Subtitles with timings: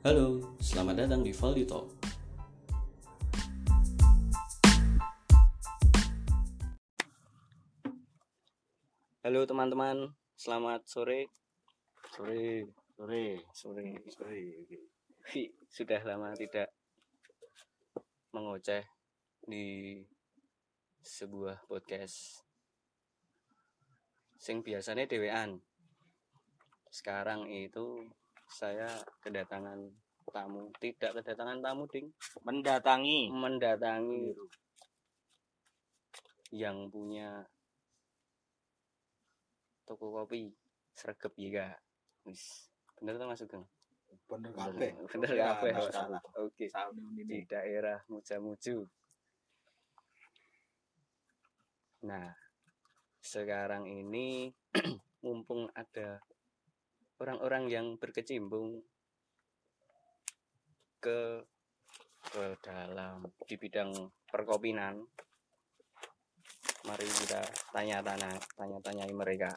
[0.00, 1.92] Halo, selamat datang di Valdi Talk.
[9.20, 10.08] Halo teman-teman,
[10.40, 11.28] selamat sore.
[12.16, 12.64] Sore,
[12.96, 14.00] sore sore.
[14.08, 14.40] sore
[15.36, 16.72] Hi, Sudah lama tidak
[18.32, 18.88] mengoceh
[19.44, 20.00] di
[21.04, 22.40] sebuah podcast.
[24.40, 25.60] Sing biasanya dewean.
[26.88, 28.08] Sekarang itu
[28.50, 28.86] saya
[29.22, 29.78] kedatangan
[30.30, 32.10] tamu, tidak kedatangan tamu, Ding.
[32.42, 33.30] mendatangi.
[33.30, 34.34] Mendatangi
[36.50, 37.46] yang punya
[39.86, 40.50] toko kopi
[40.94, 41.70] sregep ya
[42.26, 42.66] wis.
[42.98, 43.66] Bener tuh masuk Gang?
[44.26, 44.90] bener kabeh.
[45.10, 45.70] Bener Ya, Pak.
[45.70, 46.10] akal.
[46.38, 46.66] oke.
[47.26, 48.82] Di daerah Mujamuju.
[52.06, 52.34] Nah
[53.20, 54.50] sekarang ini
[55.24, 56.18] mumpung ada
[57.20, 58.80] orang-orang yang berkecimpung
[61.00, 61.44] ke
[62.20, 63.92] ke dalam di bidang
[64.28, 65.00] perkopinan
[66.84, 67.40] mari kita
[67.72, 69.52] tanya-tanya tanya-tanyai mereka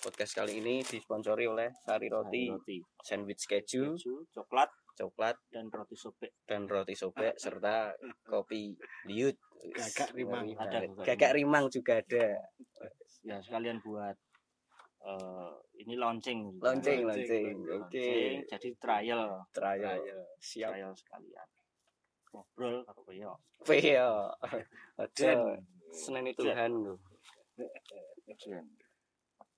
[0.00, 5.96] podcast kali ini disponsori oleh Sari Roti, roti sandwich keju, keju coklat coklat dan roti
[5.96, 8.76] sobek dan roti sobek serta kopi
[9.08, 9.36] liut.
[9.62, 10.52] Gagak rimang.
[10.58, 12.34] Ada Gagak rimang juga ada.
[13.22, 14.18] ya sekalian buat
[15.02, 15.50] eh,
[15.82, 16.62] ini launching.
[16.62, 17.56] Launching, Launching, launching.
[17.66, 18.06] Oke.
[18.06, 19.22] Launching, jadi trial.
[19.50, 19.98] Trial.
[19.98, 20.22] trial.
[20.38, 20.70] Siap.
[20.74, 21.48] trial sekalian.
[22.32, 23.32] Ngobrol karo koyo
[24.96, 25.30] Ada
[25.92, 26.96] Senin itu Tuhan loh.
[28.24, 28.64] dan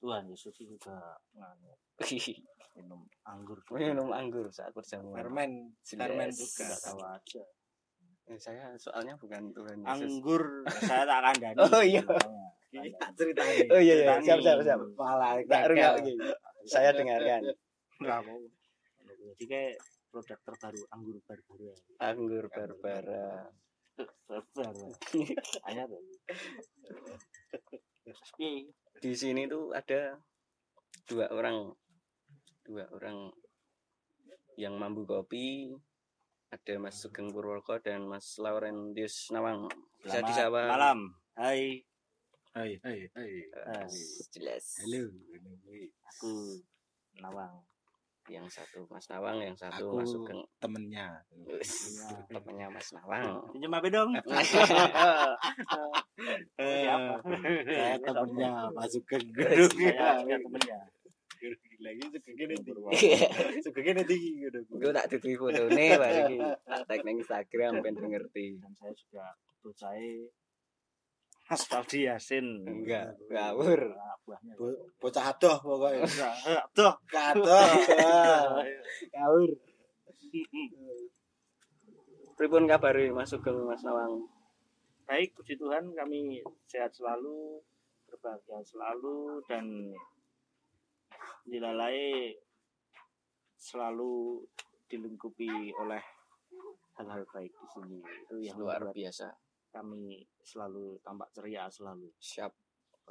[0.02, 0.98] Tuhan Yesus juga
[1.38, 1.72] nganu.
[2.74, 3.62] Minum anggur.
[3.70, 5.22] Minum anggur saat perjamuan.
[5.22, 7.42] permen permen juga juga tahu aja.
[8.24, 9.94] Eh, saya soalnya bukan Tuhan Yesus.
[10.18, 10.42] anggur.
[10.90, 12.02] Saya tak kandani Oh, iya.
[13.14, 14.80] Ceritanya Oh iya iya, siap siap siap.
[14.98, 15.68] malah Tak gagal.
[15.70, 16.12] rungok iki.
[16.64, 17.42] Saya dengarkan.
[18.00, 18.40] Enggak mau.
[19.34, 19.74] Jadi kayak
[20.10, 21.74] produk terbaru anggur Barbara.
[22.00, 23.26] Anggur Barbara.
[24.26, 24.86] Barbara.
[25.70, 26.02] Hanya tuh.
[29.00, 30.18] Di sini tuh ada
[31.04, 31.72] dua orang
[32.64, 33.28] dua orang
[34.56, 35.74] yang mambu kopi
[36.48, 39.66] ada Mas Sugeng Purwoko dan Mas Laurentius Nawang
[39.98, 40.98] bisa selamat disapa malam.
[41.34, 41.82] Hai,
[42.54, 43.32] hai hai hai
[43.66, 43.86] Ah,
[44.30, 44.64] jelas.
[44.78, 45.10] Halo
[46.06, 46.32] aku
[47.18, 47.66] Nawang.
[48.24, 51.06] yang satu Mas Nawang yang satu aku Mas Sugeng temennya.
[52.30, 52.66] Temennya.
[52.70, 53.42] Mas Nawang.
[53.50, 54.10] Pinjam HP dong.
[56.56, 56.86] Eh,
[57.68, 60.78] saya temennya masuk ke Saya gedung juga temennya.
[61.84, 62.54] lagi suka gini
[62.88, 63.28] Iya.
[63.60, 67.92] suka gini tinggi gitu gue tak tutupi foto nih balik tak tag nang Instagram ben
[67.92, 68.56] ngerti.
[68.56, 69.26] Dan saya juga
[69.60, 70.24] percaya
[71.44, 72.64] Mas Faldi Yasin.
[72.64, 73.80] enggak ngawur.
[74.56, 76.08] Bo- bocah adoh pokoknya
[76.72, 76.94] Tuh.
[77.12, 77.60] adoh
[79.12, 79.50] ngawur
[82.34, 84.24] pripun kabar Mas Sugeng Mas Nawang
[85.04, 87.60] Baik, puji Tuhan kami sehat selalu,
[88.08, 89.92] berbahagia selalu dan
[91.44, 92.32] dilalai
[93.60, 94.40] selalu
[94.88, 96.00] dilengkapi oleh
[96.96, 98.00] hal-hal baik di sini.
[98.00, 99.28] Itu yang luar biasa
[99.74, 102.06] kami selalu tampak ceria selalu.
[102.22, 102.54] siap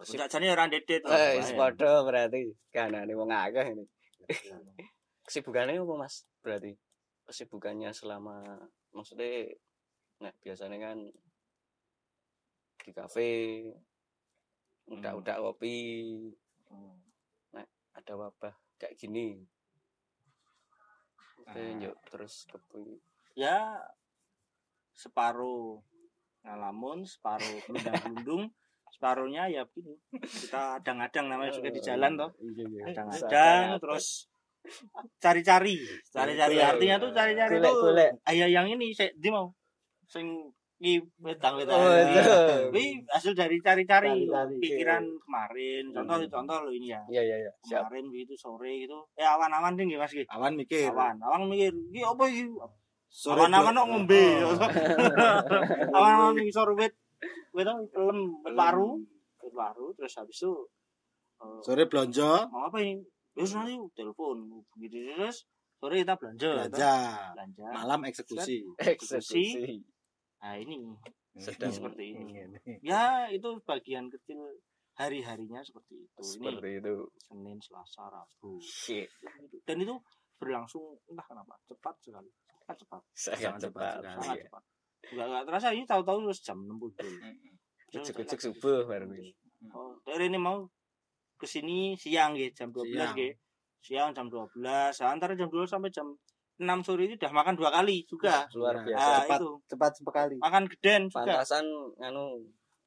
[0.01, 1.03] Sejak jane ora dedet.
[1.05, 3.85] Eh, sepodo berarti kanane wong akeh ini.
[5.27, 6.25] Kesibukannya apa Mas?
[6.41, 6.71] Berarti
[7.23, 8.57] kesibukannya selama
[8.91, 9.47] maksudnya
[10.19, 10.97] nah biasanya kan
[12.83, 13.29] di kafe
[14.87, 15.75] udah-udah kopi
[16.73, 16.97] Hmm.
[17.93, 19.37] ada wabah kayak gini.
[21.45, 21.77] Oke, Ah.
[21.77, 22.97] yuk terus kepi.
[23.37, 23.77] Ya
[24.97, 25.77] separuh
[26.43, 28.43] ngalamun, separuh gelundang-gelundung,
[28.91, 29.95] separuhnya ya begini.
[30.21, 32.29] Kita adang-adang namanya juga di jalan toh.
[32.39, 32.83] Iya, iya.
[32.91, 34.27] kadang-kadang terus?
[35.19, 35.75] cari-cari
[36.07, 36.55] cari-cari.
[36.59, 37.91] Artinya tuh cari-cari tuh.
[38.31, 39.51] ayah yang ini saya di mau
[40.07, 40.51] sing
[40.83, 42.71] ki wedang wedang Oh.
[42.75, 44.27] Wih, hasil dari cari-cari
[44.59, 45.91] pikiran kemarin.
[45.95, 47.01] Contoh contoh lo ini ya.
[47.07, 47.51] Iya, iya, iya.
[47.83, 49.03] Kemarin gitu sore gitu.
[49.15, 50.91] Eh awan-awan tinggi mas gitu awan mikir.
[50.91, 51.19] Awan.
[51.23, 52.23] Awan mikir iki apa
[53.13, 54.57] awan-awan kok ngombe Oh.
[55.97, 56.93] awan-awan ning sore wit
[57.53, 58.97] baru
[59.41, 60.53] wit baru terus habis itu
[61.37, 62.49] eh, sore belanja.
[62.49, 63.05] Mau apa ini?
[63.37, 65.45] Terus nanti telepon gitu terus
[65.77, 66.93] sore kita belanja belanja.
[67.37, 67.65] Belanja.
[67.69, 68.65] Malam eksekusi.
[68.81, 69.45] Eksekusi.
[70.41, 70.97] nah ini.
[71.37, 71.69] Sedang.
[71.69, 72.33] Seperti ini.
[72.81, 74.41] Ya itu bagian kecil
[74.97, 76.21] hari-harinya seperti itu.
[76.21, 76.95] Ini seperti itu.
[77.29, 78.57] Senin Selasa Rabu.
[78.61, 79.09] Shit.
[79.65, 79.97] dan itu
[80.37, 82.27] berlangsung entah kenapa cepat sekali
[82.63, 83.91] sangat cepat Sangat Sangat cepat.
[83.93, 84.43] cepat sangat Iya.
[84.43, 84.63] cepat
[85.05, 86.93] nggak nggak terasa ini tahu-tahu terus jam enam puluh
[87.93, 89.29] Ujuk-ujuk subuh baru ini.
[89.69, 90.65] oh dari ini mau
[91.35, 93.13] ke sini siang gitu jam 12 Siang.
[93.13, 93.35] gitu
[93.79, 94.49] siang jam 12
[95.03, 96.07] antara jam 12 sampai jam
[96.55, 98.45] 6 sore itu udah makan dua kali juga.
[98.51, 99.37] luar Nah, biasa Ah, cepat.
[99.37, 99.49] itu.
[99.67, 101.17] cepat sekali Makan geden juga.
[101.19, 101.65] pantasan
[101.99, 102.25] anu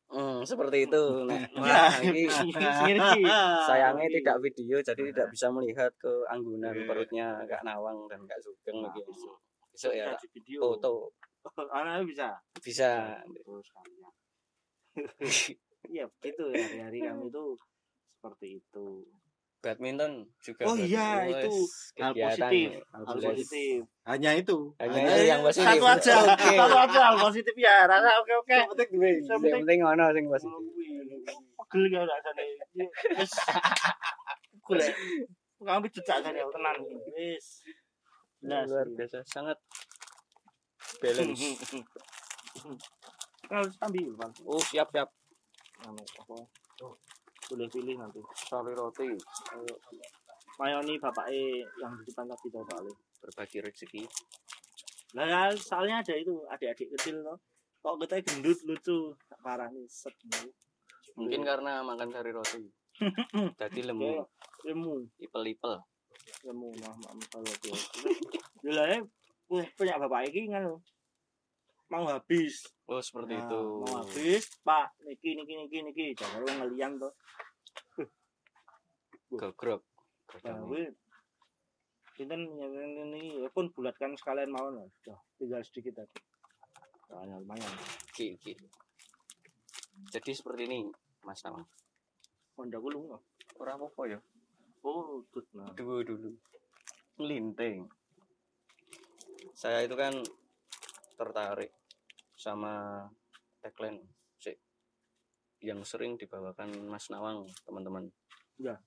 [0.08, 2.24] hmm, seperti itu nah, Nah, ini
[3.68, 6.86] sayangnya tidak video jadi tidak bisa melihat ke anggunan Iya.
[6.86, 9.02] perutnya Kak Nawang dan Kak Sugeng lagi
[9.76, 10.60] besok ya di video.
[10.80, 11.12] foto
[11.70, 12.28] Anaknya bisa.
[12.64, 12.90] bisa
[13.22, 14.12] Terus kalian.
[15.86, 17.44] Iya, itu ya hari-hari kami itu
[18.18, 19.06] seperti itu.
[19.62, 21.54] badminton juga Oh iya, itu
[22.02, 22.68] hal positif.
[22.74, 22.82] ya.
[22.90, 23.78] Hal positif.
[24.02, 26.14] hanya itu hanya Hanya itu yang positif Satu aja.
[26.34, 27.86] Satu aja hal positif ya.
[27.86, 28.50] Rasa oke oke.
[28.50, 29.10] Yang penting duwe.
[29.22, 30.66] Yang penting ono sing positif
[31.66, 32.44] Pegel ya rasane.
[33.18, 33.32] Wis.
[34.66, 34.92] Pegel ya.
[35.62, 36.76] Kami jejak kan ya tenan.
[37.14, 37.46] Wis.
[38.46, 38.70] Jelas.
[38.70, 39.58] luar biasa sangat
[41.02, 41.42] balance
[43.46, 44.32] Kalau sambil, Bang.
[44.46, 45.10] oh siap siap
[45.82, 46.36] Anu, apa?
[47.50, 48.22] Boleh pilih nanti.
[48.38, 49.10] sari roti
[50.56, 52.80] Mayoni bapaknya yang di depan tadi tuh Pak
[53.26, 54.02] berbagi rezeki
[55.18, 57.38] Lah ya, soalnya ada itu adik-adik kecil loh.
[57.80, 60.12] Kok kita gendut lucu, parah nih set.
[61.16, 62.60] mungkin karena makan sari roti
[63.60, 64.20] jadi lemu
[64.68, 65.80] ilmu, ipel-ipel
[66.46, 67.76] ilmu mah mah kalau dia.
[68.74, 68.98] Lah ya,
[69.50, 70.80] wah, punya bapak ini kan loh.
[71.86, 74.86] Mau habis, oh seperti Nah, itu mau habis, Pak.
[75.06, 77.14] Niki niki niki niki, jangan lu ngeliang tuh.
[79.30, 79.82] gogrok
[80.42, 80.90] Nah, wih.
[82.16, 82.72] Pinten yang
[83.12, 84.88] ini ya pun bulatkan sekalian mau lah.
[84.98, 86.20] Sudah, tinggal sedikit aja.
[87.06, 87.70] Soalnya lumayan.
[88.16, 88.56] Ki, ki.
[90.12, 90.88] jadi seperti ini
[91.24, 91.64] mas Nawang
[92.56, 93.22] Honda gulung loh.
[93.60, 94.18] orang apa ya
[94.86, 95.66] Oh, tut nah.
[95.74, 96.30] dulu dulu
[97.18, 97.90] linting
[99.50, 100.12] saya itu kan
[101.16, 101.72] tertarik
[102.36, 103.02] sama
[103.58, 103.98] tagline
[104.38, 104.54] sih
[105.58, 108.06] yang sering dibawakan Mas Nawang teman-teman
[108.56, 108.78] Ya.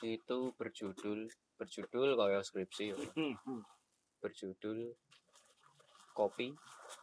[0.00, 1.28] itu berjudul
[1.60, 2.96] berjudul kayak skripsi ya.
[3.12, 3.60] Hmm, hmm.
[4.22, 4.96] berjudul
[6.12, 6.52] kopi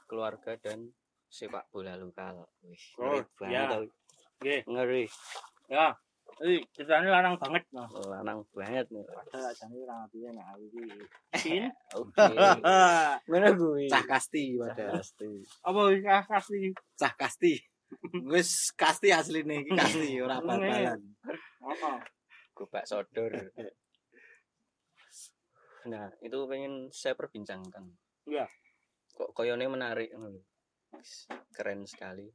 [0.06, 0.90] keluarga dan
[1.28, 3.90] sepak bola lokal Wih, ngeri Oh, banget
[4.42, 4.60] ya.
[4.66, 5.06] ngeri
[5.70, 5.88] ya.
[6.40, 7.84] Eh, ceritanya lanang banget nah.
[8.08, 8.88] lanang banget.
[8.88, 10.82] Padahal ajane ora ngatinya nah iki.
[11.36, 11.64] Sin.
[11.92, 12.16] oke
[13.30, 15.30] mana gue cah kasti padahal pasti
[15.62, 16.64] Apa wis kasih?
[16.96, 17.54] cah kasti
[18.26, 21.98] wis kasti asli nih kasti ora bal-balan Heeh.
[22.54, 23.34] gobak sodor
[25.86, 27.84] nah itu pengen saya perbincangkan
[28.24, 28.46] Iya.
[29.12, 30.40] kok koyone menarik ngono
[31.52, 32.30] keren sekali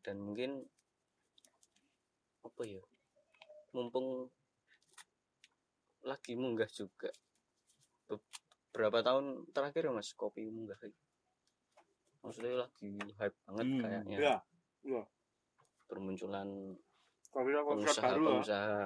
[0.00, 0.62] dan mungkin
[2.42, 2.82] apa ya
[3.72, 4.28] mumpung
[6.02, 7.08] lagi munggah juga
[8.06, 10.98] beberapa tahun terakhir ya mas kopi munggah lagi
[12.22, 14.18] maksudnya lagi hype banget Hmm, kayaknya
[14.82, 15.02] Iya.
[15.86, 16.48] bermunculan
[17.30, 18.28] Kopi kopi pengusaha baru ya.
[18.28, 18.80] pengusaha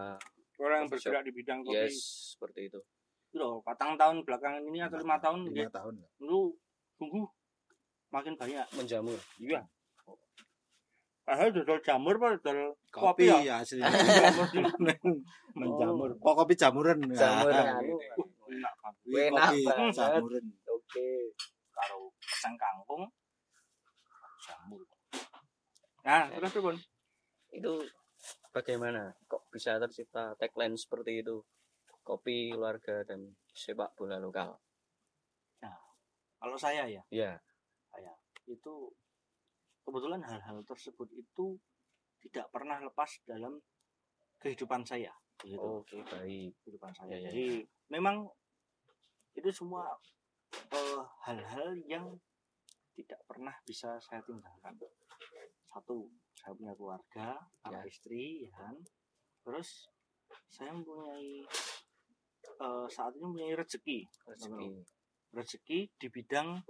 [0.56, 1.76] Orang yang bergerak di bidang kopi.
[1.76, 1.96] yes
[2.32, 2.80] seperti itu
[3.26, 5.70] Itu loh, patang tahun belakangan ini atau lima tahun lima ya.
[5.72, 6.56] tahun Lu
[6.96, 7.26] sungguh
[8.08, 8.64] makin banyak.
[8.72, 9.60] menjamur Iya.
[11.26, 13.58] Padahal dodol jamur apa dodol kopi kopi ya?
[13.58, 13.82] asli.
[13.82, 14.46] Jamur.
[14.46, 14.62] Di
[15.58, 16.99] menjamur kok kopi jamuran.
[17.11, 17.99] Jamur Nah, anu
[18.46, 19.02] enak banget.
[19.11, 20.44] Wih, Enak kopi jamuran.
[20.70, 21.08] Oke.
[21.75, 23.11] Karo pesang kangkung.
[24.46, 24.87] Jamur.
[26.06, 26.76] Nah, terus tuh Bun.
[27.50, 27.73] itu
[28.55, 29.11] bagaimana?
[29.26, 31.42] Kok bisa tercipta tagline seperti itu?
[32.06, 34.54] Kopi keluarga dan sepak bola lokal.
[36.37, 37.40] Kalau saya ya, ya
[38.47, 38.75] itu
[39.87, 41.55] kebetulan hal-hal tersebut itu
[42.26, 43.62] tidak pernah lepas dalam
[44.43, 45.14] kehidupan saya.
[45.38, 45.62] Begitu.
[45.62, 47.14] oke baik kehidupan saya.
[47.14, 47.47] Ya, ya, Jadi
[47.93, 48.26] memang
[49.37, 49.95] itu semua
[50.75, 52.19] eh, hal-hal yang
[52.99, 54.75] tidak pernah bisa saya tinggalkan.
[55.69, 57.93] Satu, saya punya keluarga, anak Ya.
[57.93, 58.75] istri, ya kan.
[59.45, 59.87] Terus
[60.49, 61.45] saya mempunyai
[62.57, 64.69] eh, saat ini mempunyai rezeki, rezeki
[65.37, 66.64] rezeki di bidang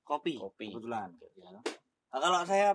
[0.00, 0.72] kopi, Kopi.
[0.72, 1.12] kebetulan.
[1.36, 1.60] Ya.
[2.16, 2.72] Nah, kalau saya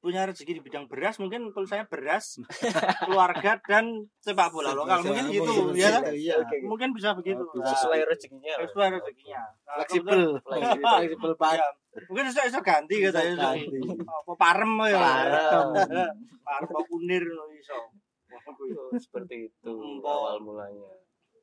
[0.00, 2.40] punya rezeki di bidang beras, mungkin kalau saya beras,
[3.04, 6.00] keluarga dan sepak bola lokal, mungkin gitu, ya.
[6.00, 6.12] kan?
[6.12, 7.40] iya Mungkin bisa begitu.
[7.40, 8.64] Oh, Nah, sesuai rezekinya lah.
[8.64, 9.40] sesuai rezekinya.
[9.64, 11.32] Nah, fleksibel Fleksibel.
[11.36, 11.66] pak ya,
[12.08, 13.52] mungkin saya bisa ganti Bisa katanya.
[13.52, 13.80] ganti.
[14.00, 14.96] Apa parem ya?
[14.96, 15.68] Parem.
[16.48, 17.76] Parem kunir loh iso.
[18.32, 20.88] Oh, seperti itu awal mulanya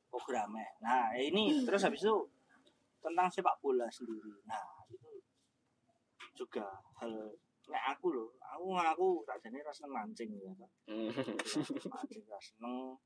[0.06, 0.66] Programnya.
[0.78, 2.14] Nah, ini terus habis itu
[2.98, 4.42] tentang sepak bola sendiri.
[4.44, 4.60] Nah,
[6.32, 6.66] juga
[6.98, 7.12] hal
[7.62, 10.50] nek aku loh, aku ngaku tak jane ra seneng mancing ya.
[10.90, 11.08] Hmm.
[11.86, 12.98] Mancing ra seneng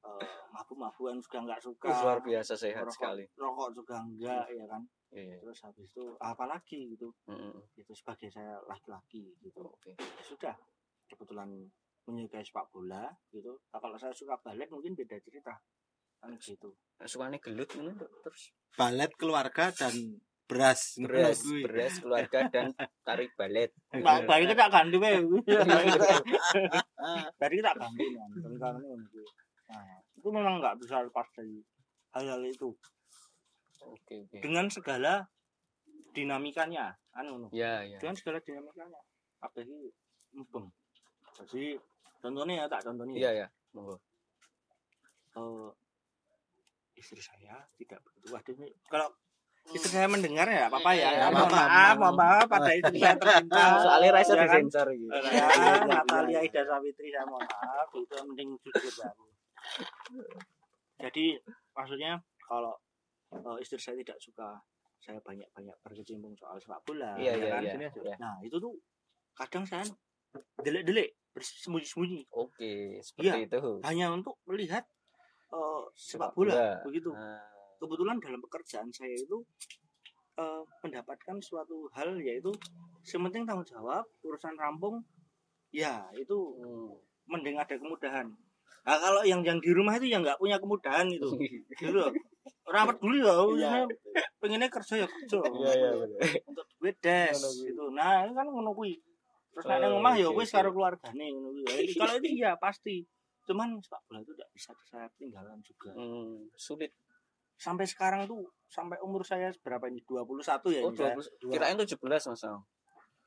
[0.00, 1.92] eh mabuk-mabukan juga enggak suka.
[1.92, 4.80] luar biasa sehat Rokok- sekali Rokok juga enggak ya kan.
[5.12, 5.36] Iya.
[5.44, 7.12] Terus habis itu apalagi gitu.
[7.28, 7.52] Mm-mm.
[7.76, 9.60] Itu sebagai saya laki-laki gitu.
[9.60, 10.56] oke Ya sudah
[11.04, 11.52] kebetulan
[12.08, 13.60] menyukai sepak bola gitu.
[13.68, 15.52] Nah, kalau saya suka balet mungkin beda cerita.
[16.20, 18.12] kan gitu sukane gelut ngono Dok.
[18.20, 20.20] terus balet keluarga dan
[20.50, 20.98] beras.
[20.98, 21.94] Beras beras.
[22.02, 22.74] keluarga dan
[23.06, 23.70] tarik balet
[24.02, 25.22] Ba- bari kita ganti wae
[27.38, 28.06] bari kita ganti
[29.70, 31.62] nah itu memang nggak bisa lepas dari
[32.12, 32.74] hal-hal itu.
[33.86, 34.38] Oke oke.
[34.42, 35.24] Dengan segala
[36.10, 39.00] dinamikanya kan ngono ya ya dengan segala dinamikanya.
[39.40, 39.88] Apa sih
[40.34, 40.68] mubeng.
[41.38, 41.78] Jadi
[42.20, 43.16] contohnya ya tak contohnya.
[43.16, 43.96] Iya ya monggo.
[45.38, 45.70] Eh,
[46.98, 48.34] istri saya tidak begitu.
[48.34, 49.08] Waduh ini kalau
[49.70, 51.08] istri saya mendengar ya apa apa ya.
[51.12, 51.62] Ya, mohon apa-apa.
[51.62, 54.60] maaf mohon maaf pada istri saya tercinta soalnya Raisa Ya kan?
[54.62, 55.46] disensor gitu ya,
[55.86, 59.06] Natalia Ida Savitri saya mohon maaf itu penting jujur ya.
[59.10, 59.24] Aku.
[60.98, 61.26] jadi
[61.72, 62.74] maksudnya kalau
[63.30, 64.58] eh, istri saya tidak suka
[65.00, 67.62] saya banyak-banyak berkecimpung soal sepak bola iya ya iya kan?
[67.62, 67.90] iya.
[67.94, 68.14] Iya.
[68.18, 68.74] nah itu tuh
[69.32, 69.86] kadang saya
[70.60, 72.26] delik-delik bersembunyi-sembunyi.
[72.30, 73.82] Oke seperti itu.
[73.82, 74.82] Hanya untuk melihat
[75.50, 76.68] eh, Sepak sepak bola, bola.
[76.86, 77.10] begitu.
[77.10, 77.38] Nah,
[77.80, 79.40] kebetulan dalam pekerjaan saya itu
[80.36, 82.52] eh, mendapatkan suatu hal yaitu
[83.02, 85.00] sementing tanggung jawab urusan rampung
[85.70, 86.92] ya itu hmm.
[87.26, 88.28] mending ada kemudahan
[88.80, 91.28] nah kalau yang yang di rumah itu yang nggak punya kemudahan itu
[91.78, 92.12] gitu loh
[92.66, 93.84] rapat dulu ya Iya.
[94.38, 96.20] pengennya, kerja ya kerja iya iya bener.
[96.46, 97.66] untuk duit des kuwi.
[97.66, 98.96] gitu nah ini kan ngono kuwi
[99.50, 100.56] terus Oh, nang omah ya wis oke.
[100.56, 103.04] karo keluargane ngono kuwi Ya, ini- kalau ini ya pasti
[103.44, 106.92] cuman sepak bola itu tidak bisa saya tinggalkan juga Hmm, sulit
[107.60, 110.00] sampai sekarang tuh sampai umur saya berapa ini?
[110.08, 110.40] 21
[110.72, 111.14] ya oh ini saya.
[111.20, 112.00] 20 kirain 17
[112.32, 112.44] mas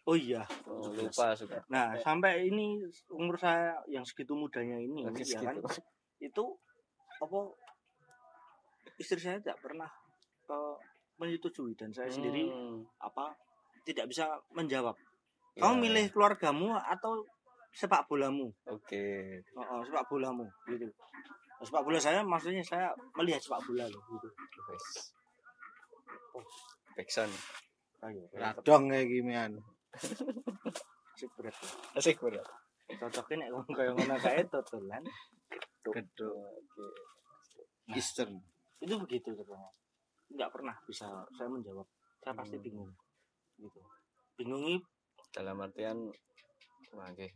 [0.03, 0.41] oh iya.
[0.65, 1.05] Oh, 17.
[1.05, 2.81] lupa sudah nah sampai ini
[3.13, 5.61] umur saya yang segitu mudanya ini ya kan?
[5.61, 5.69] segitu.
[6.17, 6.43] itu
[7.21, 7.39] apa
[8.97, 9.87] istri saya tidak pernah
[10.49, 10.75] eh,
[11.21, 13.37] menyetujui dan saya sendiri Hmm, apa
[13.83, 14.25] tidak bisa
[14.55, 14.95] menjawab.
[15.53, 17.27] Ya, kamu milih keluargamu atau
[17.75, 18.49] sepak bolamu?
[18.65, 19.43] Oke.
[19.53, 20.87] Oh, oh, sepak bolamu gitu
[21.63, 24.27] sepak bola saya maksudnya saya melihat sepak bola loh gitu.
[26.33, 26.45] Oh.
[28.03, 29.51] Ayo radong kayak gimian
[31.15, 31.55] asik berat.
[31.95, 32.43] Asik bener
[32.99, 35.03] cocoknya nek wong kaya ngono kae totolan.
[35.83, 36.87] Gedung oke.
[37.95, 38.43] Eastern.
[38.83, 39.71] Itu begitu sebenarnya
[40.33, 41.87] nggak pernah bisa saya menjawab.
[42.19, 42.65] Saya pasti Hmm.
[42.65, 42.91] bingung
[43.61, 43.79] gitu.
[44.35, 44.65] Bingung
[45.31, 46.11] dalam artian
[46.93, 47.27] wah oke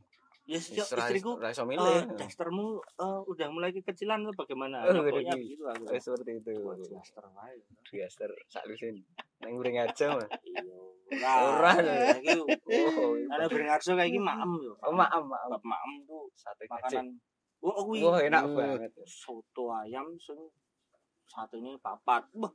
[0.47, 4.79] ya ra- istriku ra iso eh, milih dastermu eh, udah mulai kekecilan atau bagaimana?
[4.81, 6.51] Oh, pokoknya begitu aku Eh, seperti itu.
[6.87, 7.59] Daster wae.
[7.85, 8.95] Diaster salusin
[9.37, 10.75] neng uring aja mah iya
[11.37, 11.71] Ora.
[11.77, 14.73] ya iki oh ada beringarso kayak gini maem yo.
[14.81, 17.15] Oh maaf maaf Bab maem tuh sate makanan.
[17.59, 18.55] oh oh, wah enak Hmm.
[18.55, 18.91] banget.
[19.03, 20.39] soto ayam sing
[21.25, 22.23] satunya papat.
[22.33, 22.51] Wah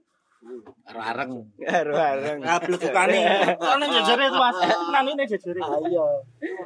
[0.91, 3.21] areng bareng Nah, blekukane.
[3.57, 4.59] Ana jejere Mas.
[4.91, 5.61] Nang ini jejere.
[5.61, 6.07] ayo
[6.37, 6.63] Itu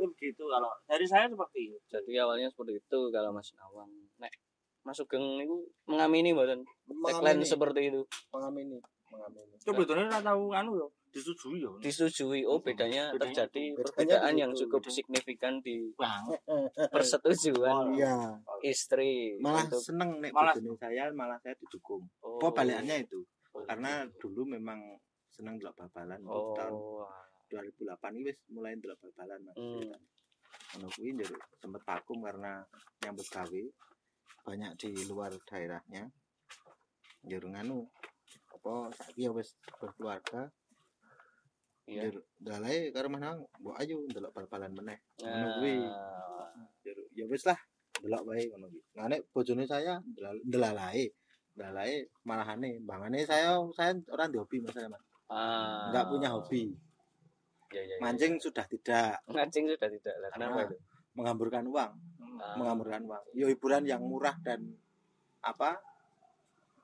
[0.00, 1.78] begitu kalau dari saya seperti itu.
[1.88, 3.90] jadi awalnya seperti itu kalau Mas Nawang.
[4.16, 4.32] Nek
[4.86, 6.62] Mas Sugeng itu mengamini mboten?
[6.86, 8.00] Tagline seperti itu.
[8.30, 8.78] Mengamini
[9.10, 9.54] mengamini.
[9.62, 11.72] Coba itu ora tahu anu yo disetujui yo.
[11.80, 15.88] disetujui oh bedanya Bedanya terjadi perbedaan Bedanya yang cukup signifikan di
[16.92, 18.36] persetujuan iya.
[18.60, 22.04] istri malah untuk seneng nek Malah- bojone saya malah saya didukung.
[22.20, 23.24] Oh, kok balikannya itu?
[23.64, 25.00] Karena dulu memang
[25.32, 26.76] seneng delok bal-balan oh tahun
[27.50, 29.92] 2008 ini wis mulai delok bal-balan mas Hmm.
[30.76, 32.60] Ono kuwi njaluk sempet vakum karena
[33.04, 33.62] nyambut gawe
[34.46, 36.06] banyak di luar daerahnya.
[37.26, 37.86] Njur nganu
[38.54, 40.50] apa saiki ya wis berkeluarga.
[41.86, 44.98] iya Njur dalae karo Mas Nang, mbok ayo ndelok bal-balan meneh.
[45.22, 45.74] Ngono kuwi.
[45.86, 46.50] Nah,
[46.82, 47.58] Njur ya wis lah
[48.02, 48.82] delok wae ngono kuwi.
[48.94, 50.02] Ngane bojone saya
[50.46, 51.04] ndelalae.
[51.56, 51.94] Ndelalae
[52.26, 54.76] malahane mbangane saya saya orang di hobi Mas.
[55.30, 56.74] ah, Enggak punya hobi.
[57.72, 58.02] Ya, ya, ya.
[58.02, 60.76] Mancing sudah tidak mancing sudah tidak lah kenapa Karena- itu
[61.16, 61.92] menghamburkan uang.
[62.36, 63.24] Ah, mengamurkan uang.
[63.32, 64.60] Yo hiburan yang murah dan
[65.40, 65.80] apa?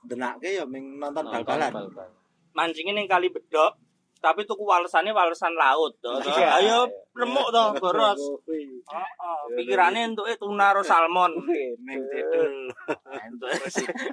[0.02, 1.70] Denake ya ming nonton nonton bal-balan.
[1.70, 2.10] bal-bal.
[2.56, 3.76] Mancingin yang kali bedok
[4.22, 6.14] tapi tuku walesane walesan laut to.
[6.22, 6.30] to.
[6.30, 6.62] Iya.
[6.62, 6.78] Ayo
[7.12, 8.22] remuk to boros.
[8.46, 11.34] Heeh, pikirane entuke tuna karo salmon.
[11.82, 12.70] Ming didul.
[13.18, 13.58] Entuke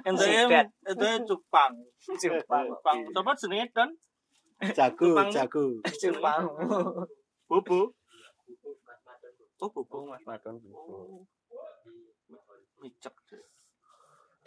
[0.02, 1.72] entuke entuke cupang.
[2.18, 2.66] Jepang.
[2.74, 2.98] Cupang.
[3.14, 3.90] Coba jenenge Don
[4.60, 5.64] Jago, jago.
[6.00, 6.44] Jepang
[7.46, 7.96] Bobo.
[9.58, 10.06] Oh, oh bobo.
[10.06, 11.24] mas Madon Oh.
[12.78, 13.12] Micek.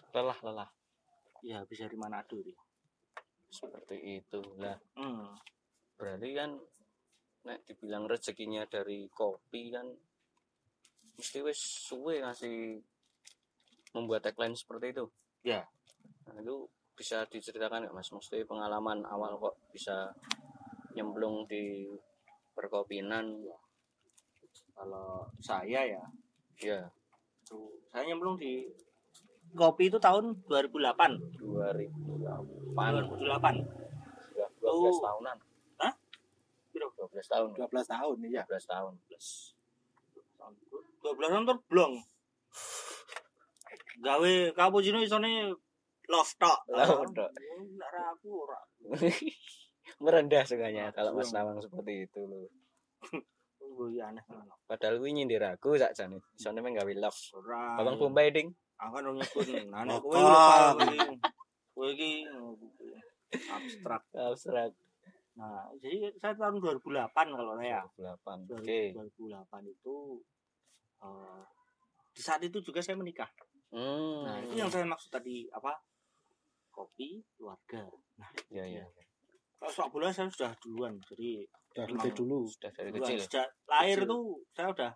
[0.10, 0.70] lelah lelah
[1.42, 2.58] Ya bisa di Manado dia.
[3.48, 5.34] seperti itu lah Hmm.
[5.94, 6.58] berarti kan
[7.44, 9.86] nek dibilang rezekinya dari kopi kan
[11.14, 12.82] mesti wis suwe ngasih
[13.94, 15.06] membuat tagline seperti itu
[15.44, 15.62] Ya.
[16.26, 18.10] nah, itu bisa diceritakan nggak mas?
[18.14, 20.14] Mesti pengalaman awal kok bisa
[20.94, 21.90] nyemplung di
[22.54, 23.42] perkopinan?
[24.74, 26.02] Kalau saya ya
[26.62, 26.80] ya
[27.94, 28.66] saya nyemplung di
[29.54, 33.14] kopi itu tahun 2008 2008 2008
[34.34, 34.98] sudah 12 Oh.
[34.98, 35.38] tahunan.
[35.78, 35.94] Hah?
[36.74, 36.90] Piro?
[36.98, 37.50] 12 tahun.
[37.54, 38.42] 12 tahun iya.
[38.50, 38.94] 12 tahun
[41.04, 41.94] 12 tahun terblong.
[44.04, 45.54] Gawe cappuccino isone
[46.14, 47.32] love tok Love tok.
[47.90, 48.62] Ra aku ora
[50.04, 52.46] merendah sukanya kalau Mas Nawang seperti itu loh
[53.74, 54.06] Oh, iya
[54.70, 57.20] padahal gue nyindir aku sakjane isone meng gawe love.
[57.74, 59.98] Babang Bombay ding Aku kan nyebut Apa?
[59.98, 61.16] kowe lho
[61.74, 62.28] kowe iki.
[63.50, 64.04] Abstrak.
[64.14, 64.72] abstrak
[65.34, 67.82] Nah, jadi saya tahun 2008 kalau saya.
[67.98, 68.80] 2008 oke
[69.18, 69.96] 2008 itu
[71.02, 71.42] eh,
[72.14, 73.30] di saat itu juga saya menikah.
[73.74, 75.74] hmm Nah, itu yang saya maksud tadi apa?
[76.74, 77.86] Kopi keluarga.
[78.18, 78.82] Nah, ya ya
[79.62, 80.98] kalau sepak bola saya sudah duluan.
[81.08, 81.96] Jadi udah Emang.
[81.96, 83.06] lebih dulu sudah dari duluan.
[83.06, 84.10] kecil sejak lahir Kecil.
[84.10, 84.92] tuh saya udah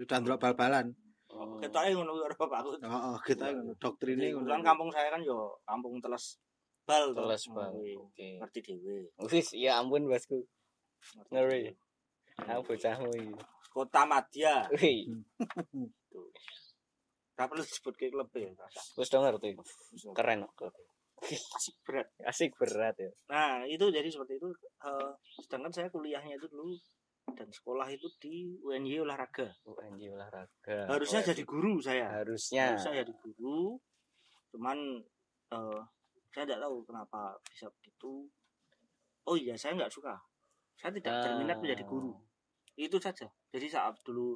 [0.00, 0.86] udah ndelok bal-balan
[1.32, 1.56] Hmm.
[1.64, 2.70] ketoknya ngono karo bapakku.
[2.84, 6.36] oh, oh kita ngono doktrinnya ngono kebetulan kampung saya kan yo kampung teles
[6.84, 7.08] bal.
[7.16, 7.72] Teles bal.
[7.72, 9.08] Oke Ngerti dhewe.
[9.32, 10.44] wis ya ampun bosku
[11.32, 11.72] Ngeri.
[12.36, 13.32] aku bocahmu iki
[13.72, 14.68] Kota Madya.
[14.76, 15.08] wih
[17.32, 18.48] Gak perlu disebut ke klub ya.
[18.94, 19.56] wis dong ngerti
[20.12, 20.72] keren kok
[21.22, 22.08] Asik berat.
[22.26, 24.48] asik berat ya Nah, itu jadi seperti itu.
[24.82, 25.10] Eh,
[25.40, 26.74] sedangkan saya kuliahnya itu dulu
[27.32, 29.46] dan sekolah itu di UNY olahraga.
[29.62, 32.10] UNJ olahraga Harusnya Oh, jadi guru saya.
[32.10, 33.78] harusnya Harusnya jadi guru.
[34.50, 34.98] Cuman
[35.54, 35.80] eh,
[36.34, 38.26] saya tidak tahu kenapa bisa begitu.
[39.22, 40.18] Oh iya, saya nggak suka.
[40.74, 42.10] Saya tidak berminat menjadi guru.
[42.74, 43.30] Itu saja.
[43.54, 44.34] Jadi saat dulu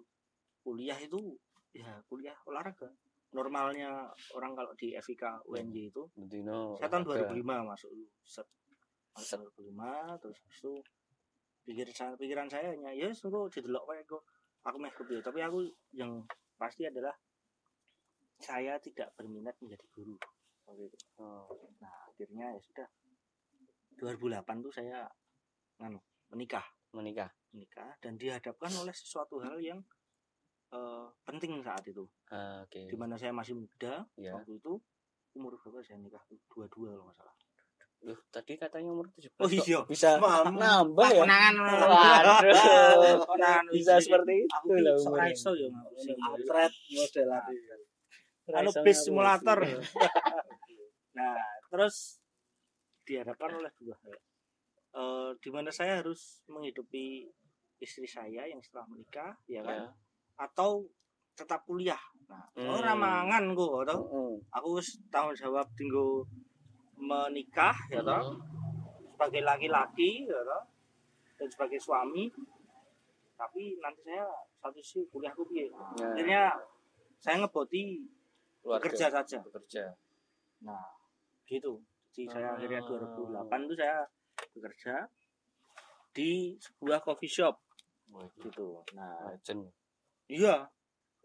[0.63, 1.35] kuliah itu
[1.77, 2.89] ya kuliah olahraga.
[3.35, 7.37] Normalnya orang kalau di FIK UNJ itu Dino saya tahun olahraga.
[7.37, 7.91] 2005 masuk
[8.25, 8.49] set
[9.17, 10.73] masuk 2005 terus itu
[11.67, 14.25] pikir saya pikiran saya hanya ya suruh didelok wae kok.
[14.67, 16.25] Aku meh kepiye tapi aku yang
[16.59, 17.13] pasti adalah
[18.41, 20.17] saya tidak berminat menjadi guru.
[20.67, 20.99] Waktu itu.
[21.23, 21.47] Oh,
[21.81, 22.89] nah akhirnya ya sudah.
[23.97, 25.09] 2008 tuh saya
[25.81, 26.01] nganu
[26.35, 26.65] menikah.
[26.93, 27.31] Menikah.
[27.57, 29.81] Menikah dan dihadapkan oleh sesuatu hal yang
[30.73, 32.03] eh, penting saat itu.
[32.29, 32.89] Ah, oke.
[32.89, 34.79] Di mana saya masih muda ya waktu itu
[35.35, 36.23] umur berapa saya nikah?
[36.27, 37.35] Tuh dua dua kalau nggak salah.
[38.05, 39.81] Loh, tadi katanya umur 17 Oh, iya.
[39.89, 40.53] bisa Mam.
[40.53, 41.25] nambah ya?
[41.25, 43.25] Konangan Waduh.
[43.25, 44.53] konangan bisa seperti itu
[45.01, 45.33] sok umurnya.
[45.33, 46.11] iso ya ngapusi.
[46.13, 47.57] atret model anu
[48.47, 49.59] Rasa bis simulator.
[51.17, 52.21] Nah terus
[53.03, 54.13] dihadapkan oleh dua hal.
[54.93, 57.25] Eh, di mana saya harus menghidupi
[57.79, 59.89] istri saya yang setelah menikah ya kan?
[59.89, 59.89] Ya.
[60.37, 60.85] Atau
[61.33, 62.01] tetap kuliah.
[62.27, 62.73] Nah Hmm.
[62.73, 64.33] ora mangan kok toh Mm-mm.
[64.51, 66.25] aku wis tanggung jawab tinggal
[66.97, 68.35] menikah ya toh
[69.13, 70.63] sebagai laki-laki ya toh
[71.37, 72.29] dan sebagai suami.
[73.37, 74.25] Tapi nanti saya
[74.57, 75.69] satu sisi kuliahku piye?
[75.69, 76.43] Ya, akhirnya
[77.21, 78.01] saya ngeboti
[78.65, 78.81] keluarga.
[78.81, 79.39] bekerja saja.
[79.45, 79.85] Bekerja.
[80.65, 80.89] Nah
[81.45, 81.77] gitu.
[82.11, 82.57] Jadi saya Ah.
[82.57, 83.97] akhirnya 2008 itu saya
[84.51, 84.95] bekerja
[86.11, 87.61] di sebuah coffee shop.
[88.09, 88.81] Wah, gitu.
[88.97, 89.69] Nah legend
[90.27, 90.67] iya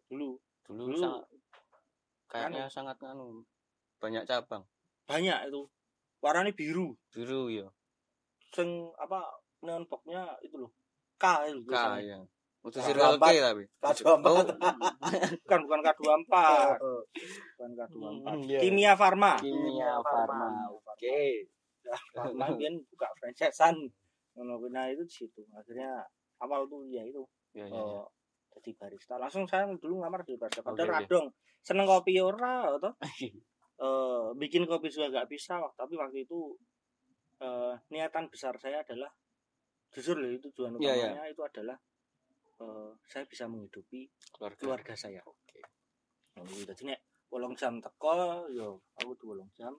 [0.08, 0.38] dulu.
[0.66, 0.98] Dulu Dulu.
[0.98, 1.24] sangat
[2.32, 3.44] kayaknya sangat anu
[4.00, 4.64] banyak cabang.
[5.06, 5.68] Banyak itu.
[6.22, 6.94] Warnanya biru.
[7.12, 7.68] Biru ya
[8.52, 8.68] sing
[9.00, 9.24] apa
[9.64, 10.72] neon boxnya itu loh.
[11.16, 12.04] K itu K biasanya.
[12.04, 12.20] ya
[12.62, 12.86] untuk K24.
[12.86, 13.64] serial K tapi.
[13.80, 14.04] K24.
[14.12, 14.18] Oh,
[15.42, 16.36] bukan bukan K24
[17.58, 17.96] bukan K24
[18.28, 18.60] Hmm, iya.
[18.62, 21.20] Kimia Farma kimia farma oke.
[22.14, 23.76] Farma biar buka franchisean.
[24.38, 25.42] Nah itu di situ.
[25.56, 26.06] Akhirnya
[26.40, 27.22] awal tuh ya itu
[27.54, 28.04] ya, ya, ya.
[28.52, 29.16] Jadi barista.
[29.16, 30.62] Langsung saya dulu ngamar di barista.
[30.66, 30.98] Padahal oke.
[31.08, 31.28] radong.
[31.62, 32.92] Seneng kopi ora atau
[33.82, 36.54] eh bikin kopi juga gak bisa tapi waktu itu
[37.42, 39.10] eh, niatan besar saya adalah
[39.90, 40.94] jujur loh itu tujuan Iya, iya.
[41.10, 41.78] utamanya itu adalah
[42.62, 44.06] eh, saya bisa menghidupi
[44.38, 44.62] keluarga.
[44.62, 45.22] keluarga saya.
[45.26, 45.66] Oke.
[46.38, 46.70] Nah, gitu.
[46.70, 47.00] jadi nek
[47.34, 49.74] wolong jam teko yo aku tuh wolong jam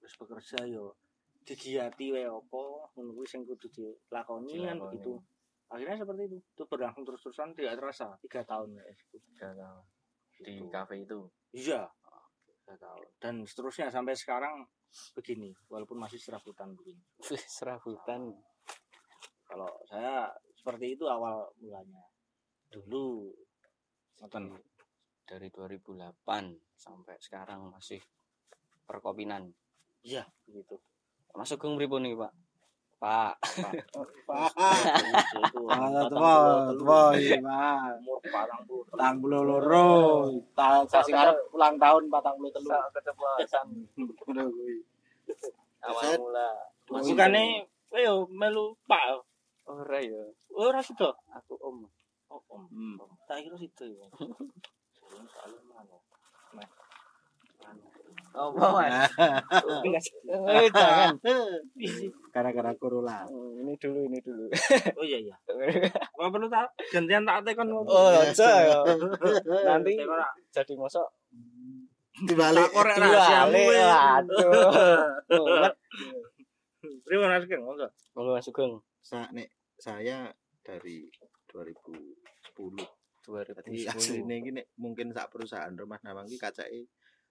[0.00, 0.96] terus bekerja yo
[1.44, 2.60] digiati wae apa
[2.96, 5.16] ngono kuwi sing kudu dilakoni kan begitu
[5.68, 6.38] akhirnya seperti itu.
[6.56, 8.06] Itu berlangsung terus-terusan tidak terasa.
[8.20, 9.84] Tiga tahun ya itu tiga tahun.
[10.38, 10.66] Di Gitu.
[10.70, 11.20] kafe itu?
[11.54, 11.82] Iya.
[12.46, 13.06] Tiga tahun.
[13.18, 14.66] Dan seterusnya sampai sekarang
[15.16, 15.50] begini.
[15.68, 17.02] Walaupun masih serabutan begini.
[17.58, 18.32] Serabutan.
[19.48, 22.04] Kalau saya seperti itu awal mulanya.
[22.68, 23.32] Dulu
[24.20, 24.52] ngoten
[25.24, 26.20] dari 2008
[26.76, 28.00] sampai sekarang masih
[28.84, 29.48] perkopinan?
[30.04, 30.24] Iya.
[30.44, 30.76] Begitu
[31.38, 32.32] masuk ke pripun nih pak
[32.98, 33.38] Pak.
[34.26, 34.50] Pak.
[34.54, 34.82] Pak.
[36.10, 37.94] Dua, dua, lima.
[38.02, 38.82] Umur patang puluh.
[38.90, 39.90] Patang puluh loro.
[40.90, 42.34] Kasih ngarep ulang tahun 43.
[42.34, 42.66] puluh telur.
[42.66, 43.66] Sak kecepatan.
[45.86, 46.50] Awal mula.
[46.90, 47.50] Masukane nih,
[48.02, 49.22] ayo melu Pak.
[49.70, 50.24] Ora ya.
[50.58, 51.14] Ora sida.
[51.38, 51.86] Aku om.
[52.34, 52.66] Oh om.
[52.66, 52.98] Hmm.
[53.30, 54.06] Tak kira situ ya.
[56.58, 56.68] Nah.
[58.38, 59.10] Oh, Mas.
[59.82, 60.14] Enggak sih.
[60.24, 61.18] Eh, jangan.
[62.34, 63.26] Gara-gara corona.
[63.26, 64.46] Hmm, Ini dulu, ini dulu.
[64.94, 65.36] Oh iya iya.
[66.14, 67.90] Gak perlu tak gantian tak tekon ngomong.
[67.90, 68.78] Oh, aja ya.
[69.66, 69.98] Nanti
[70.48, 71.06] jadi mosok
[72.18, 72.62] Dibalik.
[72.62, 73.62] tak korek rahasiamu.
[73.74, 74.22] ya.
[74.22, 75.70] Aduh.
[77.06, 77.62] Terima kasih Kang.
[77.66, 77.88] Monggo.
[77.90, 80.30] Kalau Mas Sugeng Sa nek saya
[80.62, 81.10] dari
[81.50, 82.14] 2010.
[83.28, 86.88] Jadi 2010 aslinya ini nek mungkin sak perusahaan rumah nawang iki kacake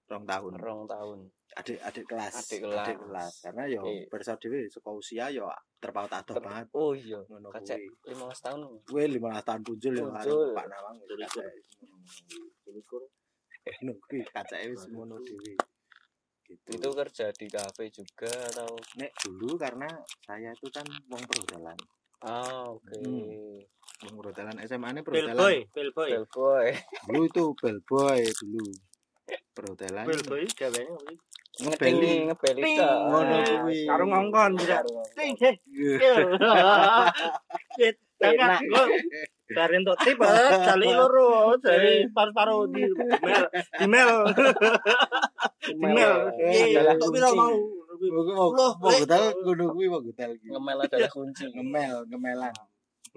[0.08, 0.52] rong tahun.
[0.58, 1.20] rong tahun.
[1.58, 2.34] Adik-adik kelas.
[2.38, 3.34] Adik kelas.
[3.43, 5.48] Karena yo perso dhewe saka usia yo
[5.80, 7.88] terpaut adoh Ter- banget Oh iya, ngono kuwi.
[8.08, 8.60] 15 tahun.
[8.88, 10.06] Kuwi 15 tahun punjul yo.
[10.56, 10.98] Pak Nawang
[12.67, 13.04] Likur.
[13.67, 15.54] Ngono kuwi kacake wis ngono dhewe.
[16.48, 16.80] Gitu.
[16.80, 19.89] Itu kerja di kafe juga atau nek dulu karena
[20.24, 21.76] saya itu kan wong perhotelan.
[22.24, 22.96] Ah, oke.
[23.04, 23.60] Hmm.
[24.08, 25.74] Wong perhotelan SMA ini Bellboy, perhotelan.
[25.76, 26.10] bellboy.
[26.15, 26.67] Bellboy.
[27.04, 28.67] Dulu itu bellboy dulu.
[29.56, 30.06] Perhotelan.
[31.58, 32.78] Ngebeli, ngebeli Ting.
[32.78, 32.90] ta.
[33.10, 33.80] Ngono Nah, kuwi.
[33.90, 34.78] Karo ngongkon bisa.
[35.18, 35.56] Ting, heh.
[35.74, 36.13] Iya.
[38.18, 38.58] Jangan
[39.48, 40.18] dari untuk tip
[40.68, 43.46] jali loro dari paru-paru di email
[43.80, 44.12] email
[45.86, 47.22] email Adalah tapi kunci.
[47.22, 47.54] ora mau
[47.98, 50.54] Oh, Loh, kuwi mau hotel iki.
[50.54, 51.50] Ngemel adalah kunci.
[51.50, 52.54] Ngemel, ngemelan.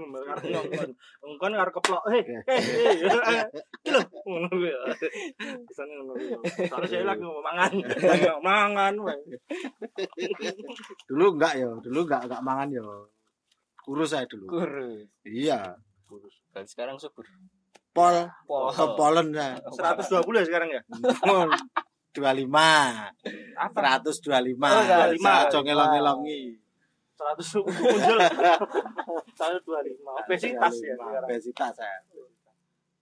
[0.09, 4.71] Karo ngongkon ngongkon karo keplok heh iki lho ngono kuwi
[5.69, 6.29] kesane ngono kuwi
[6.69, 7.73] soalnya saya lagi mau mangan
[8.41, 9.21] mangan wae
[11.09, 12.85] Dulu enggak ya, dulu enggak enggak mangan ya.
[13.81, 14.47] Kurus saya dulu.
[14.47, 15.09] Kurus.
[15.27, 15.75] Iya.
[16.55, 17.27] Dan sekarang subur.
[17.91, 18.71] Pol, Pol.
[18.71, 19.59] kepolen saya.
[19.67, 20.83] 120 ya sekarang ya
[22.15, 22.47] 25.
[23.59, 24.55] apa 125.
[24.63, 24.83] Oh,
[25.19, 25.27] 125.
[25.27, 26.43] Aja ngelong-ngelongi.
[27.21, 27.37] 100
[27.69, 28.19] muncul
[29.37, 32.01] 125 obesitas ya Obesitas saya.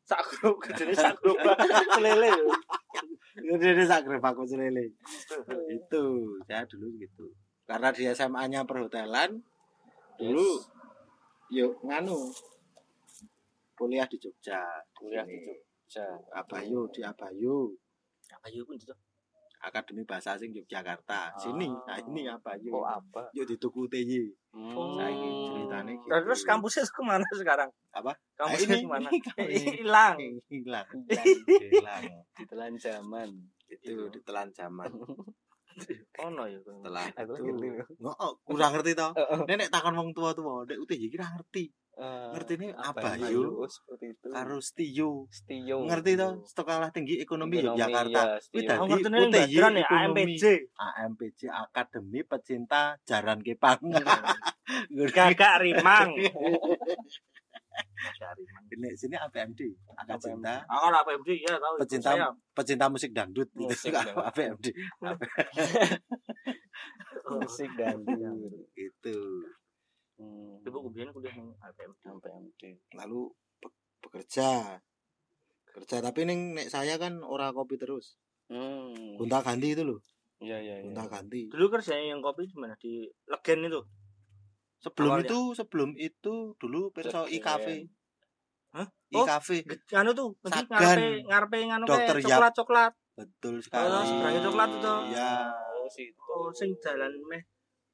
[0.03, 1.39] sak grup gedene sak grup
[2.03, 2.33] lele
[3.39, 4.91] Ini sak grep aku selele.
[5.71, 7.31] Itu, saya dulu gitu.
[7.63, 9.39] Karena di SMA-nya perhotelan,
[10.19, 10.59] dulu
[11.55, 12.35] yuk nganu
[13.79, 14.83] kuliah di Jogja.
[14.91, 15.39] Kuliah di.
[15.87, 16.19] Jogja.
[16.35, 17.71] Abayu di Abayu.
[18.29, 18.93] apa yuk pun itu
[19.59, 21.35] Akademi Bahasa Asing Yogyakarta.
[21.35, 22.71] Sini, nah ini Abayu.
[22.71, 23.23] Kok apa?
[23.35, 24.31] Yuk di Tuku TY.
[24.55, 24.97] Hmm.
[24.97, 26.09] Saiki ceritane gitu.
[26.09, 28.17] Terus kampusnya ke mana sekarang Apa?
[28.35, 29.09] kampusnya ini, ke mana
[29.51, 30.17] hilang
[30.49, 30.89] hilang.
[31.69, 32.03] Hilang.
[32.33, 33.29] Ditelan zaman.
[33.69, 34.89] Itu ditelan zaman.
[36.25, 37.35] oh no ya Setelah itu.
[38.03, 39.13] Nggak, oh, kurang ngerti tau.
[39.47, 41.71] Nenek takon wong tua-tua, Dek UTY kira ngerti.
[41.99, 43.59] Eh, Ngerti ini apa Abayu.
[43.59, 44.31] Oh, seperti itu.
[44.31, 44.63] Karo.
[44.63, 45.27] Stio.
[45.83, 46.47] Ngerti tau?
[46.47, 48.23] Sekolah Tinggi Ekonomi Ekonomi, Yogyakarta.
[48.23, 48.63] ya, Kuwi Stio.
[48.63, 50.23] dadi oh ngerti nih UTY background ya Ekonomi.
[50.23, 50.45] AMPJ
[50.79, 53.83] AMPJ Akademi Pecinta Jaran Kepang.
[55.11, 56.15] gagak rimang
[58.79, 59.61] Nek sini APMD,
[59.99, 62.31] Akad Cinta, aku lah AMPJ ya tahu itu Pecinta saya.
[62.55, 63.51] pecinta musik dangdut.
[63.55, 64.23] Musik dangdut.
[64.23, 64.67] APMD
[67.29, 67.99] Musik dan
[68.75, 69.19] itu.
[70.19, 70.59] Hmm.
[70.61, 71.49] ibu kemudian kuliah yang.
[72.93, 73.21] Lalu
[73.57, 74.83] be- bekerja.
[75.65, 78.19] Kerja tapi ning nek saya kan ora kopi terus.
[78.49, 79.15] Hmm.
[79.15, 80.01] Gonta ganti itu loh,
[80.39, 80.83] Iya iya iya.
[80.83, 81.47] gonta ganti.
[81.47, 83.81] dulu kerjanya yang kopi di mana di Legen itu
[84.79, 85.27] Sebelum Awalnya.
[85.27, 87.77] itu, sebelum itu dulu perso Jadi, iKafe.
[88.73, 88.87] Hah?
[89.13, 89.21] Oh.
[89.21, 89.67] iKafe.
[89.93, 92.31] anu tuh ngarepe ngarepe nganu Dokter kayak Yap.
[92.31, 94.07] coklat coklat Betul oh sekali.
[94.07, 95.31] seberangnya coklat itu Iya,
[95.79, 95.89] Oh,
[96.41, 97.43] oh sing jalan meh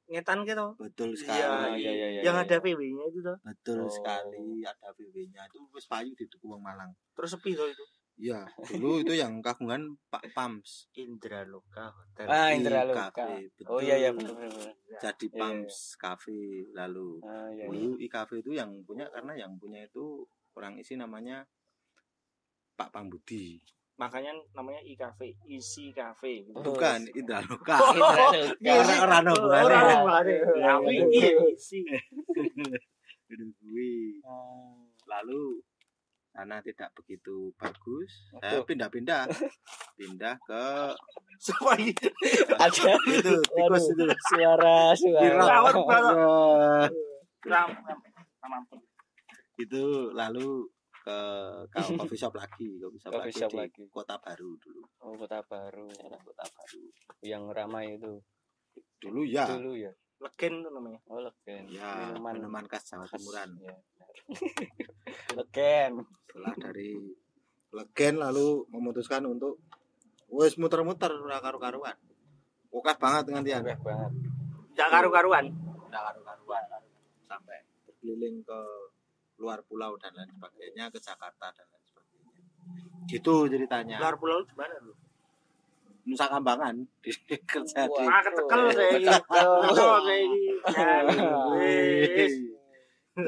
[0.07, 1.81] ngetan gitu betul Iya, sekali.
[1.81, 2.45] iya, iya, iya, yang iya.
[2.45, 3.89] ada PW-nya itu tuh Betul Oh.
[3.89, 6.93] sekali ada VW-nya itu wis payu di Tugu Wong Malang.
[7.11, 10.87] terus sepi tuh itu Iya, dulu itu yang kagungan Pak Pams.
[10.95, 13.11] Indra Loka Hotel Ah, Indra Loka.
[13.11, 14.39] Cafe, Oh iya iya betul.
[14.39, 14.71] benar benar.
[15.03, 16.39] Jadi Iya, Pams Cafe
[16.71, 17.19] lalu.
[17.21, 17.67] Ah iya.
[17.67, 17.67] iya.
[17.67, 21.43] Dulu iCafe itu yang punya karena yang punya itu orang isi namanya
[22.73, 23.59] Pak Pambudi.
[23.95, 26.55] Makanya namanya i cafe isi cafe gitu.
[26.55, 27.79] Oh, Bukan si- Indra Loka.
[27.95, 28.59] Indra Loka.
[28.59, 29.63] Karena orang ada hubungannya.
[29.63, 29.85] Orang.
[30.51, 31.29] Iya, iya.
[31.31, 31.79] iya isi
[33.25, 33.47] Itu.
[35.05, 35.41] Lalu
[36.29, 38.11] sana tidak begitu bagus.
[38.35, 38.67] Saya Waduh.
[38.67, 39.23] pindah-pindah.
[39.95, 40.63] Pindah ke
[41.39, 41.95] siapa ini
[42.59, 44.03] Ada itu tikus itu.
[44.27, 45.39] suara suara.
[45.39, 46.15] Rawat banget.
[46.15, 46.91] Ya.
[47.45, 47.69] ram
[49.55, 50.67] itu lalu
[51.05, 51.17] ke
[51.69, 53.83] ke coffee shop lagi coffee shop, Coffee lagi, shop di lagi.
[53.87, 55.85] kota baru dulu Oh kota baru.
[55.93, 56.81] daerah kota baru
[57.21, 58.13] Yang ramai itu.
[58.97, 59.93] dulu ya Dulu ya.
[60.17, 61.69] Legen tuh namanya Oh legen.
[61.69, 63.05] ya Minuman minuman khas Jawa.
[63.05, 63.75] Timuran Ya,
[65.37, 65.91] legen.
[66.25, 66.97] setelah dari
[67.69, 69.61] legen lalu memutuskan untuk
[70.27, 71.93] wes muter-muter ora karu-karuan
[72.67, 74.11] oke banget dengan dia Oke banget.
[74.73, 75.45] gak karu-karuan
[75.85, 76.63] ora karu-karuan
[77.21, 78.59] sampai berkeliling ke
[79.37, 82.33] luar pulau dan lain sebagainya ke Jakarta dan lain sebagainya.
[83.07, 83.97] Gitu ceritanya.
[83.99, 84.93] Luar pulau di mana lu?
[86.05, 87.09] Nusa Kambangan di
[87.49, 89.17] kerja di ah ketekel saya
[93.15, 93.23] Ya,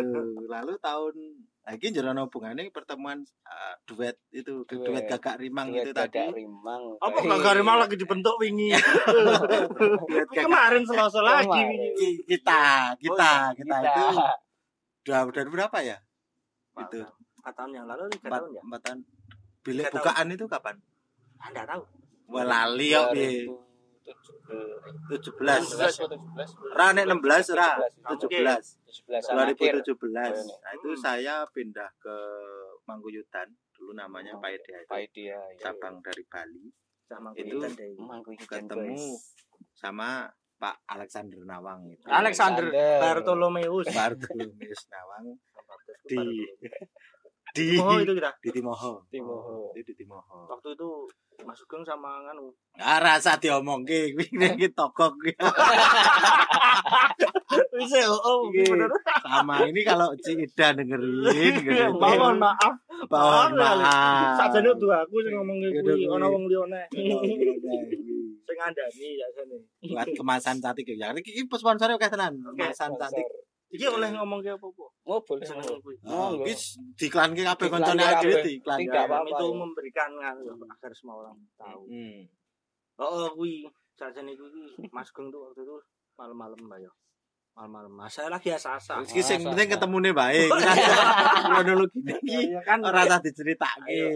[0.52, 1.15] lalu tahun
[1.63, 5.04] lagi jalan hubungannya pertemuan uh, duet itu duet, Duet.
[5.08, 6.15] gagak rimang Duet itu tadi.
[6.15, 6.84] Gagak rimang.
[7.00, 8.72] Apa gak gak malah lagi dibentuk wingi?
[8.76, 11.48] Gagak kemarin selasa lagi.
[11.48, 11.67] Kemarin.
[11.72, 14.04] wingi Ki- kita kita kita, kita itu
[15.08, 15.98] udah udah berapa ya?
[16.78, 17.00] Itu.
[17.39, 18.62] empat tahun yang lalu tiga tahun ya?
[18.62, 19.00] empat tahun.
[19.63, 19.98] Bilik Tiga tahun.
[20.04, 20.76] bukaan itu kapan?
[21.39, 21.82] Anda tahu.
[22.28, 23.48] Wah lali ya bi.
[24.08, 25.63] 2017 tujuh belas.
[25.63, 27.76] 17 ra nek enam belas ra?
[27.76, 28.20] Oke.
[28.20, 28.63] tujuh belas.
[29.08, 29.84] 17 akhir.
[29.84, 30.58] 2017 Ayo, nih.
[30.58, 31.00] nah itu Hmm.
[31.00, 32.15] saya pindah ke
[32.84, 34.88] Mangguyutan dulu namanya Oh, Paedia itu.
[34.88, 35.39] Pak dia ya.
[35.62, 36.67] cabang dari Bali.
[37.04, 37.63] Sama Itu
[38.43, 39.15] ketemu
[39.72, 42.06] sama Pak Alexander Nawang itu.
[42.10, 43.00] Alexander Alexander.
[43.02, 45.38] Bartolomeus Bartolomeus Nawang
[46.08, 46.22] di
[47.53, 48.31] di Oh itu kita?
[48.38, 49.71] di Timoho Timoho.
[49.73, 50.89] itu di Timoho waktu itu
[51.39, 52.49] Mas Sugeng sama nganu.
[52.75, 55.31] Ah rasa diomongke kuwi iki tokok kuwi.
[57.77, 58.65] bisa oh Iya.
[58.67, 58.89] bener.
[59.21, 61.93] sama ini kalau Ci Ida dengerin dengerin.
[62.01, 62.73] mohon maaf.
[63.07, 66.15] Mohon maaf sajane tuh aku sing ngomong Yaudah, kuwi kuwi.
[66.15, 67.79] ana wong liyane Oh, iya, iya.
[68.41, 69.55] sing ngandani ya jane
[69.88, 72.33] buat kemasan cantik ya iki sponsornya oke tenan.
[72.49, 73.25] Kemasan cantik
[73.69, 75.43] iki oleh ngomong ke apa-apa Oh, boleh.
[75.43, 75.80] boleh.
[75.82, 76.62] kuwi Oh, wis
[76.93, 78.43] diklanke kabeh koncone akhir
[78.82, 79.56] Ya, apa-apa, itu ya.
[79.56, 82.23] memberikan agar semua orang tahu Hmm.
[82.97, 85.75] oh kuwi sajane kuwi Mas Sugeng tuh waktu itu
[86.15, 86.91] malam-malam Mbak yo
[87.53, 90.49] malam-malam Mas saya lagi asa-asa Iki sing Masa- penting ketemune baik.
[91.47, 94.13] Kronologi iki Iya kan ora usah diceritake.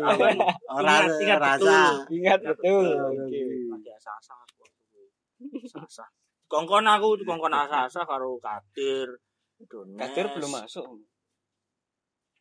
[0.70, 0.94] Ora
[1.36, 1.58] rasa.
[1.58, 1.94] betul.
[2.14, 2.86] Ingat betul.
[3.68, 5.66] Lagi asa-asa aku waktu kuwi.
[5.66, 6.06] asa-asa
[6.46, 9.08] kongkon aku kongkon asa-asa karo Kadir
[9.95, 10.86] Kadir belum masuk.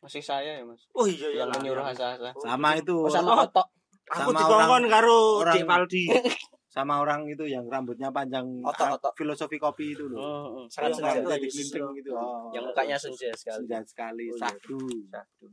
[0.01, 0.81] Masih saya ya, Mas.
[0.91, 1.93] oh iya iya Yang menyuruh iya.
[1.93, 2.29] asa-asa.
[2.35, 3.67] Sama itu Oh, sama Otok.
[4.09, 6.03] aku sama dikongkon karo orang- Cik Paldi
[6.71, 9.13] sama orang itu yang rambutnya panjang Otok, ah, otok.
[9.13, 10.17] filosofi kopi itu loh.
[10.17, 10.25] Oh,
[10.57, 11.21] oh, sangat kayak senja.
[11.27, 11.51] Jadi iya.
[11.51, 12.11] kelinting gitu.
[12.15, 12.47] Oh.
[12.49, 13.57] Yang mukanya senja sekali.
[13.61, 14.25] senja sekali.
[14.25, 14.41] Oh, iya.
[14.41, 14.79] Sahdu.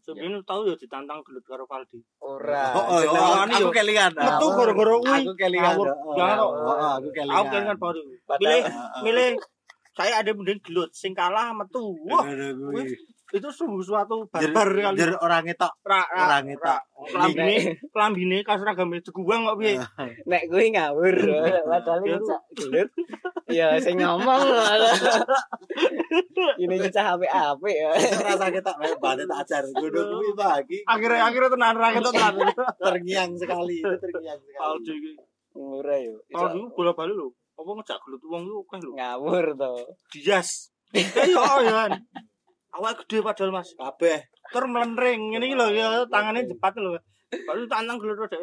[0.00, 2.64] sebenarnya tahu ya ditantang gelut karo Paldi Ora.
[2.72, 3.74] Oh, oh, Jeneng- oh, ini aku yo.
[3.74, 4.12] kelingan.
[4.14, 5.18] Metu Ah, gara-gara kuwi.
[5.18, 5.74] Aku kelingan.
[5.76, 7.36] Oh, oh, oh, aku kelingan.
[7.36, 8.00] aku kan baru
[8.38, 9.02] milih Ah, ah.
[9.02, 9.28] milih
[9.98, 12.94] saya ada mending gelut sing kalah metu wah kuwi.
[13.34, 15.18] itu sungguh suatu barbar kali jer itu
[15.82, 16.62] ra ra orang itu.
[16.62, 16.78] ra
[17.10, 19.74] kelambine kelambine kaseragamnya diguang kok piye
[20.30, 21.16] Nek kuwi ngawur.
[21.68, 22.88] Padahal Dia ini tuh- cak gelut.
[23.50, 24.38] Ya sing ngomong.
[26.62, 27.90] Ini cah apik-apik ya.
[27.98, 28.70] rasa kita
[29.02, 32.34] balik tak ajar kudu kuwi bagi akhirnya akhirnya tenan ketok tenan
[32.86, 35.12] terngiang sekali itu terngiang sekali Paldi iki
[35.58, 36.22] Ora yo.
[36.30, 38.92] Paldi bola bali lho apa ngejak gelut wong iku akeh lho.
[38.94, 39.72] Ngawur to.
[40.14, 40.70] dias.
[40.94, 41.92] Ayo ya kan
[42.78, 43.74] awak gede padahal mas.
[43.74, 44.30] Kabeh.
[44.30, 46.94] Ter melenring ini lho ya tangannya jepat lho.
[47.44, 48.40] Baru tantang gelut dek.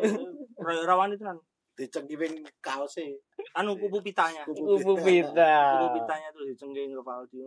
[0.59, 1.39] Rawan itu tenan.
[1.75, 3.23] Dicengkiwing kaose.
[3.55, 4.43] Anu kupu pitanya.
[4.43, 5.87] Kupu kupu pita.
[5.95, 7.39] pitanya tuh dicengking ke Valdi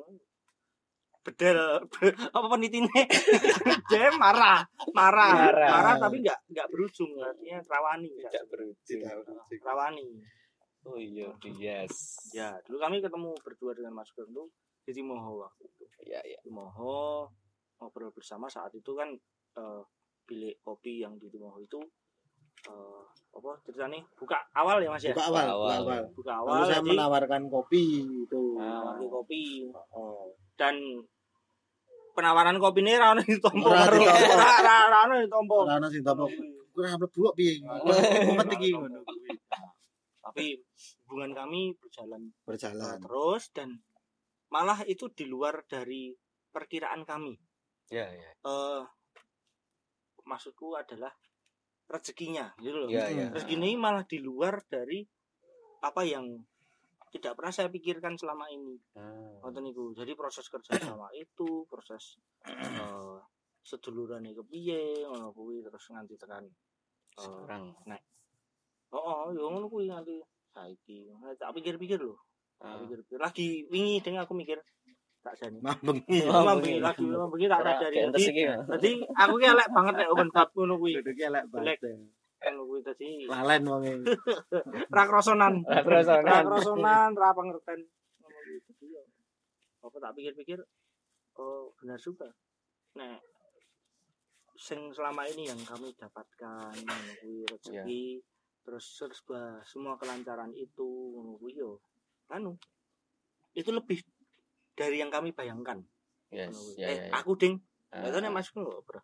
[1.28, 1.84] bedel.
[2.32, 2.88] Apa penitine?
[3.92, 4.64] Dia marah.
[4.96, 5.52] Marah.
[5.52, 5.68] Marah.
[5.68, 7.12] marah tapi nggak nggak berujung.
[7.20, 9.00] Artinya rawani Tidak berujung.
[9.60, 10.06] rawani
[10.88, 11.92] Oh iya, Dias.
[12.30, 14.48] ya dulu kami ketemu berdua dengan Mas Geng tuh
[14.82, 16.38] di Timoho waktu itu Iya, iya.
[16.40, 17.28] Timoho
[17.76, 19.12] ngobrol bersama saat itu kan
[19.54, 19.80] eh,
[20.24, 21.76] bilik kopi yang di Timoho itu
[22.64, 25.52] eh, apa ceritanya buka awal ya mas ya buka awal Awal.
[25.52, 27.84] buka awal buka lalu awal saya jadi menawarkan kopi
[28.24, 28.96] itu Ah.
[28.96, 29.42] beli kopi
[29.92, 30.74] oh dan
[32.10, 34.34] penawaran kopi ini rano ditompo Ora karo ditompo.
[34.34, 36.26] Ra- ra- rano ditompo ora ana sing topo
[36.72, 37.58] kurang mlebu kok piye
[38.24, 38.98] mumet iki ngono.
[40.38, 40.54] Tapi
[41.02, 43.82] hubungan kami berjalan uh, berjalan terus dan
[44.54, 46.14] malah itu di luar dari
[46.54, 47.34] perkiraan kami
[47.90, 48.30] Iya, iya.
[48.38, 48.82] eh
[50.22, 51.10] maksudku adalah
[51.90, 53.26] rezekinya gitu loh Iya, iya.
[53.34, 55.02] rezeki ini malah di luar dari
[55.82, 56.38] apa yang
[57.08, 58.76] tidak pernah saya pikirkan selama ini.
[59.40, 59.96] Ngoten niku.
[59.96, 63.16] Jadi proses kerja sama itu, proses eh
[63.64, 67.76] seduluran iki ngono kuwi terus nganti tekan eh, Sekarang.
[68.90, 70.16] Oh, oh yo ngono kuwi nganti
[70.48, 71.08] saiki.
[71.12, 72.16] Nah, Tak pikir-pikir lho.
[72.56, 72.78] Tak Ah.
[72.82, 73.18] pikir-pikir.
[73.18, 74.58] Lagi wingi ding aku mikir
[75.18, 75.58] tak jani.
[75.58, 76.78] mambengi Mampu bengi.
[76.78, 77.96] lagi mampu tak Ora sadari.
[78.38, 78.54] ya.
[78.64, 80.92] jadi aku ki elek banget nek open bab ngono kuwi.
[80.96, 81.78] duduknya elek banget
[82.38, 83.92] Ngono kuwi dadi lalen wonge
[84.96, 85.54] ra krosonan.
[85.66, 85.82] Ra
[86.40, 87.80] krosonan, ra pangerten.
[88.16, 88.56] Ngono kuwi.
[88.62, 89.02] Dadi yo
[89.78, 90.58] apa tak pikir-pikir
[91.36, 92.30] oh benar juga.
[92.94, 93.18] Nek
[94.54, 96.72] sing selama ini yang kami dapatkan
[97.20, 98.02] kuwi rezeki
[98.68, 100.84] terus serba semua kelancaran itu
[101.48, 101.80] yo
[102.28, 102.60] anu
[103.56, 104.04] itu lebih
[104.76, 105.80] dari yang kami bayangkan
[106.28, 107.12] Yes, ya, eh ya, ya.
[107.16, 107.56] aku ding
[107.88, 108.04] Ah.
[108.04, 109.00] Gak tau nek Mas ku lho, Bro.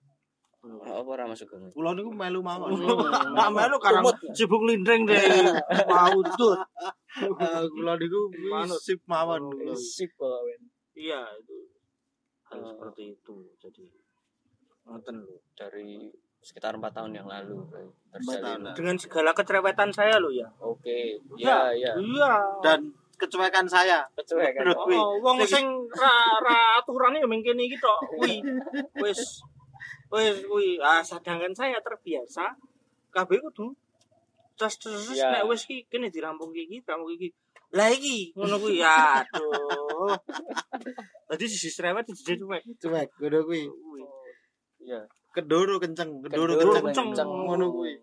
[0.60, 2.68] Oh, apa ora masuk gunung Kula niku melu mawon.
[3.32, 4.04] Mak melu karang
[4.36, 5.24] sibuk lindring deh.
[5.88, 6.52] Mau tuh.
[7.16, 8.28] Eh, Kula niku
[8.76, 9.40] sip mawon.
[9.72, 10.60] sip men
[10.92, 11.56] Iya itu.
[12.44, 12.68] Hal Eh.
[12.76, 13.36] seperti itu.
[13.56, 13.88] Jadi
[14.84, 15.40] ngoten lho.
[15.56, 16.12] dari
[16.44, 17.88] sekitar empat tahun yang lalu tahun.
[18.12, 20.44] terjalin Dengan segala kecerewetan saya loh ya.
[20.58, 22.34] oke iya iya Iya.
[22.60, 24.04] Dan kecuekan saya.
[24.12, 24.84] kecuek kan Aduh.
[24.84, 27.96] Wih, Oh, wong sing- sing ra ra aturane ya mungkin iki tok.
[28.12, 28.44] Kuwi
[29.00, 29.40] wis
[30.10, 32.52] wis kuwi ah sedangkan saya terbiasa
[33.08, 33.72] kabeh kudu
[34.54, 35.32] terus terus Iya.
[35.32, 37.32] nek wis iki kene dirampung iki rampung iki.
[37.70, 40.12] Lah iki ngono kuwi ya aduh.
[41.26, 42.62] Dadi sisi cerewet sisi cuek.
[42.76, 43.62] Cuek, ngono kuwi.
[43.64, 44.02] Kuwi.
[44.84, 45.00] iya
[45.34, 47.10] Kedoro kenceng, kedoro Kendor kenceng.
[47.10, 47.26] kenceng.
[47.28, 47.94] Ngono kuwi.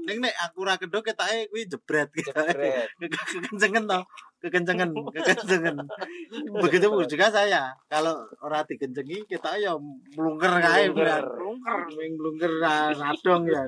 [0.00, 2.08] Ning nek aku ora kedok ketake kuwi jebret.
[3.00, 4.02] Kekencengan toh.
[4.40, 5.76] Kekencengan, kekencengan.
[6.56, 7.76] Begitu juga saya.
[7.86, 9.76] Kalau ora dikencengi kita ya
[10.16, 10.96] mlungker kae Mlungker.
[10.96, 11.22] beran.
[11.36, 11.78] Lungker.
[11.92, 13.60] Ming mlungker ra- radong ya.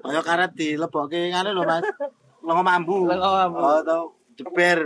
[0.00, 1.82] Kaya karet dilebokke ngene lho Mas.
[2.40, 2.96] Longo mambu.
[3.04, 4.04] Lengo Oh, tau
[4.40, 4.78] jeber.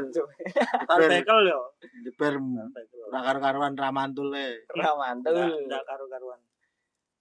[0.90, 1.60] Tar bekel yo.
[2.02, 2.34] Jeber
[3.10, 4.66] ora karo-karuan ra mantul e.
[4.74, 6.40] mantul Enggak karu-karuan.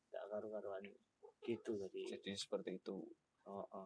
[0.10, 0.82] Enggak karu-karuan.
[1.44, 2.08] Gitu tadi.
[2.08, 3.04] jadi seperti itu
[3.44, 3.84] Oh, oh.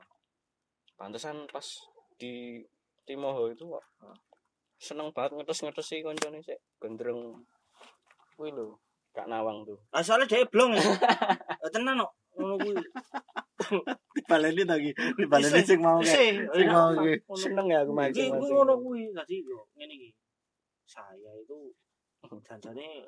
[1.01, 1.65] pantesan pas
[2.13, 2.61] di
[3.09, 3.81] Timoho itu kok
[4.77, 7.41] seneng banget ngetes-ngetes sih koncone sik gondrong
[8.37, 8.77] kuwi lho
[9.17, 10.85] Kak Nawang tuh Ah soalnya dia blong ya.
[11.73, 12.13] Tenan kok.
[12.37, 12.75] Ngono kuwi.
[14.15, 14.91] Dibaleni to iki.
[15.17, 16.37] Dibaleni sing mau kae.
[16.37, 17.13] Sing mau iki.
[17.33, 19.01] Seneng ya aku Iki mancing kuwi ngono kuwi.
[19.11, 20.09] Dadi yo ngene iki.
[20.85, 21.73] Saya itu
[22.45, 23.03] janjane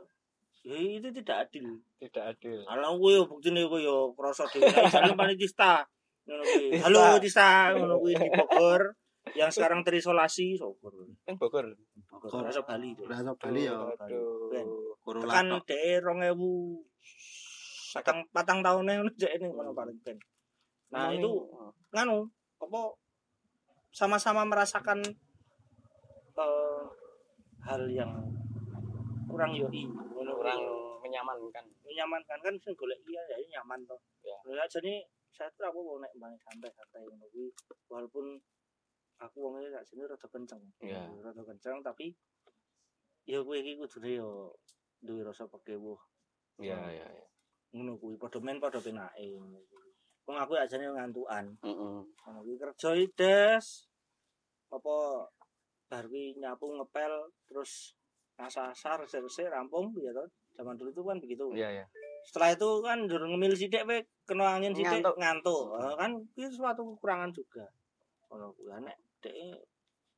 [0.59, 1.79] ya itu tidak adil.
[2.01, 4.65] tidak adil Alah kuwi yo buktine kuwi yo krasa dhewe.
[4.67, 5.85] Jane panitista.
[6.25, 6.67] Ngono kuwi.
[6.81, 8.97] Halo Tista, ngono kuwi di Bogor
[9.37, 11.05] yang sekarang terisolasi Bogor.
[11.21, 11.65] kan Bogor
[12.09, 12.97] Bogor rasa Bali.
[12.97, 13.77] Rasa Bali ya.
[13.77, 15.61] latok.
[15.69, 16.89] dhek 2000
[17.89, 20.17] patang patang tahunnya ngono jek ini ngono paling ben.
[20.93, 21.29] Nah, itu
[21.93, 22.25] nganu
[22.61, 22.81] apa
[23.89, 25.01] sama-sama merasakan
[26.37, 26.83] eh,
[27.65, 28.11] hal yang
[29.29, 30.61] kurang yoi kurang
[31.01, 31.65] menyamankan.
[31.85, 34.37] Menyamankan kan sing golek iya ya nyaman toh Ya.
[34.45, 35.01] ya jadi
[35.33, 37.25] saya tuh aku mau naik bang santai-santai ngono
[37.89, 38.37] walaupun
[39.17, 40.61] aku wongnya gak sini rada kenceng.
[40.83, 41.07] Ya.
[41.23, 42.13] rada kenceng tapi
[43.25, 44.53] ya kuwi iki kudune yo
[45.01, 45.95] duwe rasa pekewo
[46.59, 47.25] ya ya ya
[47.73, 49.37] ngono kuwi padha men padha penake.
[49.37, 49.59] Ngono
[50.25, 51.45] wong aku ajane ngantukan.
[51.65, 51.97] Heeh.
[52.05, 53.65] ngono kuwi kerja i, des
[54.69, 54.95] apa
[55.89, 57.13] bar kuwi nyapu ngepel
[57.49, 57.97] terus
[58.37, 60.27] ngasasar resik rampung ya toh.
[60.57, 61.45] Zaman dulu itu kan begitu.
[61.55, 61.85] Iya ya
[62.29, 65.15] setelah itu kan durung ngemil sithik we kena angin sithik Ngantuk.
[65.17, 65.63] ngantuk.
[65.97, 67.65] Kan kuwi suatu kekurangan juga.
[68.29, 69.33] Ngono kuwi nek dek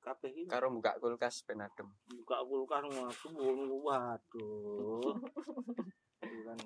[0.01, 1.87] kabeh iki karo buka kulkas ben adem.
[2.09, 5.13] Buka kulkas ngaku waduh.
[6.25, 6.57] Itu kan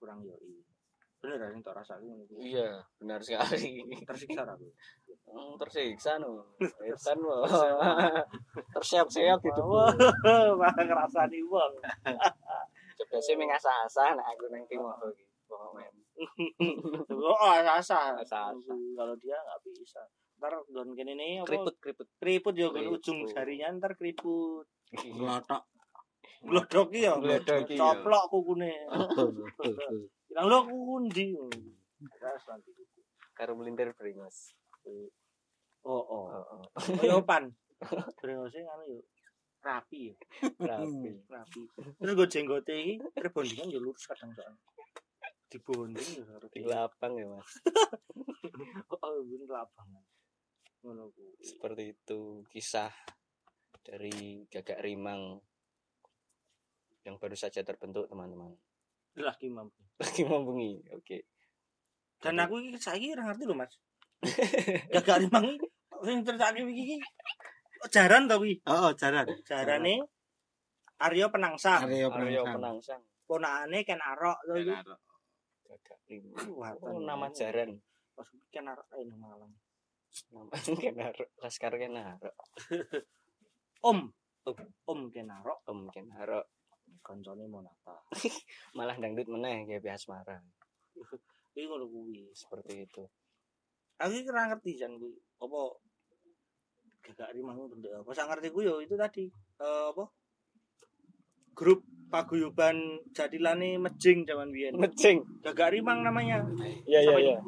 [0.00, 0.64] kurang yoi.
[1.20, 3.84] Bener kan tak kuwi iya benar sekali.
[4.08, 4.66] Tersiksa aku.
[5.28, 6.40] Hmm, tersiksa no.
[7.28, 7.44] Wo
[8.72, 9.62] tersiap-siap gitu
[10.60, 11.72] malah ngerasani wong.
[13.00, 15.24] Coba sih mengasah-asah nah aku nang timo iki?
[15.44, 15.92] Pokoknya
[17.20, 18.72] oh asa Asa-asa.
[18.96, 20.00] kalau dia nggak bisa.
[20.40, 22.08] Ntar don kene nih keriput keriput.
[22.16, 23.00] Keriput yo kan Keriput.
[23.00, 24.64] ujung jarinya ntar keriput.
[24.96, 25.62] Nglotok.
[26.40, 27.78] Glodok ya Glodok iya.
[27.78, 28.72] coplok kukune.
[30.28, 31.26] Bilang lo kuku ndi
[33.36, 34.52] karo melintir bringos
[35.84, 36.24] oh oh.
[36.28, 36.64] Oh, oh.
[37.00, 37.48] kaya pan
[38.20, 39.00] brengose ngono yo
[39.64, 40.12] rapi.
[40.12, 40.16] Ya
[40.60, 41.62] rapi rapi.
[41.96, 44.60] Terus gue jenggote iki rebondingan yo lurus kadang soalnya
[45.50, 47.52] dibonding yo karo di lapang ya mas.
[49.00, 50.04] Oh ini lapangan
[50.80, 52.92] ngono seperti itu kisah
[53.84, 55.40] dari gagak rimang
[57.06, 58.52] yang baru saja terbentuk teman-teman.
[59.18, 59.76] Lah ki mampu.
[60.00, 61.18] Lagi membungi oke.
[62.20, 63.74] Dan aku iki saiki ora ngerti lho Mas.
[64.94, 65.68] Gagak rimang iki
[66.04, 66.96] sing ceritake iki iki?
[67.88, 68.60] Jaran to kuwi?
[68.68, 69.24] Oh, jaran.
[69.48, 70.04] jarane
[71.00, 71.88] Aryo Penangsang.
[71.88, 72.56] Aryo Aryo Penangsang.
[72.60, 73.02] Penangsang.
[73.24, 74.74] Ponakane Ken Arok to iki.
[76.52, 77.80] Wah, oh, nama jaran.
[78.12, 79.52] Pas Ken Arok ae nang Malang
[80.34, 80.50] nama
[80.82, 82.30] kenaro laskar kenaro
[83.90, 83.98] Om.
[84.84, 85.64] Om Ken Arok.
[85.70, 86.40] Om kenaro
[87.00, 87.96] kancane Monata
[88.76, 90.40] malah dangdut meneh kayak bias marah
[91.54, 92.30] iki ngono kuwi.
[92.32, 93.02] Seperti itu.
[94.00, 95.18] Aku iki ora ngerti jan kuwi.
[95.42, 95.60] Apa
[97.04, 98.10] gagak rimang itu bentuk apa?
[98.16, 99.28] Sak ngerti ku yo itu tadi
[99.60, 100.04] eh, apa?
[101.52, 104.78] Grup paguyuban jadilane mejing zaman biyen.
[104.80, 106.40] Ngecing gagak rimang namanya.
[106.88, 107.38] Iya iya iya.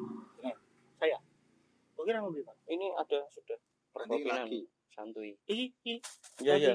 [1.93, 2.57] kok kira ngombe Pak?
[2.67, 3.59] Ini ada sudah
[3.95, 4.61] Berarti lagi.
[4.91, 5.95] santuy iki iki.
[6.43, 6.75] Iya iya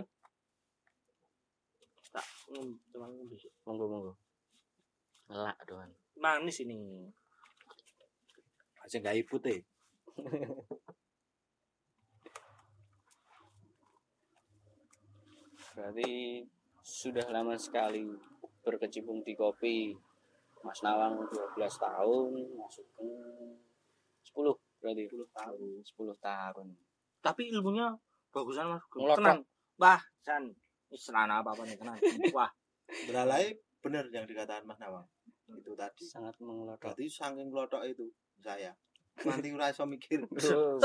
[2.18, 4.13] tak ngom- cuman ngombe monggo monggo.
[5.30, 7.05] Ngelak doan manis ini.
[8.82, 9.61] Aja gak ibu teh.
[15.78, 16.41] berarti
[16.82, 18.09] sudah lama sekali
[18.65, 19.93] berkecimpung di kopi.
[20.65, 23.05] Mas Nawang 12 tahun masuk ke
[24.34, 25.05] 10 berarti.
[25.05, 25.59] 10 tahun.
[25.86, 26.68] 10 tahun.
[27.22, 27.93] Tapi ilmunya
[28.34, 29.45] bagusan mas tenang.
[29.78, 30.49] Wah San
[30.88, 31.99] ini serana apa apa nih tenang
[32.31, 32.51] wah
[32.88, 35.03] Beralai bener yang dikatakan Mas Nawang.
[35.49, 36.07] Itu tadi.
[36.07, 38.07] sangat mengelotok Berarti saking klotok itu
[38.39, 38.71] saya.
[39.17, 40.23] Nanti ora iso mikir.
[40.29, 40.79] Oh,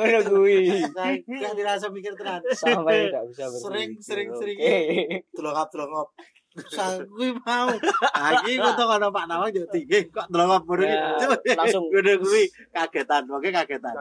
[0.00, 2.40] ngono kuwi Saya gak dirasa mikir tenan.
[2.52, 4.56] sampai tidak bisa berpikir Sering, sering, sering.
[4.56, 4.76] Oke.
[5.34, 6.08] Delongap delongap.
[6.70, 7.68] Sanggup mau.
[8.14, 11.36] Lagi kok kalau Pak Nawang yo tinggi kok bodoh Ya, gitu.
[11.52, 11.84] langsung.
[11.92, 13.92] Udah kuwi kagetan, oke kagetan.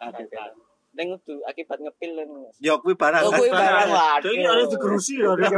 [0.00, 0.50] Kagetan.
[0.92, 2.56] Neng itu akibat ngepil kan Mas.
[2.60, 3.22] Yo kuwi barang.
[3.24, 4.28] Oh, kuwi barang waduh.
[4.28, 5.48] Jadi ada digerusi loh, ada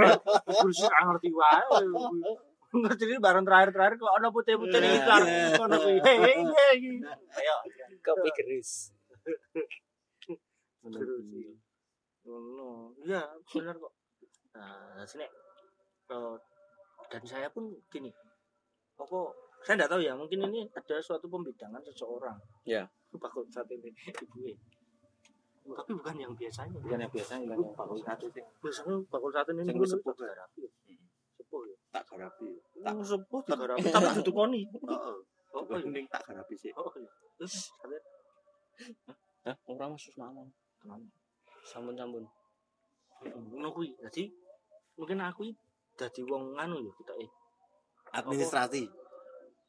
[0.47, 1.63] digerusi nggak ngerti wae.
[2.75, 5.23] Ngerti ini barang terakhir-terakhir kok ada putih-putih nih kan.
[5.59, 5.99] Kono kuwi.
[6.07, 6.79] Hei, hei, hei.
[7.39, 7.55] Ayo.
[7.99, 8.95] kopi gerus.
[10.87, 11.59] Gerusi.
[12.23, 12.95] Ngono.
[13.03, 13.93] Iya, benar kok.
[14.55, 15.27] Nah, sini
[16.15, 16.35] eh,
[17.11, 18.15] dan saya pun gini.
[18.95, 19.35] Pokok
[19.67, 22.39] saya enggak tahu ya, mungkin ini ada suatu pembidangan seseorang.
[22.63, 22.87] Ya.
[23.15, 24.55] Bakul saat ini ibu
[25.65, 26.77] Tapi bukan yang biasanya.
[26.77, 28.45] Bukan yang biasa yang bakul satu sih.
[28.61, 30.13] Biasanya bakul satu ini gue sepuh.
[30.13, 30.63] sepuh garapi.
[31.41, 31.77] Sepuh ya.
[31.89, 32.49] Tak garapi.
[32.85, 34.63] Tak sepuh di garapi tapi duduk koni.
[34.69, 35.17] Heeh.
[35.55, 35.87] Oh, iya.
[35.87, 36.71] Mending tak garapi sih.
[36.77, 37.09] Oh, iya.
[37.41, 37.73] Terus
[39.45, 40.49] Hah, orang masuk mamang.
[40.83, 41.01] teman.
[41.65, 42.25] Sampun-sampun.
[43.25, 43.97] Ngono kuwi.
[44.05, 44.29] Jadi
[45.01, 45.49] mungkin aku
[45.97, 47.31] dadi wong nganu ya kita eh.
[48.13, 48.85] Administrasi.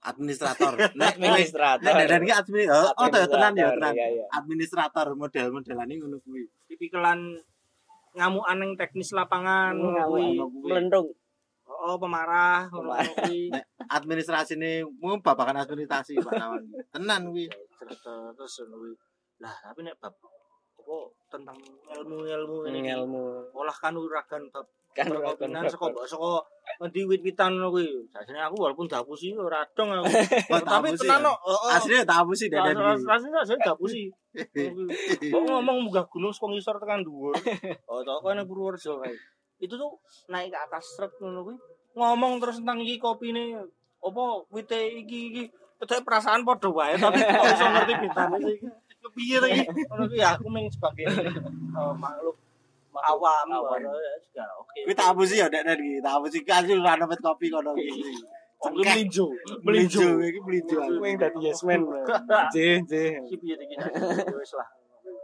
[0.05, 0.73] Administrator.
[0.99, 1.81] Nek nek Administrator.
[1.81, 2.67] nek dan iki admin.
[2.69, 3.93] Oh, oh ya tenan ya tenan.
[3.97, 4.25] Iya, iya.
[4.29, 6.43] Administrator model-modelan ini ngono kuwi.
[6.69, 7.41] Tipikalan
[8.13, 10.27] ngamukan yang teknis lapangan ngono kuwi.
[10.61, 11.09] Melendung.
[11.65, 12.93] Oh, pemarah ngono
[13.25, 13.49] kuwi.
[13.97, 16.65] Administrasi ini mau babakan administrasi Pak Nawang.
[16.93, 17.49] Tenan kuwi.
[17.49, 17.99] Terus
[18.37, 18.93] terus ngono kuwi.
[19.41, 20.15] Lah, tapi nek bab
[20.85, 20.97] apa
[21.33, 21.57] tentang
[21.97, 26.39] ilmu-ilmu ini Ilmu olah kanuragan bab kan perkebunan saka saka
[26.79, 27.87] ngendi wit-witan ngono kuwi.
[28.07, 30.07] Sajane aku walaupun dapusi ora dong aku.
[30.71, 31.35] Tapi tenan ya?
[31.35, 31.75] heeh.
[31.75, 34.07] Aslinya tahu sih dari Rasanya saya dapusi.
[35.19, 37.35] Kok ngomong munggah gunung saka ngisor tekan dhuwur.
[37.91, 39.11] Oh, tok kene Purworejo kae.
[39.59, 39.99] Itu tuh
[40.31, 41.57] naik ke atas truk ngono kuwi.
[41.99, 43.59] Ngomong terus tentang iki kopine
[43.99, 45.43] apa wite iki iki
[45.75, 48.57] Tetep perasaan padha wae tapi kok iso ngerti bintane sih.
[49.03, 49.63] Kepiye to iki?
[49.91, 52.44] Ngono kuwi aku mung sebagai eh, makhluk
[53.03, 53.81] awam Awam.
[54.35, 54.79] ya oke.
[54.87, 58.15] Kuwi tak apusi ya nek iki, tak apusi kasih ora dapat kopi kono iki.
[58.65, 59.29] Melinjo,
[59.61, 60.07] melinjo.
[60.25, 60.77] Iki melinjo.
[60.81, 61.03] aku.
[61.05, 61.81] Yang dadi yes man.
[62.55, 63.13] Jeh, jeh.
[63.27, 63.75] Iki piye iki?
[63.77, 64.67] Ya Wis lah.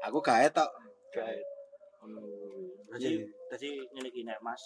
[0.05, 0.69] Aku gawe tok.
[1.15, 1.41] Gaet.
[2.91, 4.61] Jadi jadi ngene iki nek Mas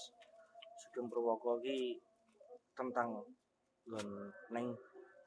[0.81, 2.01] Sugeng Purwoko iki
[2.75, 3.21] tentang
[3.85, 4.07] nggon
[4.51, 4.65] neng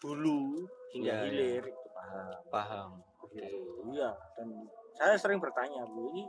[0.03, 1.27] hulu hingga Ya, ya.
[1.31, 1.65] hilir
[1.95, 2.29] paham.
[2.51, 2.89] Paham.
[3.29, 3.61] Gitu.
[3.93, 4.49] Iya, dan
[4.97, 6.25] saya sering bertanya, Bu, ini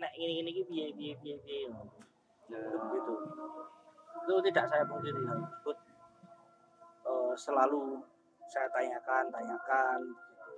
[0.00, 1.36] nek ini ini piye piye piye
[2.50, 3.14] Itu begitu.
[4.24, 5.76] Itu tidak saya pungkiri hal tersebut.
[7.04, 8.00] Eh, selalu
[8.48, 10.52] saya tanyakan, tanyakan gitu.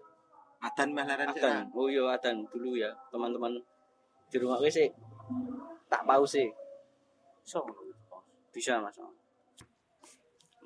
[0.63, 1.43] Adan sih.
[1.43, 1.65] Adan.
[1.75, 3.55] Oh iya adan dulu ya, teman-teman.
[4.27, 4.89] Di rumah gue sih
[5.87, 6.49] tak pause sih.
[7.47, 7.63] So,
[8.51, 8.99] Bisa Mas.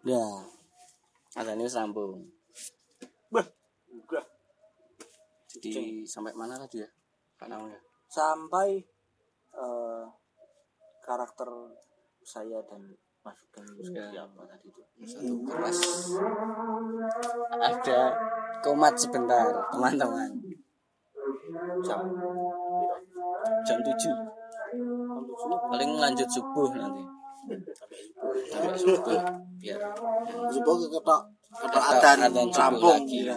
[0.06, 0.24] Ya.
[1.36, 2.24] Adan ini sambung.
[3.90, 4.22] juga
[5.50, 6.88] Jadi sampai mana tadi ya?
[7.34, 7.80] Pak Naung ya?
[8.10, 8.82] Sampai
[9.54, 10.04] eh,
[11.00, 11.46] karakter
[12.20, 12.82] saya dan
[13.20, 14.24] Mas Sugeng itu seperti Ya.
[14.24, 14.82] apa tadi itu.
[15.02, 15.78] Satu kelas.
[17.52, 18.00] Ada
[18.60, 20.30] komat sebentar, teman-teman.
[21.84, 22.00] Jam
[23.62, 23.94] Jam 7.
[25.68, 27.02] Paling lanjut subuh nanti.
[28.46, 29.20] Sampai subuh.
[29.58, 29.80] Biar
[30.48, 32.98] Subuh ke ketok ketok Ketok adan rampung.
[33.04, 33.18] lagi.
[33.26, 33.36] Iya.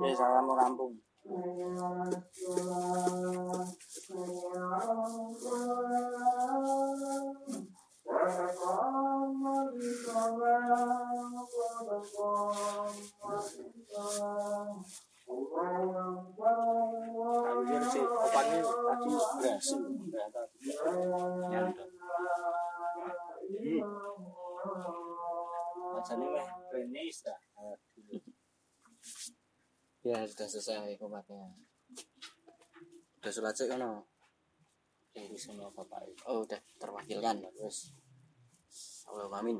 [0.00, 0.92] Ya, saya mau rampung.
[25.96, 27.80] Bacanya meh, Rene istirahat.
[30.06, 31.50] Ya sudah selesai komatnya.
[33.18, 33.82] Udah sholat sih kan?
[35.10, 36.06] Jadi semua bapak.
[36.30, 37.90] Oh udah terwakilkan terus.
[39.10, 39.58] Allah amin.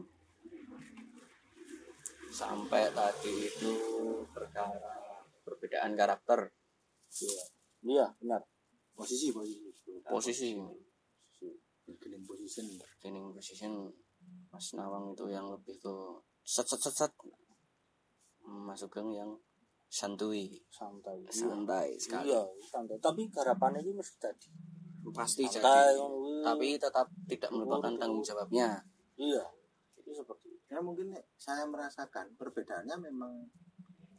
[2.30, 3.72] Sampai tadi itu
[4.30, 6.54] perkara perbedaan karakter
[7.82, 8.46] Iya, benar.
[8.94, 9.66] Posisi posisi.
[10.06, 10.54] posisi
[11.86, 12.66] Bargaining position.
[12.78, 13.72] bargaining position
[14.54, 15.94] Mas Nawang itu yang lebih ke
[16.46, 17.12] set set set set
[18.46, 19.30] Mas Sugeng yang
[19.96, 20.60] santuy.
[20.68, 22.28] Santai santai sekali.
[22.28, 24.48] iya santai tapi garapannya ini mesti tadi
[25.16, 26.02] pasti santai jadi.
[26.04, 26.44] kuwi.
[26.44, 28.76] tapi tetap tidak melupakan tanggung jawabnya.
[29.16, 29.44] Iya
[29.96, 30.60] itu seperti itu.
[30.68, 33.32] Ya mungkin nek saya merasakan perbedaannya memang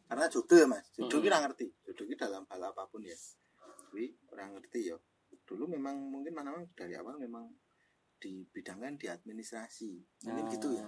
[0.10, 0.90] karena jodoh ya mas.
[0.98, 1.26] Jodoh Mm-mm.
[1.30, 1.68] kita ngerti.
[1.86, 3.14] Jodoh kita dalam hal apa pun ya.
[3.60, 4.98] Tapi orang ngerti ya.
[5.46, 7.46] Dulu memang mungkin mana dari awal memang
[8.18, 9.92] dibidangkan di administrasi.
[10.26, 10.52] Mungkin Ah.
[10.56, 10.84] gitu ya.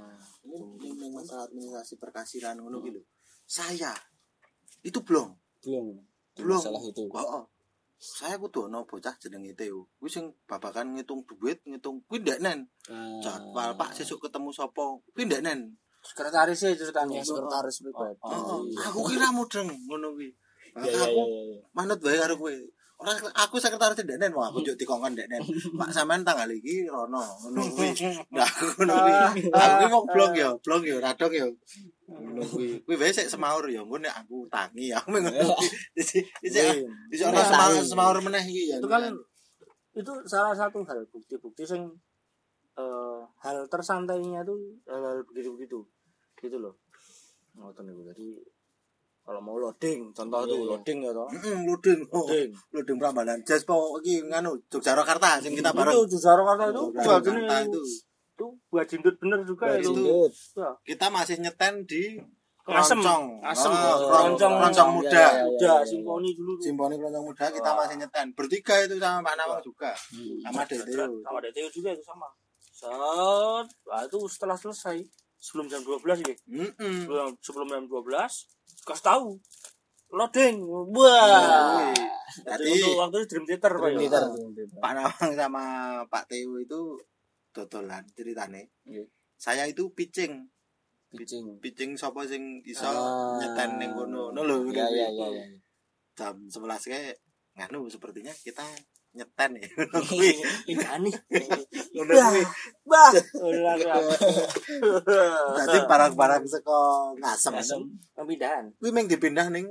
[0.48, 3.04] Mungkin memang masalah administrasi perkasiran ngono gitu
[3.50, 3.90] saya
[4.82, 5.30] itu belum
[5.66, 5.86] belum
[6.40, 6.56] Belum.
[6.56, 7.44] masalah itu oh, oh.
[8.00, 12.60] saya kudu ono bocah jenenge Teo kuwi sing babakan ngitung duit ngitung kuwi ndak nen
[12.88, 13.20] Ah.
[13.20, 18.32] jadwal Pak sesuk ketemu sapa kuwi ndak nen sekretaris sih ceritanya Ya, sekretaris pribadi Oh,
[18.32, 18.88] Oh, iya.
[18.88, 20.32] aku kira mudeng ngono kuwi.
[20.80, 21.58] Ya, ya, aku ya, ya.
[21.76, 22.56] manut karo kowe.
[23.00, 25.40] Ora aku sekretaris Denen, wah aku juk dikongkon Denen.
[25.80, 27.96] Pak sampean tanggal iki rono ngono kuwi.
[28.36, 28.44] Nah,
[28.76, 29.14] ngono kuwi.
[29.56, 31.48] Aku ki wong blog ya, blog ya, radok ya.
[32.12, 32.76] Ngono kuwi.
[32.84, 35.68] Kuwi wae sik semaur ya, engko nek aku tangi ya aku ngono kuwi.
[35.96, 36.84] Isi isi Iya.
[37.08, 38.78] isi ora semaur semaur meneh iki ya.
[38.84, 39.04] itu kan
[39.96, 41.88] itu salah satu hal bukti-bukti sing
[42.76, 44.60] eh, hal tersantainya tuh
[44.92, 45.80] hal begitu-begitu
[46.36, 46.76] gitu loh
[47.56, 48.28] ngoten niku jadi
[49.30, 50.70] kalau mau loading contoh Iya, tuh iya.
[50.74, 52.00] loading ya toh Heeh, luding.
[52.10, 53.38] Oh, loading luding Prambanan.
[53.46, 55.94] Jas po iki nganu Yogyakarta sing kita itu bareng.
[56.02, 56.66] itu Yogyakarta
[56.98, 57.82] jual jenis itu.
[58.34, 59.94] itu buat jindut bener juga itu.
[60.82, 62.18] Kita masih nyeten di.
[62.66, 63.42] Ah, Keroncong.
[63.42, 65.10] keroncong Ya, muda.
[65.10, 65.44] ya, ya.
[65.44, 66.54] udah simponi dulu.
[66.58, 68.26] Simponi Keroncong Muda kita masih nyetan.
[68.34, 69.90] Bertiga itu sama Pak Nawang juga.
[70.42, 71.22] Sama Dedeo.
[71.22, 72.26] sama Dedeo juga itu sama
[72.72, 75.04] set nah, itu setelah selesai
[75.36, 77.04] sebelum jam 12 gitu Heeh.
[77.04, 78.08] sebelum sebelum jam 12
[78.90, 79.28] kasih tahu
[80.10, 81.94] loading wah
[82.30, 83.98] Jadi untuk waktu itu Dream Theater Pak, ya?
[84.00, 84.24] Liter.
[84.78, 85.64] Pak Nawang sama
[86.06, 86.98] Pak Teo itu
[87.50, 88.70] dodolan ceritane.
[88.86, 89.02] Iya.
[89.36, 90.46] Saya itu pitching,
[91.10, 91.58] Pitching.
[91.58, 93.34] pitching sapa sing iso Ah.
[93.42, 94.30] nyeten ning kono.
[94.30, 94.56] Ngono lho.
[94.70, 95.26] Ya ya ya.
[95.26, 95.46] ya.
[96.14, 97.18] Jam 11 kayak
[97.58, 98.64] nganu sepertinya kita
[99.12, 99.66] nyeten ya.
[100.70, 102.44] Ini aneh kuwi.
[102.84, 103.76] bah udah
[105.58, 106.78] Dadi barang-barang saka
[107.16, 107.52] ngasem.
[107.54, 107.82] Ngasem.
[108.14, 109.66] pemindahan Kuwi meng dipindah ning.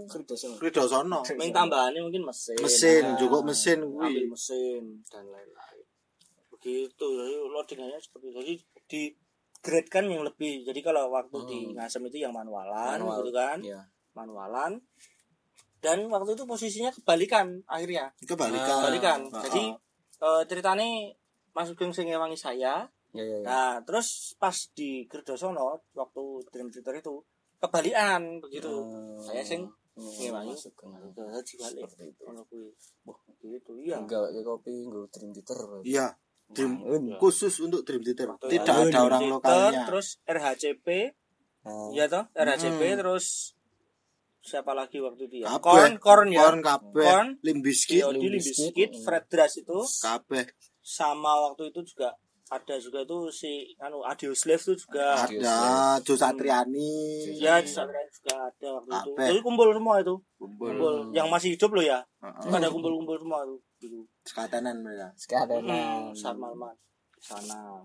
[0.59, 1.23] Kridosono.
[1.35, 4.27] main tambahannya mungkin mesin Mesin, Nah, cukup mesin kuwi.
[4.27, 5.79] mesin dan lain-lain
[6.51, 9.03] begitu jadi loadingannya seperti itu jadi di
[9.61, 11.75] grade kan yang lebih jadi kalau waktu di Hmm.
[11.77, 13.17] ngasem itu yang manualan Manual.
[13.21, 13.87] gitu kan Ya.
[14.13, 14.83] manualan
[15.79, 18.67] dan waktu itu posisinya kebalikan akhirnya Kebalikan.
[18.77, 19.65] kebalikan Ah, jadi
[20.19, 20.87] eh, ceritanya
[21.51, 23.43] Mas Sugeng sing ngewangi saya Ya ya ya.
[23.43, 27.15] nah terus pas di Gerdosono waktu Dream Theater itu
[27.59, 29.19] kebalikan begitu Oh.
[29.19, 30.55] Saya sing Oh, ngewangi.
[30.55, 31.11] masuk ke nganu.
[31.11, 31.91] jadi balik
[32.45, 32.71] kuwi.
[33.41, 33.99] Gitu iya.
[33.99, 35.59] Enggak kayak kopi, enggak dream theater.
[35.83, 36.07] Iya,
[36.49, 37.19] Dream Bangun.
[37.19, 38.31] khusus untuk Dream Theater.
[38.31, 39.83] Waktu Tidak itu ada orang Dream lokalnya.
[39.85, 40.87] Terus RHCP,
[41.61, 42.97] Nah, ya toh, RHCP Hmm.
[42.97, 43.58] terus
[44.49, 45.53] siapa lagi waktu itu ya?
[45.61, 46.49] Korn, Korn ya.
[46.49, 47.05] Korn kabeh.
[47.05, 50.49] Korn, Limbiskit Yodi Limp Limbiskit, Fred Dras itu kabeh
[50.81, 52.17] sama waktu itu juga
[52.49, 57.37] ada juga itu si anu Adio Slave itu juga ada Jo Satriani.
[57.37, 59.11] ya di sana juga ada waktu itu.
[59.13, 59.27] Kabeh.
[59.29, 60.17] Jadi kumpul semua itu.
[60.41, 60.67] Kumpul.
[60.73, 62.01] Kumpul yang masih hidup loh ya.
[62.25, 62.49] Heeh.
[62.49, 64.01] Ada kumpul-kumpul semua itu gitu.
[64.25, 65.13] Sekatenan mereka.
[65.21, 66.73] sekarang Hmm, Sarmalman
[67.21, 67.85] sana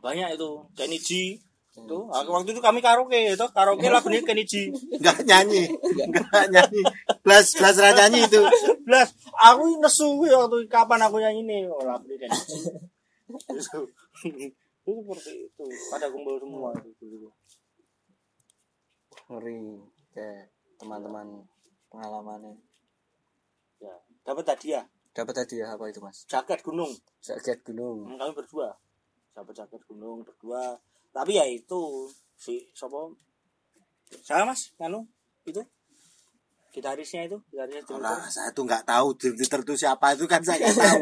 [0.00, 1.36] banyak itu Kenny G
[1.70, 4.74] itu aku waktu itu kami karaoke itu karaoke lagunya Kenny G.
[4.90, 5.70] Enggak nyanyi.
[6.02, 6.82] Enggak nyanyi.
[7.22, 8.42] Blas blas ra nyanyi itu.
[8.82, 11.60] Blas aku nesu waktu kapan aku nyanyi nih?
[11.70, 12.50] Oh lagunya Kenny G.
[13.30, 13.86] Itu
[14.26, 15.64] itu seperti itu
[15.94, 17.30] pada kumpul semua itu
[19.30, 19.78] ngeri
[20.10, 20.50] kayak
[20.82, 21.46] teman-teman
[21.86, 22.58] pengalamannya.
[23.78, 23.94] Ya
[24.26, 24.84] dapat hadiah.
[25.14, 26.26] Dapat hadiah apa itu mas?
[26.26, 26.90] Jaket gunung.
[27.22, 28.10] Jaket gunung.
[28.10, 28.74] Hmm, kami berdua.
[29.38, 32.06] Dapat jaket gunung berdua tapi ya itu
[32.38, 33.14] si sopo
[34.22, 35.06] saya mas nganu
[35.46, 35.62] itu
[36.70, 38.30] gitarisnya itu gitarisnya Ora, Theater.
[38.30, 41.00] saya tuh nggak tahu Theater itu siapa itu kan saya nggak tahu.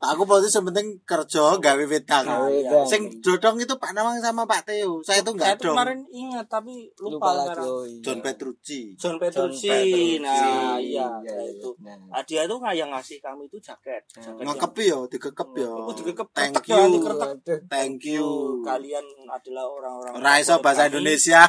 [0.00, 2.24] Aku posisi penting kerja gawe wedang.
[2.24, 2.72] Gawe iya.
[2.72, 2.88] wedang.
[2.88, 5.04] Sing dodong itu Pak Nawang sama Pak Teo.
[5.04, 5.76] Saya tuh saya nggak tuh dong.
[5.76, 8.00] kemarin ingat tapi lupa, lupa lagi oh, iya.
[8.00, 8.96] John Petrucci.
[8.96, 9.76] John John Petrucci
[10.18, 11.36] nah iya Iya, nah, iya.
[11.52, 14.40] itu Nah, hadiah itu nggak yang ngasih kami itu jaket Hmm.
[14.40, 15.72] jaket Ngekep yo, digekep yo.
[15.76, 16.28] Oh, digekep.
[16.32, 17.00] Thank ya, you.
[17.68, 18.26] Thank you.
[18.64, 20.82] kalian adalah orang-orang Ora iso favorit bahasa.
[20.88, 21.42] Indonesia.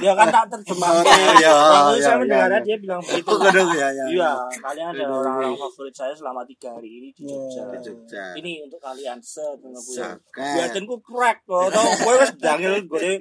[0.00, 2.66] ya kan tak terjemahkan Oh, iya, waktu iya, saya iya, mendengarnya iya.
[2.66, 4.04] dia bilang begitu Oh, ya ya.
[4.08, 7.36] Iya, kalian adalah orang-orang favorit saya selama tiga hari ini di Iya.
[7.76, 7.89] Jogja.
[7.90, 8.24] Jogja.
[8.38, 9.82] Ini untuk kalian set ngono.
[9.82, 10.54] Jaket.
[10.54, 11.74] Biadenku crack kok.
[11.74, 13.12] Tau kowe wis dangil gone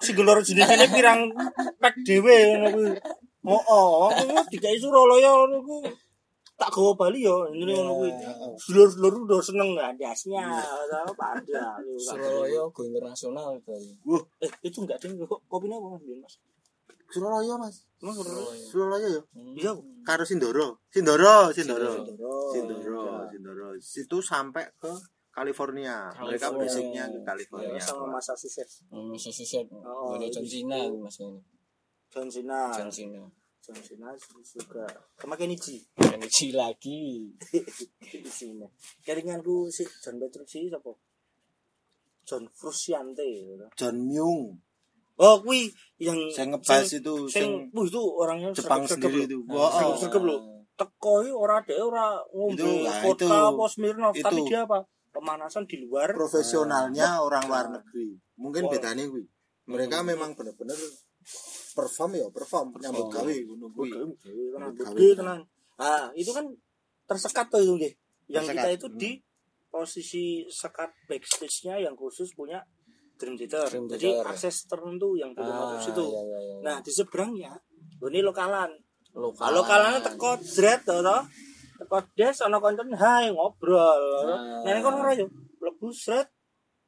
[0.00, 1.28] singelor jenisane pirang
[1.76, 2.90] pack dhewe ngono kuwi.
[3.44, 5.92] Oh, oh, kuwi dikai Suralaya ngono kuwi.
[6.54, 8.10] tak gawa Bali yo ini ngono kuwi.
[8.64, 10.42] Dulur-dulur udah seneng andasnya.
[10.88, 11.76] Apa ada.
[12.00, 13.92] Surabaya go internasional Bali.
[14.40, 15.20] Eh, itu enggak ding
[15.50, 16.40] kopinya apa Mas?
[17.14, 17.22] Mas?
[17.22, 17.76] Surabaya Mas.
[18.02, 18.64] Emang Surabaya?
[18.66, 19.22] Surabaya ya.
[19.54, 19.72] Iya.
[20.04, 20.82] Karo Sindoro.
[20.90, 22.04] Sindoro, Sindoro.
[22.04, 22.50] Sindoro.
[22.52, 23.66] Sindoro, Sindoro.
[23.80, 24.90] Situ sampai ke
[25.30, 26.10] California.
[26.12, 26.60] Mereka California.
[26.66, 27.80] basicnya ke Ya, California.
[27.80, 28.82] sama Massachusetts.
[28.90, 29.70] Hmm, Massachusetts.
[29.72, 31.40] Oh, Ada John Cena Mas ini.
[32.12, 32.58] John Cena.
[32.70, 33.22] John Cena.
[33.64, 34.08] John Cena
[34.44, 34.84] juga.
[35.16, 35.80] Sama Kenichi.
[35.96, 37.32] Kenichi lagi.
[38.04, 38.68] di sini.
[39.02, 40.92] Kelinganku si John Patrick si siapa?
[42.28, 43.24] John Frusciante.
[43.24, 43.66] gitu.
[43.76, 44.60] John Myung.
[45.14, 45.70] Oh, kui
[46.02, 49.38] yang Saya ngebahas sing- itu sing, sing itu orangnya Jepang sendiri itu.
[49.46, 49.94] Wah, oh.
[49.94, 50.42] sergap loh.
[50.74, 53.26] Teko iki ora deh ora ngombe nah, itu.
[53.30, 54.82] apa Smirnoff, tapi dia apa?
[55.14, 56.10] Pemanasan di luar.
[56.10, 57.78] profesionalnya orang luar Nah.
[57.78, 58.18] negeri.
[58.34, 58.70] Mungkin Wah.
[58.74, 59.22] bedanya kuwi.
[59.70, 60.74] Mereka memang benar-benar
[61.74, 63.22] perform ya, perform nyambut Perform.
[63.22, 63.90] gawe ngono kuwi.
[64.50, 64.90] Tenang, Gawe.
[64.92, 65.40] gede, tenang.
[65.78, 66.46] Ah, itu kan
[67.06, 67.92] tersekat tuh itu nggih.
[68.26, 68.64] Yang Tersekat.
[68.66, 69.10] kita itu di
[69.70, 72.62] posisi sekat backstage-nya yang khusus punya
[73.14, 73.66] Dream Theater.
[73.68, 74.26] Dream Jadi Theater.
[74.28, 76.02] akses tertentu yang belum masuk situ.
[76.04, 76.54] iya, iya, iya.
[76.60, 77.52] Nah, di seberangnya
[78.00, 78.70] ini lokalan.
[79.12, 79.38] lokal.
[79.40, 81.18] Kalau lokalannya teko dread to to.
[81.76, 84.02] Teko des ana konten hai ngobrol.
[84.24, 84.62] Nah.
[84.64, 85.26] Nah, kan ora yo.
[85.56, 86.28] Lebu sret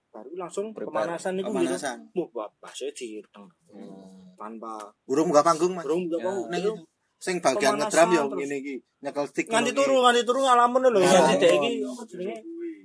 [0.08, 1.06] baru langsung Prepare.
[1.06, 1.98] pemanasan itu Pemanasan.
[2.08, 2.26] gitu.
[2.32, 4.32] Wah, bapak saya dihitung Hmm.
[4.34, 5.84] tanpa Urung buka panggung, Mas.
[5.84, 6.24] burung gak Ya.
[6.24, 6.40] mau.
[6.48, 6.84] Ning Itu itu.
[7.16, 8.36] Sing bagian ngedram ya terus.
[8.36, 9.46] ngene iki, nyekel stick.
[9.46, 10.98] nganti turu, nganti turu ngalamun lho.
[10.98, 11.60] Nah, Nganti dek oh.
[11.62, 11.72] iki?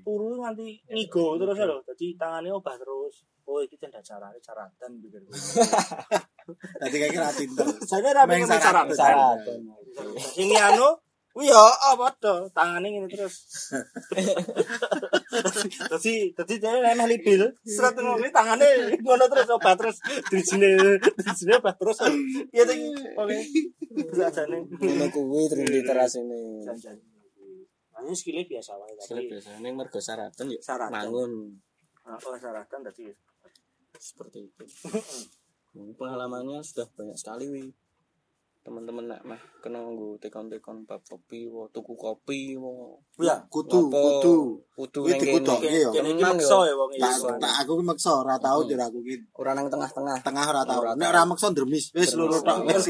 [0.03, 5.21] turu nganti ngigo terus lho dadi tangane obah terus oh iki tenda carane caratan pikir
[6.81, 8.81] dadi kayak kira tinder saya ora pengen bicara
[10.33, 10.89] sing anu
[11.31, 11.63] Wih ya,
[11.95, 12.51] apa tuh?
[12.51, 13.47] tangane ngene terus.
[15.91, 17.47] Dadi dadi dia nemeh libil.
[17.63, 18.67] Serat ngomongin tangane
[18.99, 20.03] ngono terus, obat terus.
[20.27, 22.03] Di sini, di obat terus.
[22.51, 22.83] Iya, tadi.
[23.15, 23.37] Oke.
[24.11, 24.27] Bisa.
[24.43, 25.79] Ngono kuwi, terus di
[26.19, 26.67] ini.
[26.67, 27.10] Jangan-jangan.
[28.01, 30.91] Ini skillnya biasa wae Sekali tapi biasa ning mergo syaratan ya Syaratan.
[30.93, 31.31] bangun
[32.01, 33.05] oh syaratan tadi.
[34.01, 34.63] seperti itu.
[35.93, 37.65] Pengalamannya sudah banyak sekali wi.
[38.61, 44.61] Teman-teman nak mah kena nggo tekon-tekon bab kopi, wo tuku kopi, wo Ya, Kudu, kudu.
[44.77, 45.81] kudu ning kene.
[45.81, 45.89] ya.
[45.89, 46.69] kene iki maksa ya.
[46.69, 47.41] ya wong Tak iki.
[47.41, 50.21] tak aku ki maksa ora tau jare aku ki Ora nang tengah-tengah.
[50.21, 50.81] tengah ora tau.
[50.93, 52.85] Nek ora maksa dermis wis loro tok wis.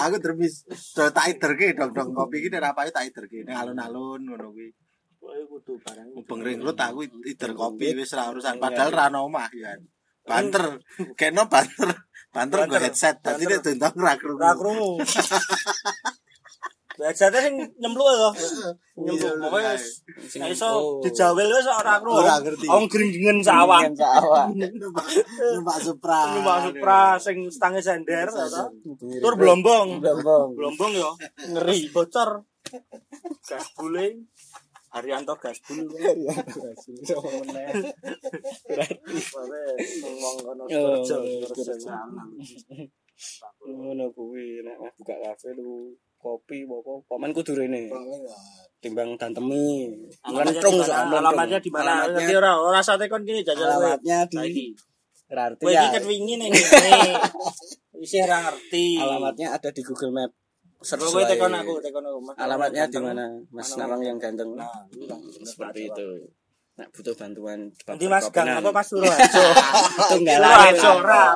[0.00, 0.54] Aku dermis.
[0.96, 4.72] Do tak iderke dong-dong kopi ki nek rapae tak iderke ning alun-alun ngono kuwi.
[5.20, 6.08] Kowe kudu barang.
[6.16, 9.76] Mubeng ringlut aku ider kopi wis ora urusan padahal ra ono omah ya.
[10.20, 10.78] Banter,
[11.16, 11.90] kena banter,
[12.30, 12.82] banter nggo Banter.
[12.86, 14.38] headset, dadi nek dendang ra krungu.
[14.38, 14.92] Ora krungu.
[17.00, 18.28] Biasanya sing nyempluk ya.
[19.00, 22.20] Nyempluk wis Sing- Nek iso dijawel wis ora krungu.
[22.20, 22.66] Ora ngerti.
[22.68, 23.80] Wong gringingen sawah.
[25.56, 26.36] Numpak Supra.
[26.36, 28.68] Numpak Supra sing stange sender toh.
[29.22, 29.98] Tur blombong.
[30.04, 30.48] Blombong.
[30.54, 31.10] Blombong yo.
[31.56, 32.44] Ngeri bocor.
[33.48, 34.28] Gas buling.
[34.90, 35.86] Haryanto Gasbul.
[40.02, 41.16] ngomong kono kerja
[41.46, 41.94] kerja.
[43.70, 47.86] Ngono kuwi nek buka kafe lu kopi apa paman kudu rene.
[48.82, 50.42] Timbang di soal mana?
[50.42, 50.82] melentrung.
[50.82, 52.10] Alamatnya di mana?
[52.10, 53.94] Nanti ora ora sate kon kene jajal kowe.
[53.94, 54.74] Alamatnya di.
[55.30, 56.50] Berarti Kowe ya iki ket wingi ning.
[58.04, 58.98] Isih ora ngerti.
[58.98, 60.39] alamatnya ada di Google Map.
[60.80, 61.28] Kowe wae.
[61.28, 62.18] tekon aku, tekon aku.
[62.24, 62.34] Mas.
[62.40, 63.24] Alamatnya di mana?
[63.52, 64.56] Mas Nawang yang ganteng.
[64.56, 65.20] Nah, itu kan.
[65.44, 66.08] Seperti itu.
[66.80, 69.44] Nah, butuh bantuan Nanti Mas Gang apa Mas Suroharjo?
[70.16, 70.40] Tunggal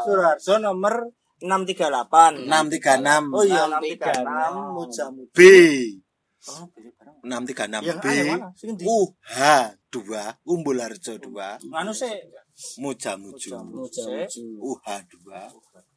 [0.01, 1.13] Suroharjo nomor
[1.45, 2.49] 638.
[2.49, 4.25] 636 Oh iya 636.
[4.25, 5.23] 636 Mujamu.
[5.37, 5.41] B.
[6.45, 7.17] Oh, beli barang.
[7.21, 8.07] 636 Yang B.
[8.57, 8.85] Sing ndi?
[8.89, 9.37] UH
[9.93, 12.17] 2 Umbul Harjo 2 Nganu sih.
[12.81, 14.41] Muja Muju Muja Muju.
[14.65, 15.94] UH 2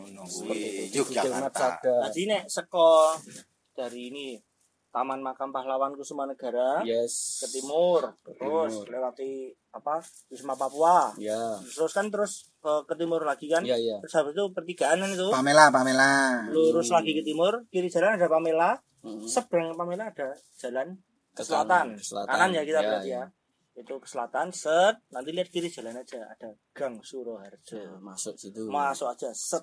[0.00, 1.94] ngono kuwi Google Maps Yogyakarta.
[2.08, 3.14] Tadi nek seko
[3.70, 4.28] dari ini
[4.90, 7.38] Taman Makam Pahlawan Kusuma Negara Yes.
[7.38, 8.90] ke timur, terus timur.
[8.90, 9.30] lewati
[9.70, 10.02] apa?
[10.26, 11.14] Wisma Papua.
[11.16, 11.54] Ya.
[11.62, 13.62] Terus kan terus ke, ke timur lagi kan?
[13.62, 13.96] Iya, iya.
[14.02, 15.30] Terus habis itu pertigaan itu.
[15.30, 19.24] Pamela Pamela Lurus lagi ke timur, kiri jalan ada Pamela, Mm.
[19.24, 20.98] seberang Pamela ada jalan
[21.32, 21.86] ke selatan.
[21.86, 22.32] kanan, ke selatan.
[22.34, 23.16] Kanan ya kita Ya, berarti ya.
[23.16, 23.24] ya.
[23.72, 24.94] Itu ke selatan, set.
[25.08, 27.78] Nanti lihat kiri jalan aja, ada Gang Suroharjo.
[27.78, 28.66] Ya, masuk situ.
[28.66, 29.62] Masuk aja, set.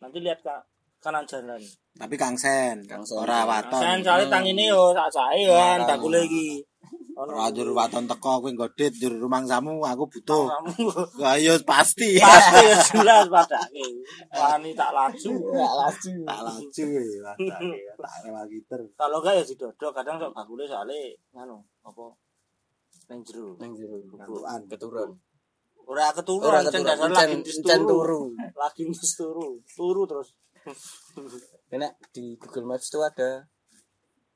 [0.00, 0.54] Nanti lihat ke
[1.00, 1.60] kanan jalan.
[1.94, 3.14] tapi Kang Sen Kang Sen.
[3.20, 5.88] ora waton Sen soalnya tang ini yo sak sae kan, Ora.
[5.88, 6.58] tak kule iki.
[7.14, 10.50] ora jur waton teko kowe nggodit jur rumang samu aku butuh
[11.22, 13.86] ayo pasti pasti ya jelas padake.
[14.34, 15.30] Wani tak laju.
[15.30, 16.14] Enggak laju.
[16.26, 16.86] tak laju
[18.02, 20.98] tak rewak gitar Kalau enggak ya didodok kadang sok bakule soalnya
[21.30, 22.04] nganu apa
[23.06, 23.54] nang jero.
[23.62, 24.00] Nang jero.
[24.66, 25.10] Keturun.
[25.84, 28.32] Ora keturun, Ora encen- lagi encen turu.
[28.60, 29.60] Lagi dis turu.
[29.68, 30.32] Turu terus.
[31.70, 33.44] Enak di Google Maps itu ada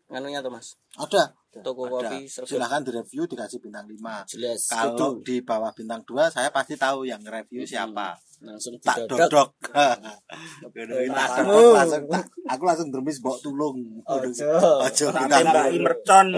[0.09, 1.37] nganunya tuh mas Ada.
[1.61, 2.09] toko ada.
[2.09, 4.25] kopi Silahkan direview dikasih bintang 5.
[4.27, 7.73] jelas Kalau di bawah bintang 2 saya pasti tahu yang review Hmm.
[7.89, 8.17] siapa.
[8.39, 9.51] langsung Tak dodok.
[11.11, 14.01] langsung tak, aku langsung dermis mbok tulung.
[14.03, 14.49] Ojo.
[14.81, 16.29] Ojo tembaki mercon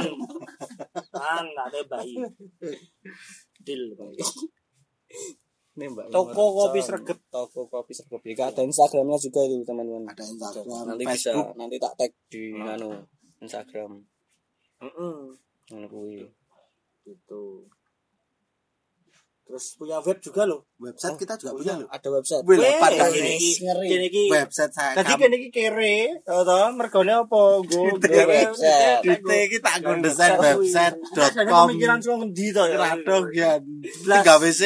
[1.13, 2.15] kan tak tembaki
[3.61, 3.83] deal
[6.11, 7.19] Toko kopi sregep.
[7.31, 10.11] Toko kopi sergap ya ada instagramnya juga itu teman-teman.
[10.11, 11.47] Ada Instagram, nanti Facebook.
[11.49, 12.91] bisa nanti tak tag di anu
[13.41, 13.93] instagram.
[14.83, 15.17] Heeh.
[15.71, 16.27] ngono kuwi.
[17.07, 17.71] Gitu
[19.51, 21.91] terus punya web juga loh Website kita juga punya loh.
[21.91, 24.95] ada website Wih, lah, pada ini kene iki website saya.
[24.97, 27.41] Tadi kene iki kere, tau mergone apa?
[27.67, 29.03] Go website.
[29.05, 30.97] Iki tak nggo desain Website.
[31.13, 31.67] website.com.
[31.69, 32.77] Pemikiran sing ngendi to ya?
[32.81, 33.53] Radong ya.
[33.61, 34.63] Tiga WC.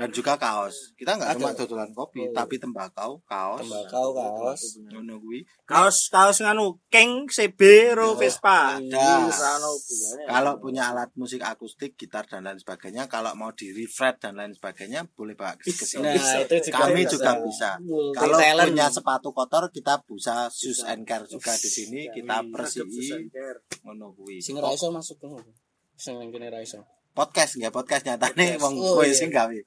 [0.00, 0.96] Dan juga kaos.
[0.96, 2.32] Kita nggak cuma dodolan kopi, Oh.
[2.32, 3.60] tapi tembakau, kaos.
[3.60, 5.44] tembakau kaos Ngono kuwi.
[5.62, 7.60] Kaos kaos nganu King CB
[7.92, 8.80] ro Oh, Vespa.
[8.80, 8.96] ada.
[9.20, 10.24] Ono hubungannya.
[10.24, 14.50] Kalau punya alat musik akustik, gitar dan lain sebagainya, kalau mau di refret dan lain
[14.50, 16.00] sebagainya, boleh bawa ke sini.
[16.00, 17.12] nah itu juga Kami bisa.
[17.12, 17.70] juga bisa.
[17.78, 18.66] Multi Kalau talent.
[18.66, 22.08] punya sepatu kotor, kita bisa shoes and care juga di sini.
[22.08, 22.88] Kita Adep bersih.
[22.88, 23.56] Susanker.
[23.82, 24.40] Ngono kuwi.
[24.40, 25.52] sing ra iso masuk ngono
[25.94, 26.80] sing kene ra iso
[27.10, 28.62] Podcast nggak podcast nyatane Podcast.
[28.62, 29.14] wong Oh, kowe iya.
[29.14, 29.58] sing gawe.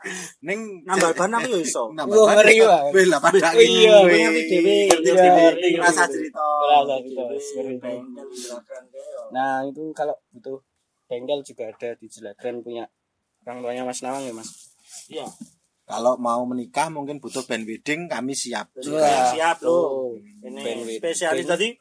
[0.47, 1.83] Ning Nambah ban aku yo iso.
[1.97, 2.07] ban.
[2.07, 2.93] ngeri banget.
[2.95, 6.11] Wih, lah pada Oh, iya, Ngerti iya, iya, Rasa iya.
[6.11, 6.39] cerita.
[6.39, 7.89] Rasa cerita.
[9.35, 10.57] Nah itu kalau butuh
[11.05, 12.87] bengkel juga ada di Jelagran punya
[13.43, 14.49] orang tuanya Mas Nawang ya Mas
[15.11, 15.27] Iya.
[15.83, 18.71] Kalau mau menikah mungkin butuh band wedding, kami siap.
[18.79, 20.15] Juga siap tuh.
[20.15, 20.15] loh.
[20.47, 21.75] Ini spesialis tadi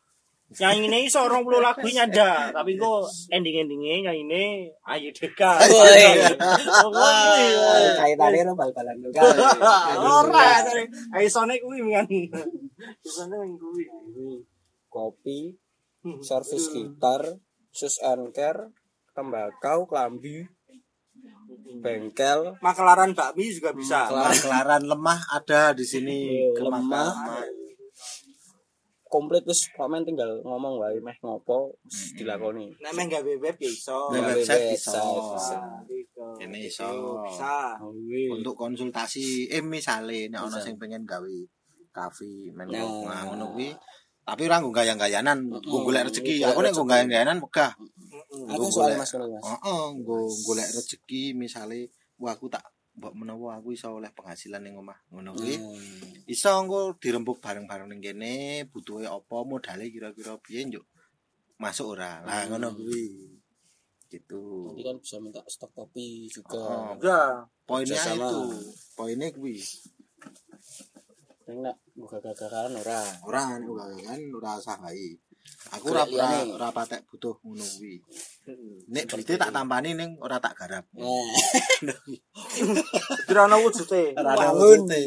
[0.61, 2.53] nyanyi ini iso 20 lagu nyanda.
[2.53, 4.45] Tapi kok ending endingnya nyanyi ini
[4.85, 5.57] Ayu Deka
[8.03, 9.09] kaitannya lo bal-balan lu
[10.03, 10.59] ora
[11.17, 12.07] ayo sone kuwi kan
[13.07, 13.85] sone kuwi.
[14.93, 15.57] Kopi
[16.21, 17.23] servis gitar
[17.73, 18.69] sus and care
[19.17, 20.45] tembakau klambi
[21.81, 22.59] bengkel.
[22.61, 24.11] Makelaran bakmi juga bisa.
[24.11, 26.51] Kelaran lemah ada di sini.
[26.59, 27.13] Oh, lemah.
[29.13, 33.69] Komplit wis komen tinggal ngomong wae meh ngopo wis dilakoni nek meh gawe web ya
[33.69, 35.05] iso Gawe website iso.
[35.85, 36.25] Gitu.
[36.41, 36.89] Ini iso.
[37.21, 37.77] bisa
[38.33, 41.37] Untuk konsultasi, eh misale nek ana sing pengen gawe
[41.93, 42.89] kafe men Nah.
[43.05, 43.69] nah ngono kuwi.
[44.23, 46.41] Tapi ora nggo gayang-gayanan, nggo golek rezeki.
[46.41, 46.93] Golek Aku nek nggo rezeki.
[46.95, 47.73] gayang-gayanan megah.
[48.49, 50.17] Aku golek- mas nggo
[50.49, 55.33] golek rezeki misale wah aku tak mbok menawa aku iso oleh penghasilan ning omah ngono
[55.33, 55.57] kuwi.
[55.57, 56.29] Hmm.
[56.29, 60.85] Iso engko dirembuk bareng-bareng ning kene, butuhe apa, modale kira-kira piye njuk.
[61.57, 62.21] Masuk ora.
[62.23, 62.57] Lah Hmm.
[62.57, 63.07] ngono kuwi.
[64.13, 64.69] Gitu.
[64.69, 66.93] nanti kan bisa minta stok kopi juga Oh.
[67.01, 68.41] ya Poinnya itu.
[68.93, 69.57] Poinnya kuwi.
[71.49, 75.17] Ini nak buka gagaran ora Ora ora kan ora usah wae.
[75.73, 77.97] Aku ora ora ora patek butuh ngono kuwi.
[78.93, 80.85] Nek duite tak tampani ning ora tak garap.
[83.27, 84.85] kira ana wujude Ora Bangun.
[84.85, 85.01] wujude.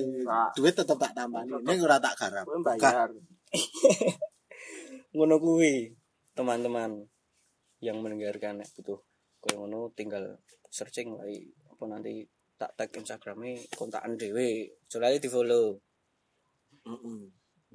[0.58, 1.54] Duit tetep tak tampani.
[1.62, 2.46] Ning ora tak garap.
[2.50, 3.14] kowe bayar
[5.16, 5.96] ngono kuwi
[6.36, 6.92] teman-teman
[7.80, 9.00] yang mendengarkan nek butuh
[9.40, 10.42] koyo ngono tinggal
[10.74, 11.46] searching wae.
[11.70, 12.26] Apa nanti
[12.58, 14.74] tak tag Instagramnya kontakan dhewe.
[14.90, 15.78] Soalnya di follow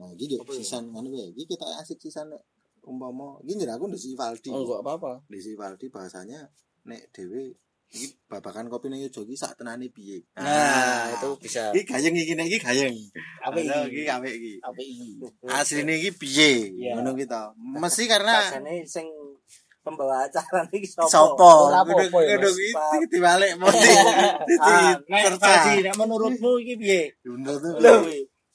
[0.00, 0.44] Nah, iki yo?
[0.50, 1.30] sisan ngono wae.
[1.32, 2.42] Iki kita asik sisan nek
[2.86, 4.48] umpama njero aku ndesi Valdi.
[4.52, 6.40] oh enggak apa-apa Ndesi Valdi bahasanya
[6.88, 7.54] nek dhewe
[7.90, 10.22] iki babakan kopi ning Yojo iki sak tenane piye.
[10.38, 12.94] nah itu bisa iki gayeng iki nek iki gayeng.
[13.42, 13.78] Apik iki?
[13.90, 14.52] iki apik iki.
[14.62, 15.08] apa ini
[15.50, 16.50] Asline iki piye?
[16.70, 16.94] Iya.
[16.94, 17.50] Ngono kita.
[17.58, 19.10] Mesti karena Sakjane sing
[19.82, 21.34] pembawa acara iki sapa?
[21.34, 22.38] Ora apa-apa ya.
[22.38, 23.90] Iki dibalik mesti.
[24.60, 27.58] Ah, nek menurutmu iki piye Bener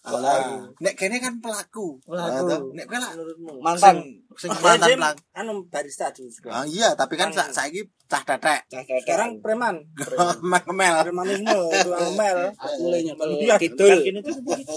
[0.06, 0.70] Alah.
[0.78, 1.98] Nek kene kan pelaku.
[2.02, 2.46] Pelaku.
[2.46, 2.62] Nah.
[2.72, 3.12] Nek kowe lah
[3.60, 3.96] mantan
[4.36, 5.22] sing mantan pelaku.
[5.34, 8.70] anu barista dulu juga Ah iya, tapi kan sa Kan- saiki cah tetek.
[9.02, 9.82] sekarang preman.
[10.78, 10.96] Mel.
[11.02, 11.50] premanisme
[11.82, 12.40] tukang mel.
[12.80, 13.96] Mulai nyapel Iya, kidul.
[14.00, 14.36] gini tuh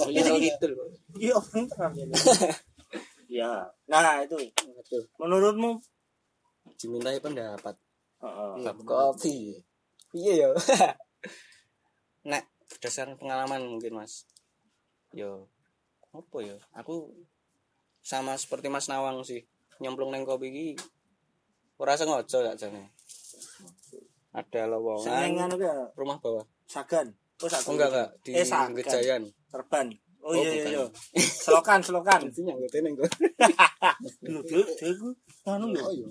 [0.09, 0.73] nyapel kidul.
[1.15, 2.15] Iya orang ini.
[3.29, 3.53] ya
[3.87, 4.37] nah itu.
[5.17, 5.77] Menurutmu?
[6.75, 7.77] Dimintai pendapat.
[8.19, 8.75] Heeh.
[8.83, 9.55] kopi
[10.11, 10.49] iya ya
[12.25, 14.27] nek berdasarkan pengalaman mungkin mas
[15.13, 15.49] yo.
[16.13, 16.57] Apa ya?
[16.77, 17.13] Aku
[18.01, 19.45] sama seperti mas Nawang sih.
[19.79, 20.69] Nyemplung neng kopi iki
[21.79, 22.91] ora sengaja gak jane.
[24.35, 25.51] Ada Sing lowongan
[25.95, 26.45] rumah bawah.
[26.67, 27.15] Sagan.
[27.43, 27.67] Oh Sagan.
[27.69, 28.09] Oh enggak enggak.
[28.27, 28.75] Di eh Sagan.
[28.75, 29.23] Gejayan.
[29.49, 29.89] Serban
[30.19, 30.85] Oh, oh iya iya iya.
[31.17, 32.21] Selokan selokan.
[32.29, 33.09] Itu nyangkut neng kok
[34.21, 35.09] dulu dulu dulu
[35.47, 36.09] anu ya Oh iya.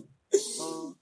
[0.57, 0.95] Oh.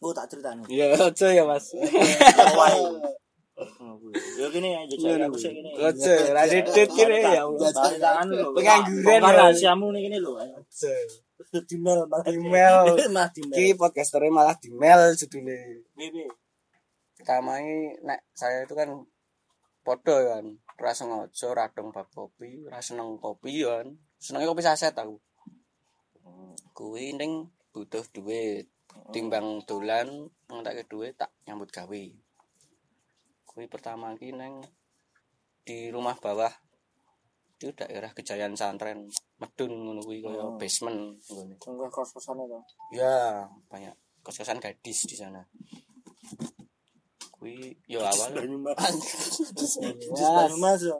[0.00, 0.08] Lajelan.
[0.08, 0.64] Oh tak cerita anu.
[0.72, 1.76] iya aja ya mas
[2.58, 2.82] Wae.
[4.40, 5.70] Yo gini ya jajal aku sih gini.
[5.76, 7.68] Ojo, ra didit kene ya Allah.
[7.68, 8.26] Tangan.
[8.56, 10.40] Pengangguran, rahasiamu nih gini lho.
[10.40, 10.92] Ojo.
[11.68, 12.76] Di mail malah di Email.
[13.12, 13.56] Malah di mail.
[13.60, 15.56] Iki podcasternya malah di mail judulnya.
[15.96, 16.24] Bibi.
[17.16, 18.88] Pertama ini nek saya itu kan
[19.84, 20.44] podo kan.
[20.80, 23.92] Ora sengaja radong bab kopi, ora seneng kopi kan.
[24.16, 25.20] Senengnya kopi saset aku.
[26.72, 28.68] Kuwi ning butuh duit.
[29.10, 30.06] Timbang dolan
[30.46, 32.02] ngentek duit tak nyambut gawe.
[33.46, 34.62] Kuwi pertama iki neng
[35.66, 36.50] di rumah bawah
[37.60, 39.04] itu daerah Kejayaan Santren
[39.36, 40.56] Medun ngono kuwi kaya Oh.
[40.56, 41.54] basement ngono.
[41.60, 42.60] Enggak kos-kosan itu.
[42.96, 45.44] Ya, banyak kos-kosan gadis di sana.
[47.32, 48.36] Kui yo awal.
[48.36, 48.76] Banyumas.
[49.56, 49.64] Di
[50.12, 50.20] Mas.
[50.20, 50.96] Banyumas yo.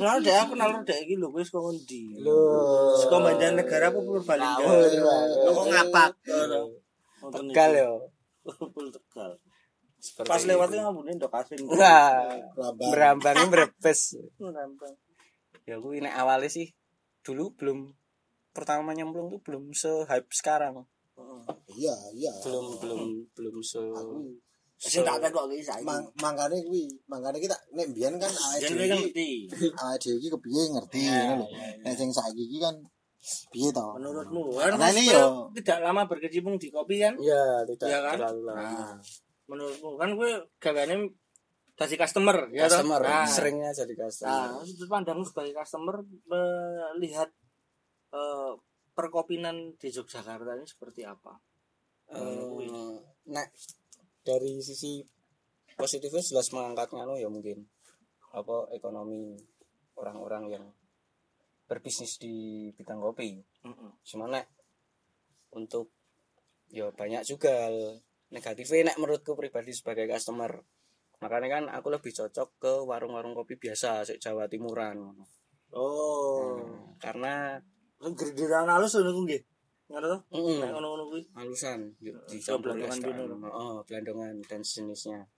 [0.00, 2.16] Nah, dek aku kenal dek iki lho wis kok ngendi.
[2.24, 2.36] Lho.
[2.96, 4.72] Saka Banjarnegara apa Purbalingga?
[5.44, 6.10] Lho kok ngapak.
[7.20, 7.92] Tegal yo.
[8.72, 9.32] Pul Tegal.
[10.00, 10.48] Seperti Pas itu.
[10.48, 11.60] lewatnya ngambune ndok asin.
[11.66, 12.88] Wah, Lambang.
[12.88, 14.16] berambangnya brebes.
[14.40, 14.96] Nambang.
[15.68, 16.72] Ya kui nek awalnya sih
[17.20, 17.92] dulu belum
[18.50, 20.88] pertama nyemplung tuh belum se-hype sekarang.
[21.68, 22.32] Iya, iya.
[22.40, 23.00] Belum belum
[23.30, 24.40] belum se Aku
[24.80, 25.84] Sing tak tekok iki saiki.
[25.84, 29.28] mang mangkane kuwi, mangkane kita nek mbiyen kan awake Jan dhewe kan ngerti.
[29.84, 31.46] awake dhewe iki kepiye ngerti Ya, ngono lho.
[31.52, 31.84] ya, ya.
[31.84, 32.80] Nek sing saiki iki kan
[33.52, 33.84] piye to?
[33.96, 35.52] Menurutmu kan Nah, Mas ini Bel yo.
[35.52, 37.14] tidak lama berkecimpung di kopi kan?
[37.20, 38.16] Ya, tidak Iya kan?
[38.16, 38.60] terlalu lama.
[38.64, 38.92] Nah,
[39.46, 40.96] menurutmu kan gue gawane
[41.76, 42.80] dadi customer ya toh?
[42.80, 44.28] customer Nah, seringnya jadi customer.
[44.28, 45.96] Nah, sudut pandangmu sebagai customer
[46.28, 47.28] melihat
[48.10, 48.52] eh,
[48.92, 51.36] perkopinan di Yogyakarta ini seperti apa?
[52.10, 52.98] Eh,
[53.30, 53.48] nek
[54.20, 55.00] dari sisi
[55.72, 57.64] positifnya jelas mengangkat nganu ya mungkin
[58.34, 59.32] apa ekonomi
[59.96, 60.64] orang-orang yang
[61.70, 63.38] berbisnis di bidang kopi.
[63.38, 63.90] Heeh.
[64.02, 64.50] cuma nek
[65.54, 65.94] untuk
[66.66, 67.70] ya banyak juga
[68.34, 70.50] negatifnya nek menurutku pribadi sebagai customer
[71.20, 75.14] makanya kan aku lebih cocok ke warung-warung kopi biasa sik Jawa Timuran.
[75.70, 77.34] Oh, Nah, karena
[78.00, 79.42] gerderan halus ngono kuwi nggih.
[79.92, 81.22] Ngono mm, Nek ngono-ngono kuwi.
[81.36, 82.72] halusan dicampur
[83.52, 85.28] oh belandongan dan sejenisnya.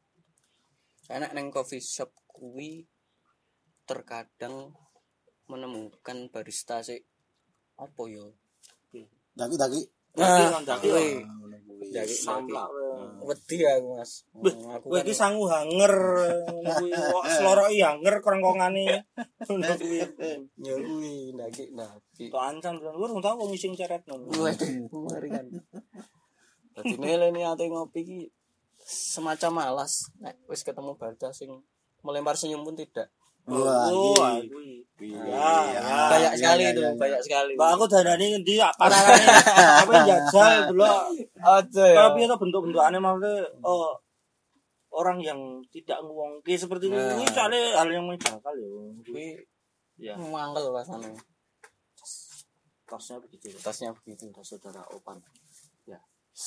[1.04, 2.86] Karena neng coffee shop kuwi
[3.84, 4.70] terkadang
[5.52, 7.04] menemukan barista sih
[7.76, 8.32] apa yo.
[9.36, 9.80] Daki kan daki.
[10.88, 11.24] kuwi.
[11.24, 11.88] Ah, ngono kuwi.
[11.92, 12.68] Daki, Samplak.
[13.22, 15.94] wedi aku mas aku Kowe kan iki sangu hanger
[16.64, 18.84] kuwi kok sloroki hanger kerengkongane.
[19.48, 19.98] Ngono kuwi.
[20.60, 24.28] ya kuwi ndaki ndaki Kok ancam kan gue tau kok ngising ceret ngono.
[24.92, 25.46] mengerikan
[26.72, 28.20] dadi nilai nih ate ngopi ki
[28.80, 31.52] semacam malas nek wis ketemu barista sing
[32.00, 33.12] melempar senyum pun tidak
[33.42, 34.46] Wah, Oh, iya.
[34.46, 34.70] kuwi.
[35.02, 35.80] Iya, Ya, iya.
[35.82, 36.02] ya.
[36.08, 39.24] banyak sekali itu banyak sekali Mbak aku dandani ngendi parane
[39.82, 40.86] apa jajal dulu.
[41.36, 43.98] aja ya Tapi itu bentuk-bentukane maksudnya oh,
[44.92, 47.18] orang yang tidak ngwongke seperti ini Nah.
[47.18, 48.68] ini soalnya hal yang menjangkal ya.
[49.02, 49.42] kuwi
[49.98, 51.10] Ya, mangkel rasanya
[52.84, 53.50] tasnya begitu.
[53.56, 55.18] tasnya begitu Tas saudara Opan.
[55.82, 55.98] Ya.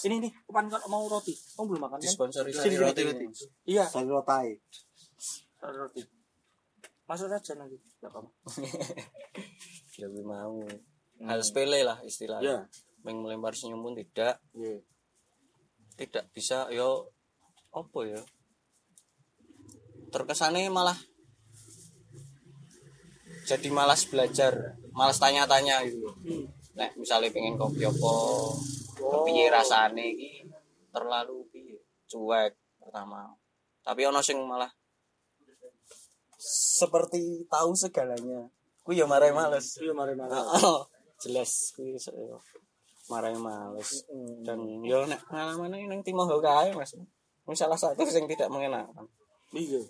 [0.04, 1.32] Ini nih, Opan kalau mau roti.
[1.56, 2.04] Kamu belum makan kan?
[2.04, 3.26] disponsori Sini, roti roti.
[3.66, 4.54] Iya, Sari rotai.
[5.64, 6.02] roti.
[7.06, 7.78] Masuk aja nanti.
[8.01, 8.30] Enggak apa-apa.
[10.01, 10.60] lebih mau
[11.24, 12.60] hal sepele lah istilahnya Ya.
[13.08, 14.82] Meng melempar senyum pun tidak Iya.
[15.95, 17.08] tidak bisa yo
[17.72, 18.20] apa ya
[20.12, 20.97] terkesannya malah
[23.45, 26.45] jadi malas belajar malas tanya-tanya gitu Hmm.
[26.76, 28.14] nah misalnya pengen kopi apa
[29.53, 30.43] rasane iki
[30.91, 31.80] terlalu piye
[32.12, 32.51] cuek
[32.82, 33.32] pertama
[33.86, 34.72] tapi ono sing malah
[36.46, 38.46] seperti tahu segalanya
[38.82, 40.30] ku ya marah males Iya, mari mari.
[40.30, 40.86] Oh,
[41.18, 42.14] jelas kuwi se-
[43.06, 44.06] marah males
[44.41, 46.93] dan yo nek pengalaman nang Timoho kae Mas.
[46.93, 49.06] Ini salah satu yang tidak mengenakan.
[49.52, 49.82] Iya.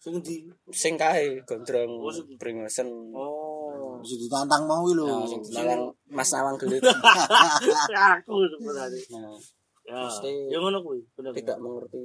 [0.00, 0.48] Sing ndi?
[0.72, 2.88] Sing kae gondrong Oh, sing- bringosen.
[3.12, 4.00] Oh.
[4.00, 5.04] Mesti ditantang mau iki lho.
[5.06, 6.80] Nah, sing dilarang Mas Nawang gelit.
[8.16, 9.00] aku sebenarnya.
[9.16, 9.36] Nah,
[9.82, 10.06] Ya.
[10.06, 11.32] Mesti- Ya ngono kuwi, bener.
[11.34, 11.98] tidak mengerti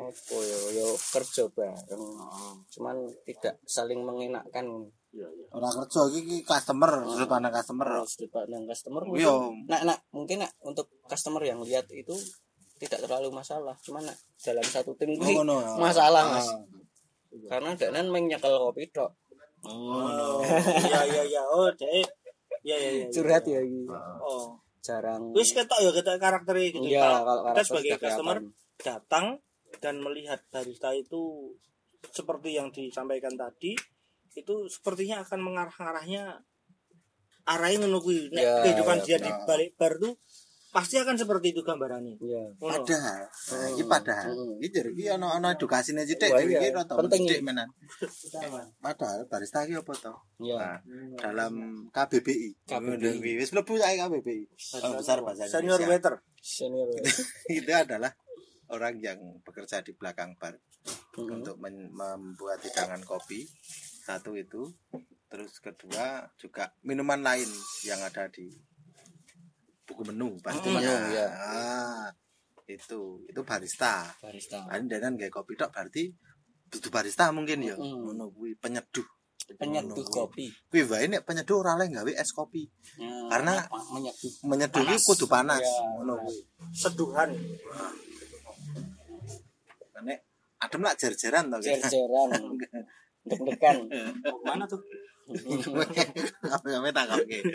[0.00, 2.04] apa ya yo kerja bareng.
[2.68, 4.88] Cuman tidak saling mengenakkan.
[5.10, 5.44] Iya, iya.
[5.50, 7.86] Ora kerja iki customer, sudut pandang customer.
[7.98, 9.02] Harus dipandang customer.
[9.10, 9.28] Iya.
[9.28, 12.14] mungkin- Nah, nah, mungkin nak untuk customer yang lihat itu
[12.78, 13.74] tidak terlalu masalah.
[13.80, 15.70] Cuman nak dalam satu tim Oh, kuwi ngono ya.
[15.76, 16.46] masalah, Mas.
[16.46, 16.62] Ah.
[17.48, 19.10] Karena danan menyekel kopi tok.
[19.60, 20.40] Oh,
[20.88, 21.42] iya iya iya.
[21.44, 22.06] Oh, dek.
[22.62, 23.06] Iya iya iya.
[23.10, 23.84] Curhat ya iki.
[24.20, 24.56] Oh.
[24.80, 25.34] Jarang.
[25.34, 26.86] Wis ketok ya ketok karakternya gitu.
[26.86, 28.36] Iya, Kalau kita karakter sebagai customer
[28.78, 29.26] datang
[29.78, 31.54] dan melihat barista itu
[32.10, 33.76] seperti yang disampaikan tadi
[34.32, 36.42] itu sepertinya akan mengarah-arahnya
[37.46, 37.86] arahnya.
[37.86, 39.46] Nek Ya, kehidupan ya, dia di benar.
[39.46, 40.14] balik bar tuh
[40.70, 42.14] pasti akan seperti itu gambarannya.
[42.22, 42.46] Iya.
[42.62, 42.86] Ngono.
[42.86, 43.90] Padahal, nah, iki Hmm.
[43.90, 44.26] padahal.
[44.30, 44.54] Hmm.
[44.62, 46.70] Iki jadi iki ana ana edukasine sithik iki iya.
[46.70, 47.26] rada Penting.
[47.26, 47.66] sithik menan.
[48.78, 50.14] Padahal barista iki apa to?
[50.38, 50.56] Iya.
[50.56, 50.76] Nah,
[51.18, 51.52] dalam
[51.90, 52.70] KBBI.
[52.70, 53.30] KBBI.
[53.34, 54.44] Wis mlebu saya KBBI.
[54.78, 56.14] Oh, besar bahasa Senior waiter.
[56.38, 56.86] Senior.
[57.50, 58.14] Itu adalah
[58.70, 60.54] orang yang bekerja di belakang bar
[61.16, 61.42] Mm-mm.
[61.42, 63.44] untuk membuat hidangan kopi.
[64.00, 64.70] Satu itu.
[65.30, 67.46] Terus kedua juga minuman lain
[67.86, 68.50] yang ada di
[69.86, 70.82] buku menu pastinya.
[70.82, 71.26] menu, ya.
[71.30, 72.06] Ah,
[72.66, 74.10] itu itu barista.
[74.18, 74.66] barista.
[74.66, 76.10] Kan dengan kayak kopi tok berarti
[76.66, 77.74] dudu barista mungkin ya.
[77.78, 78.18] Mm.
[78.34, 79.06] Kuwi penyeduh.
[79.54, 80.50] Penyeduh kopi.
[80.70, 82.66] Kuwi wae nek penyeduh ora oleh gawe es kopi.
[82.98, 84.32] Ya, Karena- menyeduh.
[84.46, 85.62] Menyeduh kudu panas.
[85.62, 86.38] Ya, Ngono kuwi.
[86.74, 87.30] Seduhan.
[90.04, 90.18] Nek
[90.60, 91.72] adem lah jer-jeran gitu.
[91.72, 92.28] Jer-jeran.
[93.28, 93.76] Deg-degan.
[94.32, 94.80] Oh, mana tuh?
[96.54, 97.38] Apa-apa tak oke.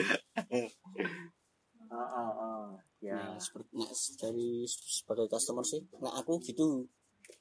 [1.85, 2.67] Ah, ah.
[2.99, 3.15] Ya.
[3.15, 6.89] Nah, seperti nah, dari sebagai customer sih, nah aku gitu.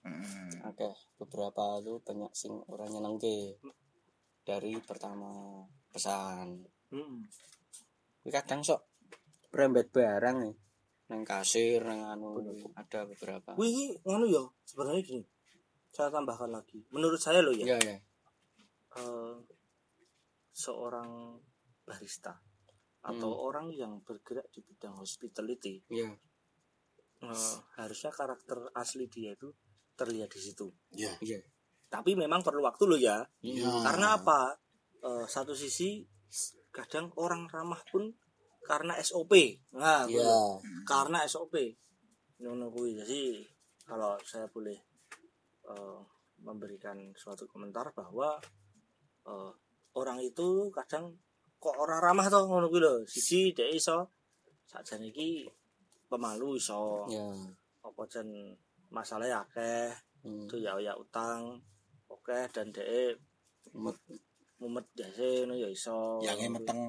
[0.05, 0.69] Hmm.
[0.69, 3.57] Oke, beberapa tuh banyak sing orang nyenengke
[4.45, 6.61] dari pertama pesan.
[6.93, 7.25] Hmm.
[8.29, 8.85] Kadang sok
[9.51, 10.55] rembet barang nih.
[11.15, 12.43] Nang kasir, nang anu
[12.75, 13.55] ada beberapa.
[13.55, 14.43] Wih, ngono ya.
[14.67, 15.23] Sebenarnya gini.
[15.95, 16.83] Saya tambahkan lagi.
[16.91, 17.71] Menurut saya loh ya.
[17.71, 17.97] Iya, iya.
[18.99, 19.35] eh,
[20.51, 21.39] seorang
[21.87, 22.35] barista
[23.05, 26.09] atau orang yang bergerak di bidang hospitality Iya.
[27.21, 29.55] eh, harusnya karakter asli dia itu
[29.95, 30.67] terlihat di situ.
[30.91, 31.15] Ya.
[31.23, 31.39] Iya.
[31.87, 33.23] Tapi memang perlu waktu loh ya.
[33.39, 33.71] Ya.
[33.87, 34.59] Karena apa?
[34.99, 36.03] Eh, satu sisi
[36.75, 38.11] kadang orang ramah pun
[38.65, 39.33] karena SOP.
[39.77, 40.25] Nah, Iya.
[40.25, 40.51] betul.
[40.85, 41.55] karena SOP.
[42.41, 42.97] Ngono kuwi.
[42.99, 43.45] Jadi
[43.85, 44.77] kalau saya boleh
[45.65, 45.99] eh,
[46.41, 48.37] memberikan suatu komentar bahwa
[49.25, 49.51] eh,
[49.95, 51.17] orang itu kadang
[51.57, 52.95] kok orang ramah toh ngono kuwi lho.
[53.05, 54.11] Siji dhek iso
[54.65, 55.49] sakjane iki
[56.09, 57.09] pemalu iso.
[57.09, 57.25] Iya.
[57.85, 58.53] Apa jen
[58.89, 59.93] masalah akeh,
[60.25, 60.49] Hmm.
[60.49, 61.61] itu ya ya utang.
[62.09, 63.17] Oke dan dhek
[63.73, 63.97] Umet.
[64.61, 66.21] mumet jase ngono ya iso.
[66.21, 66.81] Yang meteng.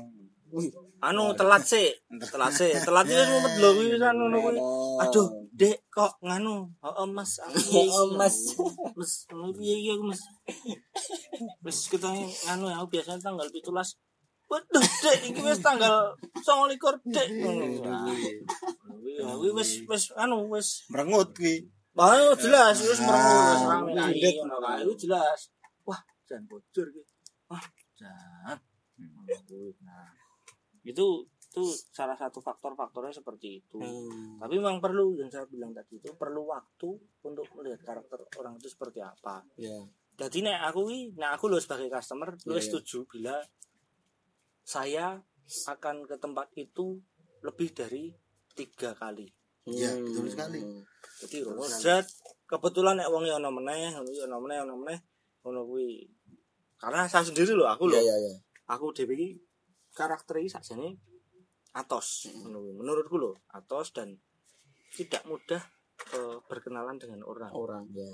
[1.06, 1.89] Anu telat sih.
[2.32, 2.72] Telat sih.
[2.82, 4.60] Telat lho kuwi kan ngono kuwi.
[5.04, 6.68] Aduh, Dek, kok nganu?
[6.84, 7.32] Heeh, Mas.
[7.39, 8.38] Heeh, Mas.
[8.96, 10.22] Mas, ngono piye iki aku, Mas?
[11.64, 13.72] Wis kita nganu ya, aku biasanya tanggal 17.
[14.46, 17.28] Waduh, Dek, iki wis tanggal 29, Dek.
[17.84, 18.08] Nah,
[18.84, 21.68] kuwi- kuwi wis wis anu wis Merengut kuwi.
[21.96, 24.34] Bah, jelas wis merengut wis Ah, rame lagi budet.
[24.39, 24.80] ngono kae.
[24.84, 25.39] Itu jelas.
[25.88, 27.04] Wah, jan bocor iki.
[27.52, 27.64] Wah,
[28.00, 28.58] jan.
[29.00, 29.72] Ngono kuwi.
[29.84, 30.12] Nah,
[30.86, 31.25] itu
[31.55, 31.63] itu
[31.95, 33.79] salah satu faktor-faktornya seperti itu.
[33.79, 34.36] Hmm.
[34.43, 36.89] Tapi memang perlu yang saya bilang tadi itu perlu waktu
[37.23, 39.39] untuk melihat karakter orang itu seperti apa.
[39.55, 39.88] Iya.
[40.19, 42.63] Jadi nek aku nek aku loh sebagai customer, lu iya.
[42.63, 43.36] setuju bila
[44.67, 45.15] saya
[45.71, 46.99] akan ke tempat itu
[47.39, 48.11] lebih dari
[48.51, 49.27] tiga kali.
[49.65, 50.05] Iya, Hmm.
[50.11, 50.59] betul sekali.
[51.23, 52.05] Jadi rozat
[52.45, 54.99] kebetulan nek wong ono meneh, ono meneh, ono meneh,
[55.41, 56.03] ngono kuwi.
[56.75, 58.36] Karena saya sendiri loh, aku loh, Iya, iya, iya.
[58.67, 59.29] aku dhewe iki
[59.96, 61.00] karakter iki sakjane
[61.72, 62.72] atos, kuwi.
[62.76, 64.16] Menurutku loh, atos dan
[64.91, 65.64] tidak mudah
[66.12, 68.12] eh, berkenalan dengan orang, Orang, ya.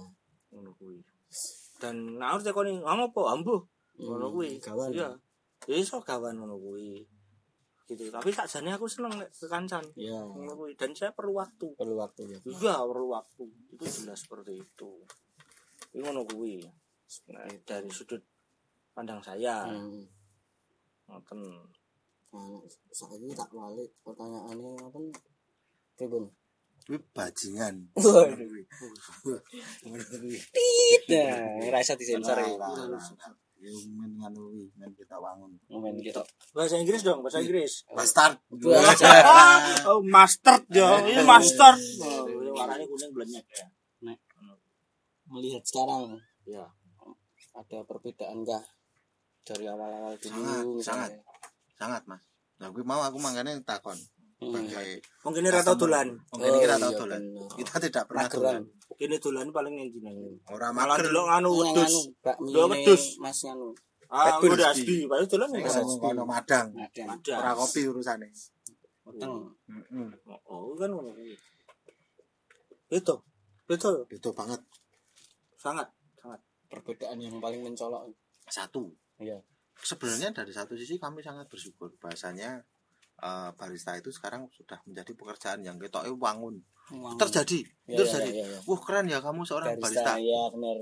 [0.54, 1.02] ngono kuwi.
[1.82, 3.22] Dan nah harus tekoni, "Ngomong apa?
[3.34, 3.62] Ambuh."
[3.98, 4.50] Ngono Hmm, kuwi.
[4.62, 4.90] Kawan.
[4.94, 5.10] Iya.
[5.66, 7.02] Ya iso gawan ngono kuwi.
[7.90, 8.08] Gitu.
[8.14, 9.82] Tapi sakjane aku seneng nek kekancan.
[9.98, 10.22] Iya.
[10.22, 10.78] Ngono kuwi.
[10.78, 11.74] Dan saya perlu waktu.
[11.74, 12.38] Perlu waktu ya.
[12.46, 14.92] Iya perlu waktu itu jelas seperti itu
[15.92, 16.64] ini ngono kuwi
[17.32, 18.24] nah, dari sudut
[18.96, 20.08] pandang saya Hmm.
[21.12, 21.39] Ngoten
[22.32, 22.64] Nah,
[22.95, 25.12] saiki tak balik pertanyaannya ngoten
[25.99, 26.32] pripun?
[26.88, 27.91] Kuwi bajingan.
[27.91, 28.64] Kuwi.
[31.12, 32.55] Nah, ngerasa disensor ya.
[32.55, 33.30] Ora, ora, ora.
[33.62, 35.59] Ya men ngono kuwi, men kita wangun.
[35.68, 36.24] Momen gitu.
[36.55, 38.41] bahasa Inggris dong bahasa Inggris Bastard.
[39.86, 42.26] oh mustard dong ini mustard oh,
[42.57, 43.68] warnanya kuning blenyek ya
[45.32, 46.68] Melihat sekarang ya
[47.55, 48.59] ada perbedaan kah
[49.42, 51.20] dari awal-awal dulu Sangat, misalnya?
[51.74, 52.22] Sangat, Mas.
[52.58, 53.98] Nah, kuwi mau aku mangkane takon.
[54.38, 54.58] Hmm.
[54.58, 57.22] Sebagai mungkin ini rata dolan Mungkin kita Oh, tahu iya, dolan.
[57.22, 57.50] bener.
[57.54, 58.62] Kita tidak pernah dolan.
[58.98, 60.10] ini dolan paling yang dina
[60.50, 63.04] Ora malah delok anu wedus anu, ini, wedus.
[63.18, 63.70] Mas nganu.
[64.10, 64.82] ah udah Asbi.
[64.82, 66.10] asbi paling dolan Red ya Bull.
[66.10, 66.68] Ono madang.
[66.74, 67.04] Ada.
[67.08, 68.34] ada Ora kopi urusane.
[69.06, 69.46] Utang.
[69.70, 70.10] Heeh.
[70.50, 71.14] oh kan ngono
[72.89, 73.14] itu
[73.70, 74.62] itu Itu banget.
[75.56, 75.86] sangat
[76.18, 78.10] sangat Perbedaan yang paling mencolok.
[78.48, 78.89] Satu.
[79.22, 79.38] Iya.
[79.78, 82.61] Sebenarnya dari satu sisi kami sangat bersyukur bahasanya
[83.17, 86.57] eh, barista itu sekarang sudah menjadi pekerjaan yang ketoknya wangun.
[86.91, 87.15] Uang.
[87.15, 88.30] Terjadi, Iya, terjadi.
[88.34, 88.59] iya, iya, iya.
[88.67, 90.13] Wah keren ya kamu seorang Barista, barista.
[90.19, 90.78] ya benar.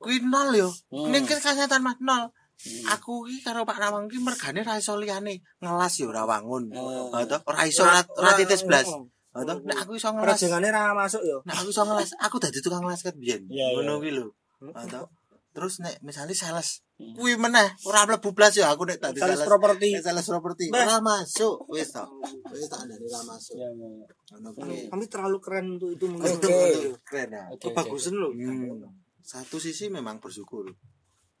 [0.00, 0.68] Kuwi nol yo.
[0.90, 1.12] Hmm.
[1.12, 2.32] Ning kenyataan Mas nol.
[2.62, 2.84] Hmm.
[2.98, 6.72] Aku iki karo Pak Nawang ki mergane ra iso liyane ngelas yo ora wangun.
[6.74, 7.14] Oh.
[7.14, 8.88] Oh, toh, ora iso ora titis blas.
[9.32, 10.34] Atau nek aku iso ngelas.
[10.34, 11.40] Perajengane ra masuk yo.
[11.46, 13.46] Nek aku iso ngelas, aku dadi tukang ngelas ket biyen.
[13.46, 13.76] Iya, iya.
[13.78, 14.26] Ngono kuwi lho.
[14.74, 15.06] Atau
[15.52, 19.48] terus nek misalnya sales, kuwi meneh ora mlebu blas ya aku nek dadi Sales sales.
[19.48, 19.88] properti.
[19.92, 22.04] Nek sales properti ora masuk wis to.
[22.48, 23.54] Wis tak andani ora masuk.
[23.60, 24.88] Ya, ya, ya.
[24.88, 26.40] Kami terlalu keren untuk itu mungkin.
[26.40, 26.60] Oke.
[27.04, 27.44] Keren ya.
[27.52, 27.76] Oke, oke.
[27.76, 28.32] Kebagusan loh.
[28.32, 28.88] Hmm.
[29.20, 30.72] Satu sisi memang bersyukur.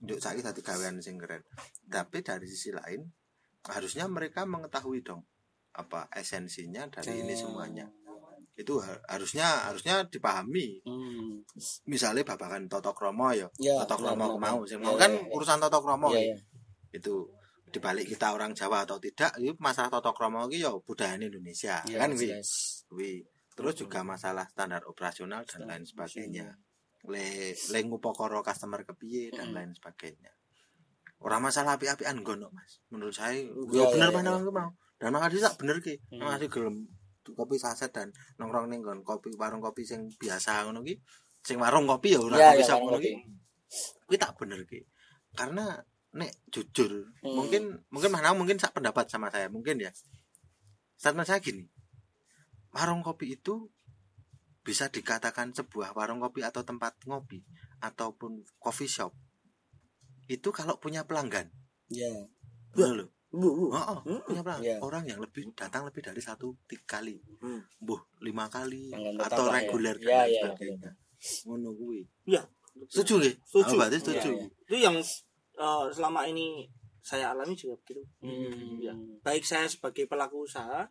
[0.02, 1.40] Untuk saya tadi gawean sing keren.
[1.88, 3.00] Tapi dari sisi lain
[3.72, 5.22] harusnya mereka mengetahui dong
[5.72, 7.88] apa esensinya dari ini semuanya.
[8.62, 10.80] Itu ha- harusnya harusnya dipahami.
[10.86, 11.42] Hmm.
[11.84, 13.50] Misalnya babakan Toto Kromo ya.
[13.58, 15.26] Ya, Toto Kromo mau Ya, mau ya, kan ya.
[15.34, 16.22] urusan Toto Kromo ya.
[16.22, 16.36] iya.
[16.94, 17.26] Itu
[17.66, 21.98] dibalik kita orang Jawa atau tidak, itu masalah Toto Kromo iki ya budaya Indonesia Ya,
[21.98, 22.84] kan jelas.
[22.86, 23.24] Kuwi.
[23.52, 26.56] Terus juga masalah standar operasional dan lain sebagainya.
[27.04, 29.54] Le le ngupokoro customer kepiye dan Mm.
[29.54, 30.30] lain sebagainya.
[31.18, 32.78] Orang masalah api-apian gono, Mas.
[32.88, 34.50] Menurut saya, Ya, ya bener ya, ya.
[34.50, 34.70] mau.
[34.96, 35.94] Dan makanya tak bener ki.
[36.10, 36.22] Hmm.
[36.24, 36.76] Masih gelem
[37.30, 40.98] kopi saset dan nongkrong ning nggon kopi warung kopi sing biasa ngono ki.
[41.42, 43.12] Sing warung kopi ya ora Ya, kopi shop warung ngono ki.
[44.06, 44.80] Kuwi tak bener ki.
[45.38, 45.78] Karena
[46.12, 47.32] nek jujur, Hmm.
[47.38, 49.88] mungkin mungkin mana mungkin sak pendapat sama saya, mungkin ya.
[51.00, 51.64] Statement saya gini.
[52.74, 53.72] Warung kopi itu
[54.62, 57.42] bisa dikatakan sebuah warung kopi atau tempat ngopi
[57.82, 59.10] ataupun coffee shop
[60.30, 61.50] itu kalau punya pelanggan
[61.90, 62.30] Ya.
[62.70, 63.64] bener loh Bu, bu.
[63.72, 64.20] Oh, oh, Hmm.
[64.28, 64.76] punya Iya.
[64.78, 67.64] orang yang lebih datang lebih dari satu tiga kali Hmm.
[67.80, 69.52] buh lima kali atau ya.
[69.56, 70.90] reguler dan Iya, lain iya, sebagainya
[71.48, 72.42] ngono kuwi Iya.
[72.92, 73.72] setuju nggih Setuju.
[73.72, 74.46] Oh, berarti setuju Iya, iya.
[74.68, 74.96] Itu yang
[75.52, 76.68] eh, selama ini
[77.00, 78.04] saya alami juga begitu.
[78.20, 78.78] Hmm.
[78.78, 78.92] Ya.
[79.20, 80.84] Baik saya sebagai pelaku usaha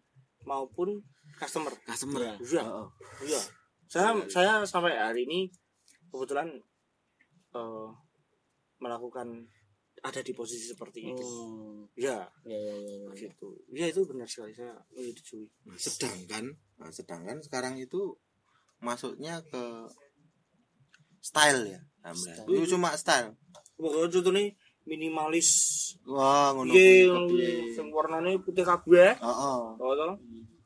[0.43, 0.97] maupun
[1.37, 1.71] customer.
[1.85, 2.33] customer Iya.
[2.41, 2.63] Iya.
[2.65, 2.87] Oh, oh.
[3.21, 3.41] Iya.
[3.85, 5.45] Saya saya sampai hari ini
[6.09, 6.49] kebetulan
[7.53, 7.87] eh,
[8.77, 9.45] melakukan
[10.01, 11.21] ada di posisi seperti itu.
[11.21, 11.85] Hmm.
[11.93, 13.09] Iya, Ya, ya, ya, ya.
[13.13, 13.53] gitu.
[13.69, 15.45] Iya itu benar sekali saya menyetujui.
[15.63, 16.45] Nah, sedangkan
[16.75, 18.17] nah, sedangkan sekarang itu
[18.79, 19.61] masuknya ke
[21.21, 22.49] style ya Style.
[22.49, 23.37] itu cuma style
[23.77, 24.43] Pokoknya contohnya
[24.83, 25.49] minimalis.
[26.03, 29.21] wah ngono Iya, kuwi sing warnane putih kabeh.
[29.21, 29.61] oh, oh.
[29.77, 30.17] Oh.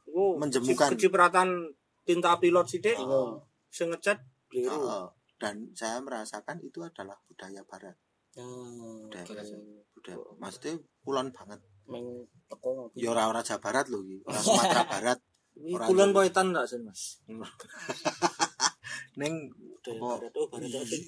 [0.06, 0.96] Iku Menjemukan.
[0.96, 2.96] kecipratan tinta pilot sithik.
[2.98, 3.44] Oh.
[3.68, 4.16] Sing ngecat
[4.48, 4.72] biru.
[4.72, 5.08] Oh, oh.
[5.36, 8.00] dan saya merasakan itu adalah budaya barat
[8.36, 9.32] Budaya oke.
[9.32, 9.48] barat
[9.96, 10.72] budaya maksudnya
[11.02, 11.60] kulon banget.
[11.88, 12.06] Meng
[12.46, 14.18] teko ya ora ora Jawa Barat loh iki.
[14.24, 15.20] Ora Sumatera Barat.
[15.56, 17.24] Orang kulon poetan enggak sih, Mas?
[19.20, 19.48] neng
[19.86, 20.20] apa.
[20.20, 20.20] Oh?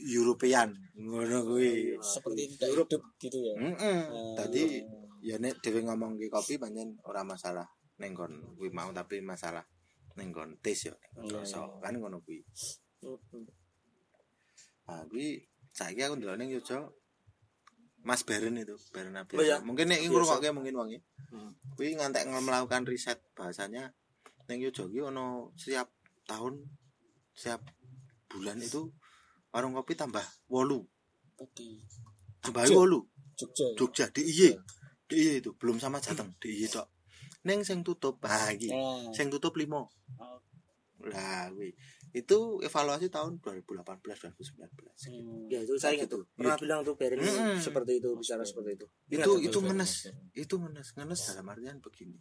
[0.07, 0.71] European.
[0.95, 1.99] Ngono kuwi.
[1.99, 3.53] Seperti tidak hidup gitu ya.
[3.57, 4.63] heeh Eh, tadi
[5.19, 7.67] ya nek dhewe ngomong ke kopi pancen ora masalah.
[7.99, 9.65] Ning kon kuwi mau tapi masalah.
[10.15, 11.59] Ning kon tes yo Iya, rasa.
[11.59, 11.83] iya.
[11.83, 12.39] kan ngono kuwi.
[13.03, 13.43] Mm-mm.
[14.87, 16.79] nah kuwi saiki aku ndelok ning Yojo
[18.07, 19.59] Mas Beren itu Beren Abdi Oh, iya.
[19.59, 20.89] mungkin nek ngrungokke mungkin wong
[21.27, 21.51] Hmm.
[21.75, 23.91] kuwi ngantek melakukan riset bahasanya
[24.47, 25.91] ning Yojo ki ono setiap
[26.23, 26.63] tahun
[27.33, 27.67] setiap
[28.25, 28.87] bulan itu
[29.49, 30.87] warung kopi tambah wolu
[31.35, 31.83] Oke.
[32.39, 32.79] tambah Jogja.
[32.79, 32.99] wolu
[33.35, 33.65] Jogja.
[33.65, 33.75] ya?
[33.75, 34.55] Jogja DIY
[35.05, 36.87] DIY itu belum sama Jateng DIY tok
[37.43, 40.39] neng sing tutup bah iki Nah, sing tutup limo Oh.
[41.03, 41.75] lah kuwi
[42.11, 45.47] itu evaluasi tahun 2018 2019 hmm.
[45.47, 46.17] Ya, itu saya ingat Gitu.
[46.17, 46.23] tuh.
[46.33, 47.57] Pernah bilang tuh Beren Mm-mm.
[47.57, 48.85] seperti itu, bicara seperti itu.
[49.09, 49.91] Ingat itu itu ngenes
[50.33, 52.17] itu ngenes ngenes dalam artian begini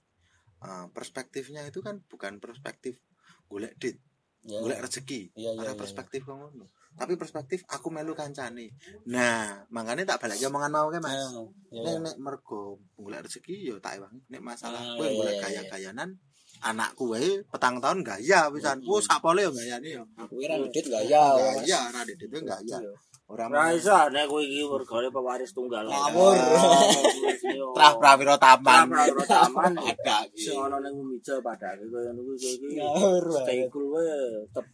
[0.59, 2.99] Ah, perspektifnya itu kan bukan perspektif
[3.45, 3.99] golek dit
[4.43, 4.62] Ya.
[4.62, 8.70] golek rezeki Iya, iya, ada iya, perspektif kok ngono tapi perspektif aku melu kancane
[9.05, 11.98] nah makanya tak balik omongan mau ke mas Ah, ya, nek ya.
[11.98, 16.15] nek mergo golek rezeki yo tak ewangi nek masalah Ah, kowe iya, golek iya, gaya-gayanan
[16.62, 18.87] anakku wae petang tahun gaya pisan Mm.
[18.87, 20.65] ku sapole yo gayane yo Aku kira ya.
[20.65, 21.65] Mas.
[21.66, 22.78] gaya ora dit itu gaya
[23.27, 25.83] ora Ra iso nek kowe iki mergane pewaris tunggal.
[25.91, 26.37] Ngawur.
[27.74, 29.73] trah prawiro taman Pra taman.
[29.91, 32.69] ada Sing ana ning Umija padake ngono kuwi iki.
[32.78, 33.24] Ngawur.
[33.43, 34.07] Stay cool wae
[34.47, 34.66] tetep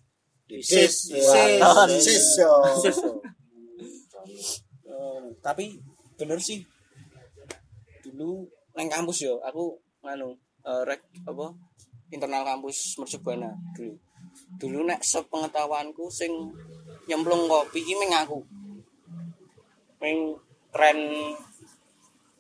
[0.53, 1.09] Sis,
[1.97, 2.37] Sis,
[2.85, 2.99] sis
[5.41, 5.81] tapi
[6.21, 6.61] bener sih
[8.05, 8.45] dulu
[8.77, 11.47] neng kampus yo aku nganu eh, rek apa
[12.13, 13.97] internal kampus Mercubuana dulu
[14.61, 16.31] dulu nek sepengetahuanku sing
[17.09, 18.39] nyemplung kopi iki meng aku.
[19.99, 20.39] Meng
[20.71, 20.99] tren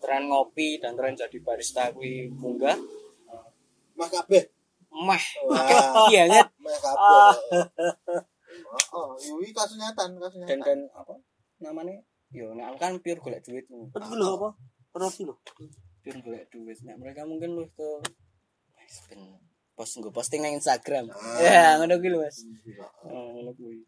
[0.02, 2.78] tren ngopi dan tren jadi barista kuwi munggah.
[3.98, 4.44] Mah kabeh.
[4.92, 5.24] Mah.
[5.48, 6.08] Wah.
[6.12, 7.16] iya nyet mah kabeh.
[8.92, 11.16] Oh iki kasus nyatan kasus dan nyatan dan apa
[11.60, 11.96] namanya?
[12.32, 13.64] Yo nek aku kan pure golek duit.
[13.68, 14.48] Betul lho apa?
[14.96, 15.36] Roti lho.
[16.04, 16.78] pure golek duit.
[16.84, 17.88] Nek mereka mungkin lu ke
[19.08, 19.20] ben
[19.72, 21.38] post gue posting nang Instagram Ah.
[21.38, 22.38] ya ngono kuwi lho Mas
[23.02, 23.80] Oh, ngono kuwi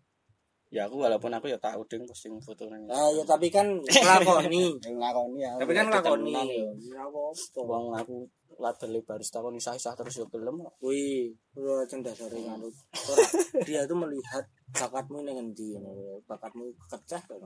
[0.69, 4.75] ya aku walaupun aku ya tahu ding posting foto nang Ah ya tapi kan nglakoni.
[4.99, 6.33] ngakoni ya Tapi kan aku nglakoni.
[6.33, 7.21] tenan ya Ya apa?
[7.61, 8.17] wong aku
[8.55, 10.75] label barista kon isah-isah terus yo gelem kok.
[10.81, 12.39] Wih, ora cendasare.
[12.39, 13.27] Ora,
[13.61, 16.23] dia itu melihat bakatmu ning endi ngono.
[16.25, 17.43] Bakatmu kecah kan.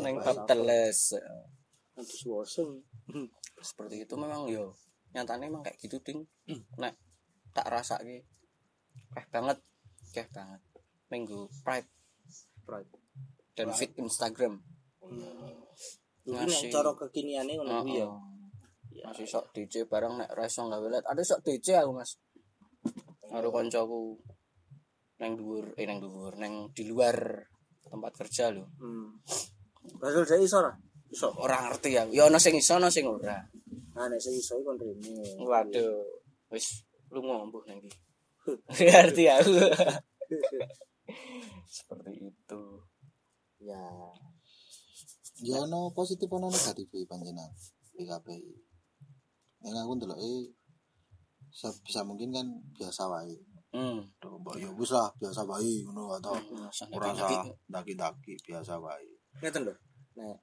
[0.00, 1.10] Neng bab teles.
[1.92, 2.70] Terus woseng.
[3.58, 4.70] Seperti itu memang yo
[5.10, 6.22] nyatanya emang kayak gitu ding.
[6.76, 6.94] Nek
[7.56, 8.20] tak rasa ki.
[9.16, 9.58] Keh banget,
[10.12, 10.60] keh banget.
[11.08, 11.88] Minggu Pride
[12.68, 12.90] Pride.
[13.56, 14.60] dan fit Instagram.
[16.26, 18.08] Iki nek Ngasih- cara kekiniane ngono kuwi ya.
[19.06, 21.06] Masih sok DJ bareng nek iso gawe let.
[21.06, 22.18] Ada sok DJ aku, Mas.
[23.24, 24.18] Karo koncoku
[25.16, 27.16] neng dhuwur, eh neng dhuwur, neng di luar
[27.86, 28.66] tempat kerja lho.
[28.82, 29.16] Hmm.
[30.02, 30.72] Padahal saya iso ora?
[31.08, 31.30] Iso.
[31.38, 32.10] Ora ngerti aku.
[32.12, 33.38] Ya ono sing iso, ono sing ora.
[33.96, 35.40] Nah, nek sing iso iku rene.
[35.40, 36.02] Waduh,
[36.52, 36.82] wis
[37.16, 37.88] lu ngomong nang iki.
[38.76, 39.56] Ngerti aku.
[41.80, 42.62] Seperti itu.
[43.64, 43.80] Ya.
[45.40, 47.48] ya ono positif ono negatif panjenengan
[47.96, 48.52] PKPI
[49.64, 50.52] yang aku ndeloke
[51.50, 53.40] sebisa mungkin kan biasa wae
[53.76, 54.08] Hmm.
[54.24, 57.52] Mbak ya wis lah biasa wae ngono atau ora lagi-lagi.
[57.52, 59.10] usah daki-daki biasa wae
[59.42, 59.74] Ngeten lho.
[60.16, 60.40] Nek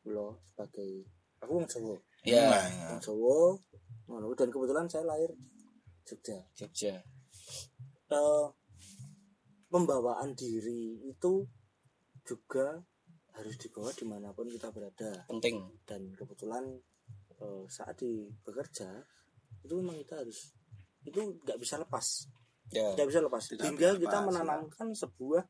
[0.00, 1.04] kula sebagai
[1.44, 1.92] aku wong Jawa.
[2.24, 3.60] Ya, Nah, Wong Jawa
[4.08, 5.46] dan kebetulan saya lahir di
[6.04, 6.38] Jogja.
[6.54, 6.94] Jogja.
[8.06, 8.46] Eh,
[9.66, 11.42] pembawaan diri itu
[12.22, 12.78] juga
[13.34, 15.58] harus dibawa di mana pun kita berada Penting.
[15.84, 16.64] dan kebetulan
[17.36, 18.88] eh, saat di bekerja
[19.60, 20.54] itu memang kita harus
[21.02, 22.30] itu nggak bisa lepas
[22.66, 22.98] Ya.
[22.98, 25.46] tidak bisa lepas Tidak hingga bisa kita lepas, menanamkan sebuah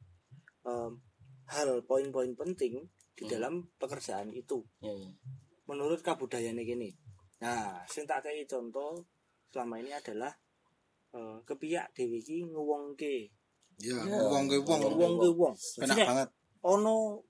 [0.64, 1.00] em,
[1.48, 3.30] hal poin-poin penting di Hmm.
[3.30, 5.08] dalam pekerjaan itu Ya, ya.
[5.64, 6.92] menurut kabudayaan ini
[7.42, 9.04] Nah, sing tak kei contoh
[9.52, 10.32] selama ini adalah
[11.12, 13.28] uh, kepiak Dewi ki nguwongke.
[13.80, 14.20] Iya, yeah, yeah.
[14.24, 14.80] nguwongke wong.
[14.80, 15.54] Nguwongke wong.
[15.80, 16.28] Penak banget.
[16.64, 17.20] Ono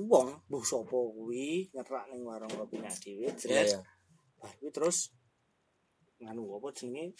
[0.00, 3.76] wong, mbuh sapa kuwi nyerak ning warung kopi nang dhewe, jres.
[3.76, 3.84] Yeah,
[4.40, 4.72] yeah.
[4.72, 5.12] terus
[6.20, 7.12] nganu apa jenenge?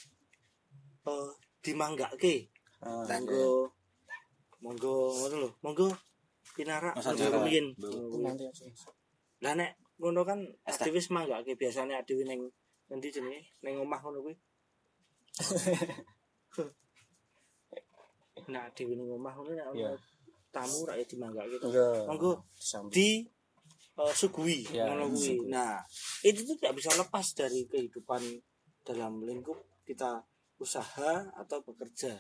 [1.05, 1.29] Eh, uh,
[1.61, 2.49] dimanggake.
[2.81, 3.69] Ah, uh, Tanggo
[4.61, 5.89] monggo ngono lho, monggo
[6.57, 6.97] pinarak.
[6.97, 7.41] Mas Jero
[9.41, 12.49] Lah nek ngono kan aktivis manggake biasane dhewe ning
[12.89, 14.35] endi jenenge ning omah ngono kuwi
[18.53, 19.93] nah dhewe ning omah ngono nek Iya.
[19.93, 19.99] ono
[20.51, 22.03] tamu rak ya dimanggake Enggak.
[22.11, 22.33] monggo
[22.91, 23.23] di
[24.01, 25.47] eh, sugui Ya, ngono kuwi.
[25.53, 25.79] Nah,
[26.27, 28.23] itu tuh tidak bisa lepas dari kehidupan
[28.83, 29.55] dalam lingkup
[29.87, 30.25] kita
[30.59, 32.17] usaha atau bekerja.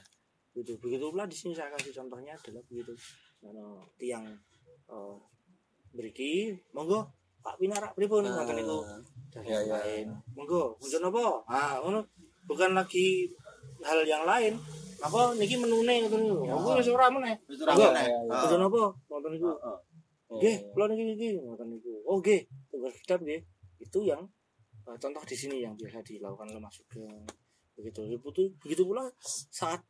[0.54, 0.76] Gitu.
[0.78, 2.92] Begitu pula di sini saya kasih contohnya adalah begitu.
[3.48, 4.28] Ono tiang
[4.92, 5.16] eh
[5.90, 7.08] beriki, monggo
[7.40, 8.78] Pak Pinarak pripun Ah, ngoten niku.
[9.40, 9.76] Ya, ya.
[9.80, 10.06] lain.
[10.36, 11.24] Monggo, muncul apa?
[11.48, 12.00] Ah, ngono.
[12.44, 13.30] Bukan lagi
[13.80, 14.54] hal yang lain.
[15.00, 16.44] Apa niki menune ngoten niku.
[16.44, 17.36] Aku wis ora meneh.
[17.48, 18.04] Wis ora meneh.
[18.04, 18.34] Ya, ya.
[18.36, 18.82] Muncul apa?
[19.08, 19.48] Ngoten niku.
[19.56, 19.78] Heeh.
[20.30, 21.92] Nggih, kula niki niki ngoten niku.
[22.04, 23.40] Oh nggih, tugas kitab nggih.
[23.80, 24.22] Itu yang
[24.84, 27.24] eh, contoh di sini yang biasa dilakukan oleh Mas Sugeng.
[27.80, 28.04] Begitu.
[28.20, 29.08] Begitu begitu pula
[29.48, 29.80] saat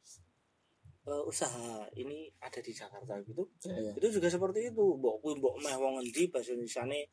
[1.10, 3.42] eh, usaha ini ada di Jakarta gitu.
[3.66, 3.92] Ya, ya.
[3.98, 4.84] Itu juga seperti itu.
[4.96, 7.10] Mbok kuwi mbok meh wong endi bahasa Indonesiane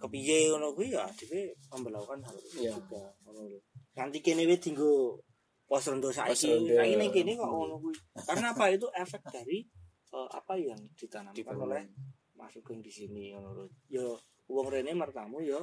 [0.00, 2.72] kepiye ngono kuwi ya dhewe memperlakukan hal itu Iya.
[2.80, 3.60] juga ngono lho.
[3.94, 5.20] Nanti kene wis dienggo
[5.68, 6.72] pos rondo saiki.
[6.72, 7.94] Saiki ning kene kok ngono kuwi.
[8.24, 9.60] Karena apa itu efek dari
[10.10, 11.64] eh, apa yang ditanamkan Dibangun.
[11.70, 11.84] oleh
[12.34, 13.64] Mas Sugeng di sini ngono lho.
[13.92, 14.02] Ya
[14.50, 15.60] wong rene mertamu ya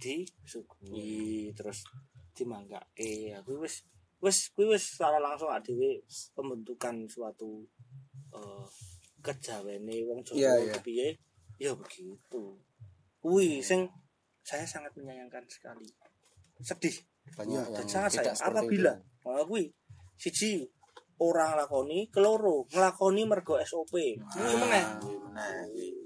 [0.00, 1.84] disugui terus
[2.34, 3.36] dimanggake.
[3.38, 3.84] Aku wis
[4.22, 6.02] wis kuwi wis secara langsung dhewe
[6.32, 7.62] pembentukan suatu
[8.32, 8.66] eh
[9.22, 10.76] kejawene wong Jawa Iya, iya.
[10.82, 11.08] piye
[11.62, 12.58] ya begitu.
[13.22, 13.86] Kuwi sing
[14.42, 15.86] saya sangat menyayangkan sekali.
[16.58, 16.94] Sedih
[17.38, 18.38] Banyak Ya, yang dan sangat tidak sayang.
[18.38, 18.92] seperti Apabila
[19.46, 19.62] kuwi
[20.18, 20.66] siji
[21.22, 23.94] orang lakoni, keloro nglakoni mergo SOP.
[24.18, 24.84] Kuwi meneh.
[25.06, 25.54] Meneh.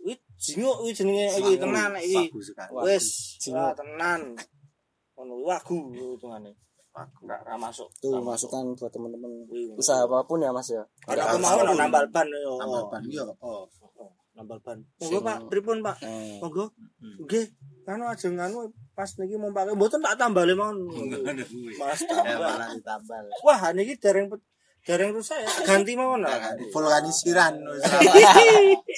[0.05, 2.25] Kuwi jinguk kuwi jenenge kuwi tenan iki.
[2.85, 4.37] Wis, tenan.
[5.17, 6.53] Ngono wagu hitungane.
[6.97, 7.89] Enggak ra masuk.
[8.01, 9.29] Tuh masukan buat teman-teman
[9.77, 10.81] usaha apa pun ya Mas ya.
[11.05, 11.77] Ada kemauan apa pun.
[11.77, 12.57] nambal ban yo.
[12.57, 13.25] Tambah ban yo.
[13.45, 13.69] Oh.
[14.37, 14.79] Nambal ban.
[15.01, 15.97] Monggo Pak, pripun Pak?
[16.01, 16.69] Eh, Monggo.
[17.01, 17.25] Hmm.
[17.25, 17.47] Nggih.
[17.87, 20.91] Anu aja nganu pas niki mau pakai mboten tak tambale mawon.
[21.73, 22.43] Mas Ya tambal.
[22.45, 23.25] malah ditambal.
[23.41, 24.27] Wah, niki dereng
[24.83, 25.51] dereng rusak ya.
[25.65, 26.53] Ganti mawon lah.
[26.69, 27.55] Vulkanisiran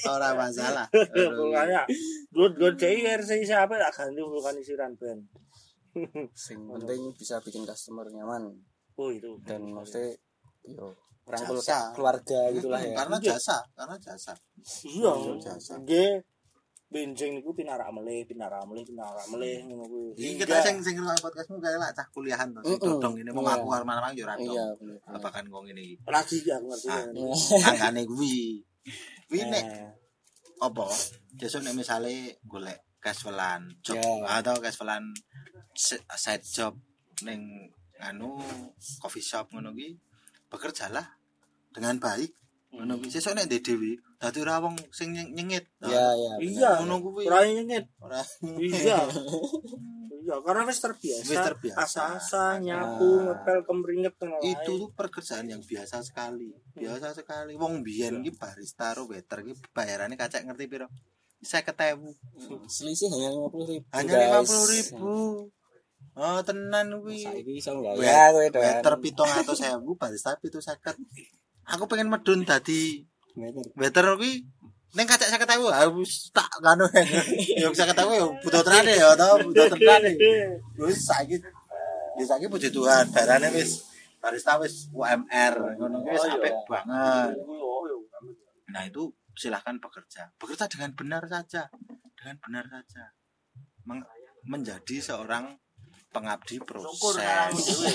[0.09, 0.87] ora- masalah.
[1.39, 1.83] Vulkannya.
[2.29, 5.23] Gue gue cek RC siapa tak ganti vulkanisiran ben.
[6.33, 8.55] sing penting bisa bikin customer nyaman
[8.95, 9.35] Oh itu.
[9.43, 10.15] dan maksudnya
[10.65, 10.95] yo
[11.29, 11.93] rangkul Jasa.
[11.93, 12.93] keluarga gitulah ya.
[12.97, 14.33] Karena jasa, karena jasa.
[14.83, 15.13] iya.
[15.39, 15.77] jasa.
[15.79, 16.25] Nggih.
[16.89, 20.17] Benjing niku pinarak meleh, pinarak meleh, pinarak meleh ngono kuwi.
[20.17, 22.65] Iki kita sing sing ngrungokne podcastmu kayak lah cah kuliahan to.
[22.65, 23.61] Sing dodong ini mau Iya.
[23.61, 24.49] ngaku arep mana yo ora dong.
[24.49, 24.97] Iya, bener.
[25.05, 25.95] Apa kan kok ngene iki.
[26.09, 26.89] lagi aku ngerti.
[26.89, 26.97] Ah.
[26.97, 27.13] kan.
[27.77, 28.37] Tanggane kuwi.
[29.29, 29.91] Kuwi nek Eh,
[30.59, 30.89] apa?
[31.37, 34.41] Besok nek misale golek casualan job Ya.
[34.41, 35.13] atau casualan
[35.71, 36.73] se- side job
[37.21, 37.69] ning
[38.01, 38.41] anu
[38.97, 39.93] coffee shop ngono ki
[40.49, 41.05] bekerjalah
[41.71, 42.31] dengan baik.
[42.69, 43.09] Ngono kuwi.
[43.09, 46.71] Sesuk nek ndek dhewe dadi ora wong sing nyeng- nyengit ya ya Iya.
[46.83, 47.25] ngono kuwi.
[47.25, 47.85] Ora nyengit.
[47.99, 48.21] ora.
[48.61, 48.99] Iya.
[50.19, 51.25] Iya, karena wis terbiasa.
[51.25, 51.81] Wis terbiasa.
[51.89, 56.53] Asa-asa nyapu, ngepel kemringet tengah itu tuh pekerjaan yang biasa sekali.
[56.77, 57.57] Biasa sekali.
[57.57, 60.85] Wong biyen ki barista ro waiter ki bayarannya kacak ngerti piro?
[61.41, 62.13] Saya ketemu
[62.69, 64.99] selisih hanya lima puluh ribu hanya lima puluh ribu.
[66.13, 67.25] Oh tenan kuwi.
[67.25, 71.01] Saiki iso Wait, enggak ya waiter pitung atau sewu barista pitu seket
[71.69, 73.05] aku pengen medun dadi
[73.37, 74.43] meter waiter kuwi
[74.97, 76.89] ning kacak saya ketemu harus tak kanu
[77.63, 80.13] yo saya ketemu yo butuh terane ya tau butuh terane
[80.81, 81.37] wis saiki
[82.17, 83.85] ya saiki puji Tuhan barane wis
[84.19, 86.41] barista wis UMR ngono wis Oh, iya.
[86.41, 87.97] apik banget Oh, iya.
[88.69, 90.29] Nah itu silahkan bekerja.
[90.37, 91.73] Bekerja dengan benar saja.
[92.13, 93.17] Dengan benar saja.
[93.89, 94.05] Meng-
[94.45, 95.57] menjadi seorang
[96.11, 97.17] pengabdi proses.
[97.17, 97.89] dhewe.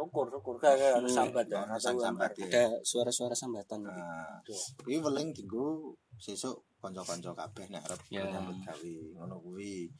[0.00, 0.54] syukur syukur.
[0.56, 2.32] Kayak ada sambatan ya sambat.
[2.32, 3.84] ada suara-suara sambatan.
[3.84, 4.40] Nah,
[4.88, 9.92] ini paling tinggu sesuk konco-konco kabeh nek arep nyambut gawe ngono kuwi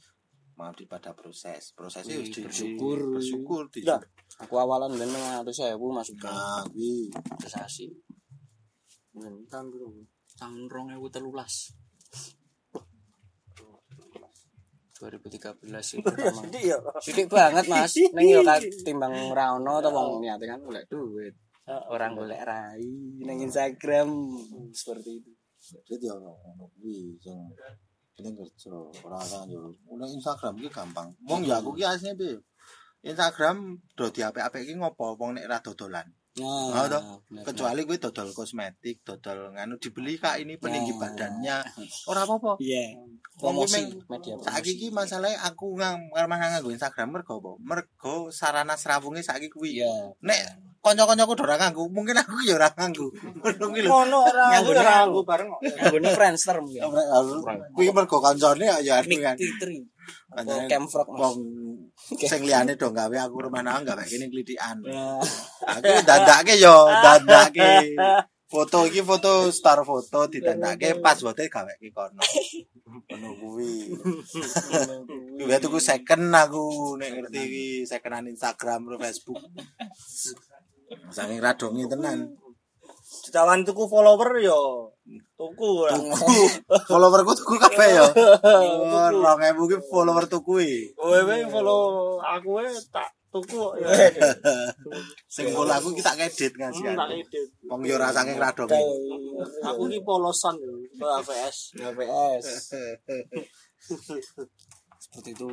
[0.57, 1.77] mau pada proses.
[1.77, 3.21] Prosesnya harus bersyukur.
[3.21, 4.09] Bersyukur tidak
[4.41, 6.31] aku awalan dan memang harus saya bu masuk ke
[6.73, 7.91] kuwi prosesi
[9.51, 10.01] tahun berapa
[10.39, 11.75] tahun rong ya gue terlulas
[15.01, 15.65] 2013
[15.97, 16.77] itu pertama Jadi ya.
[17.01, 18.41] sidik banget mas neng yo
[18.85, 21.33] timbang rano atau wong niate kan golek duit
[21.89, 22.85] orang golek rai
[23.25, 24.13] neng Instagram
[24.77, 25.33] seperti itu
[25.89, 27.37] Jadi ya ngono kuwi sing
[28.21, 28.73] penting kerja
[29.05, 29.73] ora kan yo.
[29.97, 31.09] Nek Instagram ki gampang.
[31.25, 32.37] Wong ya aku ki asline piye?
[33.01, 36.05] Instagram do diapik-apik ki ngopo wong nek ra dodolan.
[36.39, 37.03] Nah Oh, toh.
[37.27, 41.01] bener, Kecuali kuwi dodol kosmetik, dodol nganu dibeli kak ini peninggi Nah.
[41.03, 41.57] badannya.
[42.07, 42.55] Ora apa-apa.
[42.59, 42.95] iya
[43.35, 47.51] promosi media saiki promosi ki masalahe aku ngang karena nganggo Instagram mergo apa?
[47.59, 49.83] Mergo sarana serawunge saiki kuwi.
[49.83, 49.91] iya
[50.23, 50.39] Nek
[50.81, 53.11] kanca-kancaku ora nganggo, mungkin aku ya ora nganggo.
[53.11, 53.91] Ngono kuwi lho.
[53.91, 55.49] Ngono ora aku Nyanggone ora aku bareng
[56.15, 56.83] Friendster mungkin
[57.75, 59.35] Kuwi mergo kancane ya anu Mic.
[59.35, 59.83] Titri
[60.31, 61.11] Kancane Camfrog
[62.31, 64.83] sing liyane do gawe aku rumah nang gawe kene klitikan.
[65.79, 67.95] Aku dandake yo, dandake.
[68.51, 72.19] Foto iki foto star foto didandake pas bote gaweke kono.
[73.07, 73.95] Ngono kuwi.
[75.39, 79.39] Kuwi tuku second aku nek ngerti iki secondan Instagram atau Facebook.
[81.15, 82.35] Saking radongi tenan.
[83.23, 84.91] Ditawan tuku follower yo.
[85.35, 85.97] Tuku lah.
[86.91, 88.07] Followerku tuku kabeh yo.
[88.91, 90.81] Oh, 2000 ki follower tuku iki.
[90.95, 93.89] Kowe wae follow aku wae tak tuku ya.
[95.35, 96.95] Sing follow aku ki tak edit Hmm, ngasih.
[96.95, 97.49] tak edit.
[97.67, 98.83] Wong yo ora saking radongi.
[99.67, 101.75] Aku ki polosan yo, AVS.
[101.81, 102.47] APS
[105.01, 105.49] seperti itu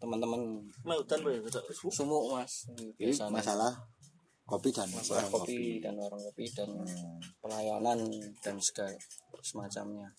[0.00, 0.40] teman-teman
[0.82, 1.36] Mau wae.
[1.92, 2.64] sumuk mas
[3.28, 3.76] masalah
[4.50, 7.22] kopi dan masalah warung kopi dan warung kopi dan Hmm.
[7.38, 7.98] pelayanan
[8.42, 8.98] dan segala
[9.38, 10.10] semacamnya.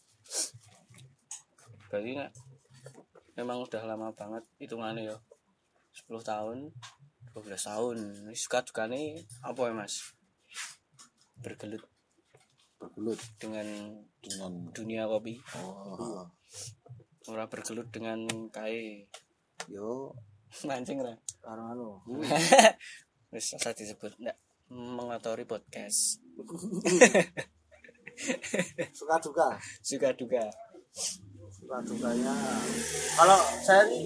[1.92, 2.32] Berarti nak
[3.36, 5.18] memang udah lama banget hitungannya ya.
[5.92, 6.72] 10 tahun
[7.36, 7.98] 12 tahun.
[8.32, 9.00] Suka dukanya
[9.44, 10.16] apa ya mas?
[11.44, 11.84] Bergelut.
[12.80, 13.20] Bergelut.
[13.36, 13.68] Dengan
[14.24, 15.36] dengan dunia kopi.
[15.60, 16.24] Oh,
[17.28, 19.04] ora bergelut dengan kai
[19.68, 20.16] yo.
[20.68, 21.90] Mancing lah Karo anu.
[23.32, 24.38] wis usah disebut ndak
[24.72, 26.20] mengotori podcast
[28.94, 29.58] Suka duka.
[29.82, 30.46] suka duga
[31.52, 32.34] Suka dukanya.
[33.18, 34.06] Kalau saya nih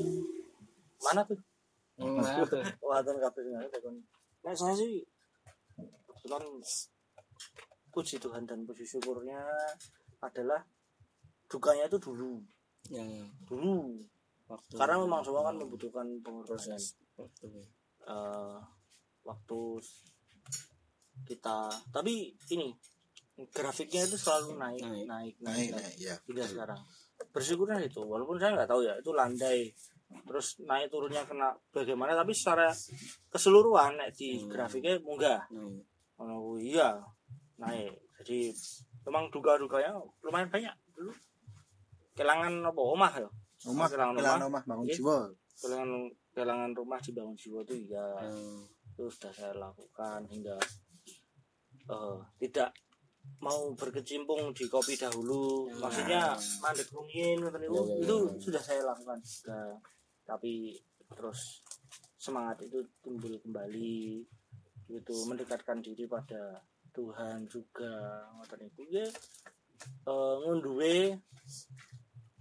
[1.02, 1.40] mana tuh?
[2.00, 2.62] nah, tuh.
[2.80, 3.44] Waton kabeh.
[4.46, 5.02] Nek saya sih
[5.76, 6.46] kebetulan
[7.90, 9.40] puji Tuhan dan puji syukurnya
[10.22, 10.62] adalah
[11.48, 12.42] dukanya itu dulu
[12.90, 13.02] ya,
[13.46, 14.02] dulu
[14.50, 18.58] waktu karena memang semua kan membutuhkan pengorbanan eh,
[19.26, 19.60] waktu
[21.26, 21.58] kita
[21.90, 22.70] tapi ini
[23.52, 25.06] grafiknya itu selalu naik Naik.
[25.06, 26.16] naik naik, naik naik, ya.
[26.24, 26.80] Hingga sekarang.
[27.32, 29.68] Bersyukurnya itu walaupun saya nggak tahu ya itu landai.
[30.24, 32.72] Terus naik turunnya kena bagaimana tapi secara
[33.28, 34.48] keseluruhan naik di Hmm.
[34.48, 35.42] grafiknya munggah.
[36.16, 36.96] Oh iya
[37.58, 37.92] naik.
[38.24, 38.54] Jadi
[39.04, 39.92] memang duga-duganya
[40.22, 40.72] lumayan banyak.
[40.96, 41.12] Dulu
[42.16, 42.80] kelangan apa?
[42.80, 43.30] Omah ya?
[43.66, 44.96] Rumah kelangan kelan rumah rumah bangun Iya.
[44.96, 45.18] jiwa.
[45.56, 45.90] Kelangan
[46.32, 48.64] kelangan rumah dibangun jiwa itu ya nah,
[48.96, 50.56] itu sudah saya lakukan hingga
[51.92, 52.72] eh, tidak
[53.44, 55.68] mau berkecimpung di kopi dahulu.
[55.76, 56.32] Maksudnya
[56.64, 58.40] mandek niku, Ya, ya, ya, itu ya.
[58.40, 59.20] sudah saya lakukan.
[59.20, 59.60] Juga
[60.26, 60.80] tapi
[61.12, 61.62] terus
[62.16, 64.24] semangat itu timbul kembali.
[64.88, 66.64] Itu mendekatkan diri pada
[66.96, 68.82] Tuhan juga ngoten niku.
[68.88, 69.06] Ya
[70.08, 71.20] eh, ngunduhe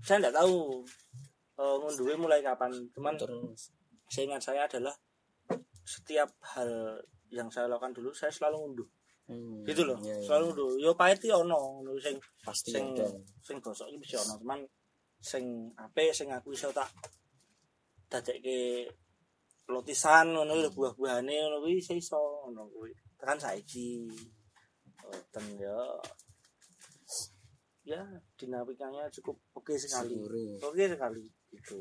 [0.05, 0.87] saya tidak tahu
[1.59, 2.71] eh, ngunduhe mulai kapan.
[2.95, 3.75] Cuman terus.
[4.05, 4.95] seingat saya adalah
[5.85, 6.99] setiap hal
[7.29, 8.89] yang saya lakukan dulu saya selalu ngunduh.
[9.25, 10.25] Hmm, gitu loh iya, iya.
[10.25, 10.71] selalu ngunduh.
[10.81, 13.09] Yo pahit iki ono sing pasti sing ada.
[13.41, 14.61] sing gosok iki mesti ono cuman
[15.21, 15.45] sing
[15.77, 16.89] apik sing aku iso tak
[18.09, 18.89] dadekke
[19.65, 22.93] lotisan ngono lho buah-buahane ngono kuwi iso iso ngono kuwi.
[23.17, 24.09] Tekan saiki.
[25.05, 25.79] Boten ya
[27.85, 28.01] ya
[28.41, 30.17] dinamikanya cukup oke sekali.
[30.17, 30.57] Syukuri.
[30.61, 31.77] oke sekali gitu.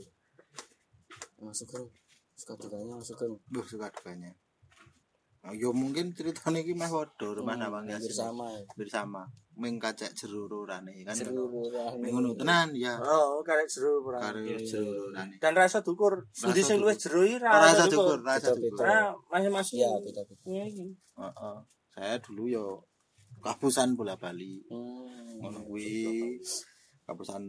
[1.44, 2.03] Masuk ke
[2.44, 3.00] suka dukanya
[3.48, 4.36] Duh, suka dukanya
[5.48, 8.62] oh, yo mungkin cerita iki meh padha rumah hmm, nawangnya bersama ya.
[8.76, 9.22] bersama
[9.54, 11.14] mengkacak jeruru rane kan?
[11.14, 11.70] Jeruru
[12.02, 12.98] mengunu tenan ya.
[12.98, 17.46] Oh karek jeruru rane karek jeruru rane dan rasa dukur sing saya luwes iki oh,
[17.46, 18.82] rasa dukur rasa dukur.
[18.82, 19.30] rasa dukur.
[19.30, 20.46] Masih masih ya beda beda
[21.22, 21.60] oh,
[21.94, 22.66] saya dulu yo
[23.46, 26.42] kapusan bola Bali hmm, ngono kuwi.
[27.04, 27.44] Kapusan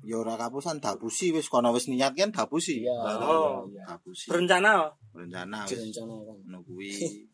[0.00, 2.84] yo ora kapusan dapusi wis kono wis niat kan dapusi.
[2.84, 2.96] Iya.
[3.20, 3.68] Oh.
[3.68, 3.84] iya.
[3.84, 4.28] Dapusi.
[4.32, 6.90] berencana Rencana wis direncanakan ngono kuwi.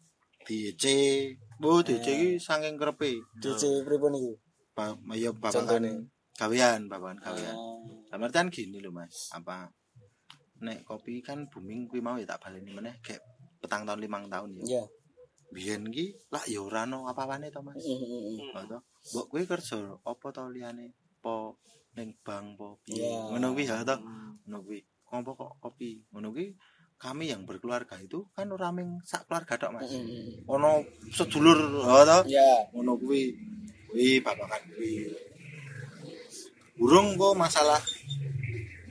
[0.46, 0.84] DC.
[1.58, 3.18] Bu, DC iki saking krepe.
[3.42, 4.32] DC pripun iku
[4.76, 5.88] Ba ya Contohnya?
[5.88, 6.06] babakan
[6.36, 7.56] gawean, babakan gawean.
[7.56, 7.80] Ah,
[8.12, 9.72] Dalam artian gini loh mas, apa
[10.60, 13.20] nek kopi kan booming kuwi mau ya tak baleni meneh kayak
[13.60, 14.64] petang tahun limang tahun ya.
[14.64, 14.84] iya
[15.52, 17.80] Biyen ki lah ya ora ono apa-apane to mas.
[17.80, 18.36] Hmm, hmm, hmm.
[18.52, 18.78] Ngono to.
[19.16, 20.86] Mbok kowe kerja apa to liyane?
[21.20, 21.56] Po
[21.96, 23.08] ning bank po piye?
[23.08, 23.32] Iya.
[23.32, 23.96] Ngono kuwi ya to.
[24.44, 24.80] Ngono kuwi.
[25.02, 26.04] Kompo kok kopi.
[26.12, 26.52] Ngono kuwi
[26.96, 29.88] kami yang berkeluarga itu kan ora ming sak keluarga tok mas.
[29.88, 30.54] Hmm, hmm, hmm.
[30.56, 30.70] Ono
[31.12, 32.18] sedulur ha to.
[32.28, 33.36] ya ngono kuwi
[33.92, 35.12] kuwi babakan kuwi
[36.76, 37.80] burung kok masalah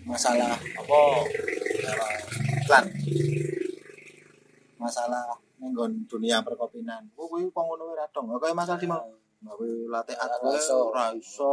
[0.05, 0.99] masalah apa
[2.61, 2.85] iklan
[4.81, 5.25] masalah
[5.61, 9.05] nenggon dunia perkopinan kok kuwi kok ngono wae ra dong kaya masalah di mau
[9.87, 10.77] latte art Ora iso.
[10.89, 11.51] ora iso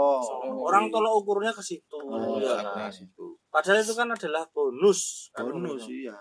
[0.63, 2.93] orang tolak ukurnya ke situ Oh, Iya karena kan?
[2.93, 3.37] situ.
[3.49, 5.45] padahal itu kan adalah bonus kan?
[5.47, 6.17] bonus iya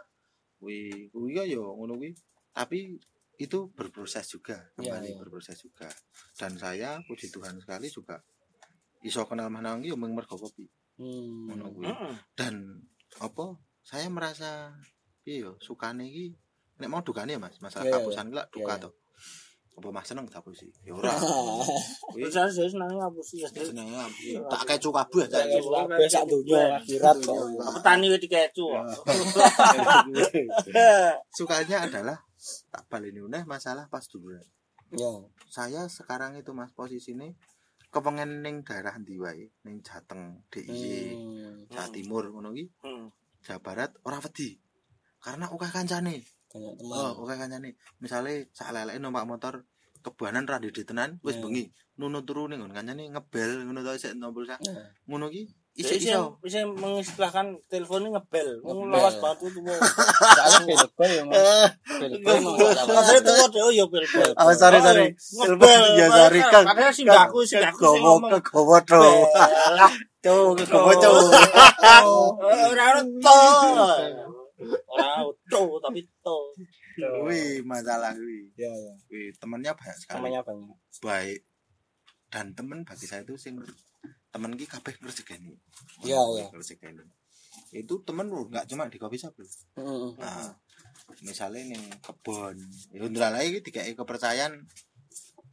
[0.58, 2.12] kuwi kuwi ya ya ngono kuwi
[2.52, 3.00] tapi
[3.36, 5.18] itu berproses juga Iya, kembali iya.
[5.18, 5.90] berproses juga
[6.36, 8.22] dan saya puji Tuhan sekali juga
[9.02, 11.50] iso kenal manang yo mung mergo kopi hmm.
[11.50, 11.90] ngono kuwi
[12.36, 12.78] dan
[13.18, 14.78] apa saya merasa
[15.22, 16.38] piye yo sukane iki
[16.78, 18.90] nek mau dukane ya Mas masalah Iya, iya, kapusan ki lak duka Iya, iya.
[19.72, 20.06] Apa Mas?
[20.06, 21.16] Seneng tapus sih ya ora.
[22.12, 23.96] Terus saya apa sih ya senenge
[24.52, 27.18] tak kecu kabeh tak Saya kabeh sak donya akhirat
[27.80, 28.68] petani wedi kecu
[31.38, 32.18] sukanya adalah
[32.72, 34.44] tak baleni meneh masalah pas duluan.
[34.92, 35.08] Ya.
[35.48, 37.32] saya sekarang itu mas posisi ini
[37.88, 39.48] kepengen ning daerah ndi wae?
[39.64, 41.64] Ning Jateng DIY Hmm.
[41.72, 43.08] Jawa Timur ngono ki Hmm.
[43.40, 44.60] Jawa Barat ora wedi.
[45.22, 46.20] Karena akeh kancane
[46.52, 46.94] Banyak teman.
[46.94, 49.54] oh akeh kancane misale sak leleke numpak motor
[50.02, 51.42] kebuanan ra ndede tenan wis Ya.
[51.42, 51.64] bengi
[51.96, 54.60] nunut turu ning nggon kancane ngebel ngono to sik nompol sak
[55.06, 58.92] ngono ki Bisa isih iso bisa mengistilahkan teleponnya ngebel, Ngebel.
[58.92, 59.72] lawas batu tuh mau.
[59.72, 61.40] Soalnya bel-bel ya, Mas.
[61.96, 62.92] Bel-bel emang gak salah.
[63.00, 64.32] Rasanya tuh kok oh ya bel bel.
[64.36, 65.08] Oh, sorry, sorry.
[65.16, 65.84] Ngebel.
[65.96, 66.68] Ya, sorry, Kang.
[66.68, 68.32] Padahal sih aku sih aku sih gowo ngomong.
[68.44, 69.92] kegowo to Belah.
[70.28, 71.16] Cuk, kegowo cuk
[72.68, 73.40] Orang to.
[74.88, 75.32] Orang
[75.82, 76.38] tapi to.
[76.98, 78.94] kuwi masalah kuwi Ya, ya.
[79.06, 80.78] kuwi temennya banyak sekali Namanya banyak.
[81.00, 81.40] baik
[82.28, 83.60] dan temen bagi saya itu sing
[84.30, 85.52] temen ki kabeh ngrejekeni
[86.04, 86.46] Iya, iya.
[86.50, 87.04] ngrejekeni
[87.72, 89.48] itu temen lu nggak cuma di kopi shop lho.
[89.76, 90.16] Hmm.
[90.16, 90.56] nah
[91.20, 92.56] misalnya ning kebon
[92.92, 94.56] ya ndralae iki dikai kepercayaan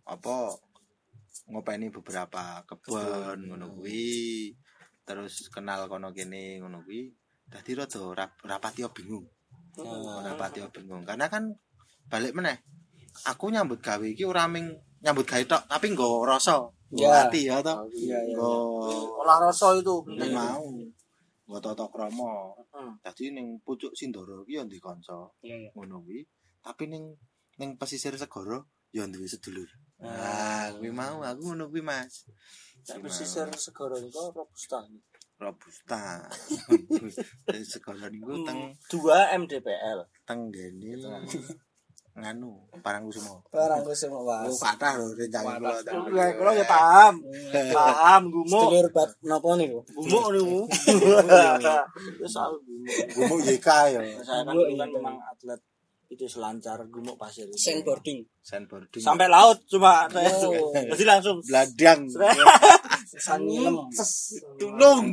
[0.07, 0.55] apa
[1.47, 4.55] ngopeni beberapa kebon ngono kuwi
[5.03, 7.11] terus kenal kono kene ngono kuwi
[7.49, 9.27] dadi rada rap- rapati bingung
[9.79, 11.55] Nah, rapati bingung karena kan
[12.07, 12.59] balik meneh
[13.25, 14.69] aku nyambut gawe iki ora ming
[15.01, 17.29] nyambut gawe tok tapi nggo rasa Ya.
[17.29, 18.33] hati ya toh Iya, iya.
[18.33, 18.53] nggo
[19.21, 20.33] Olah rasa itu ning penting.
[20.33, 20.65] mau
[21.45, 22.97] nggo tata krama Hmm.
[23.01, 25.29] dadi ning pucuk Sindoro ki ya ndek kanca
[25.77, 26.25] ngono kuwi
[26.59, 27.13] tapi ning
[27.61, 28.57] ning pesisir segara
[28.89, 29.69] ya duwe sedulur
[30.01, 30.09] Ah.
[30.09, 32.25] nah kuwi mau aku ngono kuwi Mas
[32.89, 34.81] Nek pesisir segara niku robusta.
[35.43, 36.19] robusta
[37.47, 39.99] Dari segara niku teng Dua MDPL.
[40.23, 40.99] teng gene
[42.19, 42.51] nganu
[42.83, 44.59] Parangkusumo Barang ku semua Oh, was.
[44.59, 45.55] kathah lho rencana
[46.03, 47.15] kula kalau ya paham.
[47.71, 48.59] Paham gumuk.
[48.67, 49.79] Sedulur bat napa niku?
[49.95, 50.59] Gumuk niku.
[52.27, 52.91] Soal gumuk.
[53.15, 55.63] Gumuk YK ya Saya kan kan memang atlet
[56.09, 57.47] itu selancar gumuk pasir.
[57.55, 58.27] Sandboarding.
[58.43, 60.75] sandboarding Sampai laut cuma saya Oh.
[60.75, 62.03] jadi langsung bladang
[63.17, 63.89] Sanilem.
[64.61, 65.05] tulung.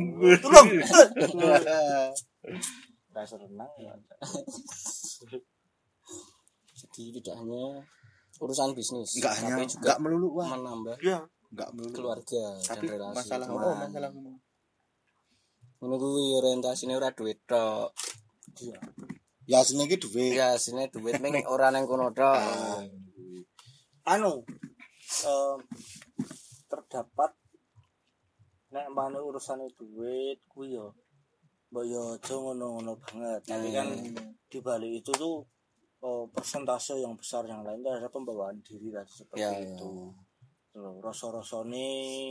[0.42, 0.68] Tulung.
[3.16, 3.96] Rasa renang ya.
[6.76, 7.80] Jadi tidak hanya
[8.36, 10.48] urusan bisnis, enggak hanya tapi juga enggak melulu wah.
[10.52, 11.24] menambah Iya.
[11.48, 11.94] enggak melulu.
[11.96, 13.16] keluarga tapi dan relasi.
[13.16, 13.64] masalah teman.
[13.64, 14.10] oh masalah
[15.76, 17.96] ngono kuwi orientasine ora duit tok.
[19.48, 22.36] Ya asline iki duwe ya sine duit ning ora nang kono tok.
[22.36, 22.84] Ah,
[24.12, 24.44] anu
[25.24, 25.56] em,
[26.68, 27.32] terdapat
[28.74, 30.90] nek mana urusannya duit kuwi yo
[31.70, 33.40] mbok yo aja ngono-ngono banget.
[33.46, 33.88] Tapi kan
[34.46, 35.42] di balik itu tuh
[36.02, 40.10] oh, persentase yang besar yang lain itu ada pembawaan diri tadi seperti ya itu.
[40.76, 41.86] loh rasa-rasane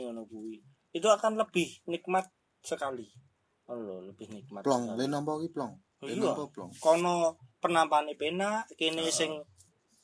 [0.08, 0.62] ngono kuwi.
[0.96, 2.30] Itu akan lebih nikmat
[2.64, 3.06] sekali.
[3.66, 5.74] Oh lho, lebih nikmat plong le nompo ki plong?
[6.06, 6.38] Iya.
[6.78, 9.34] kono penampane penak kene sing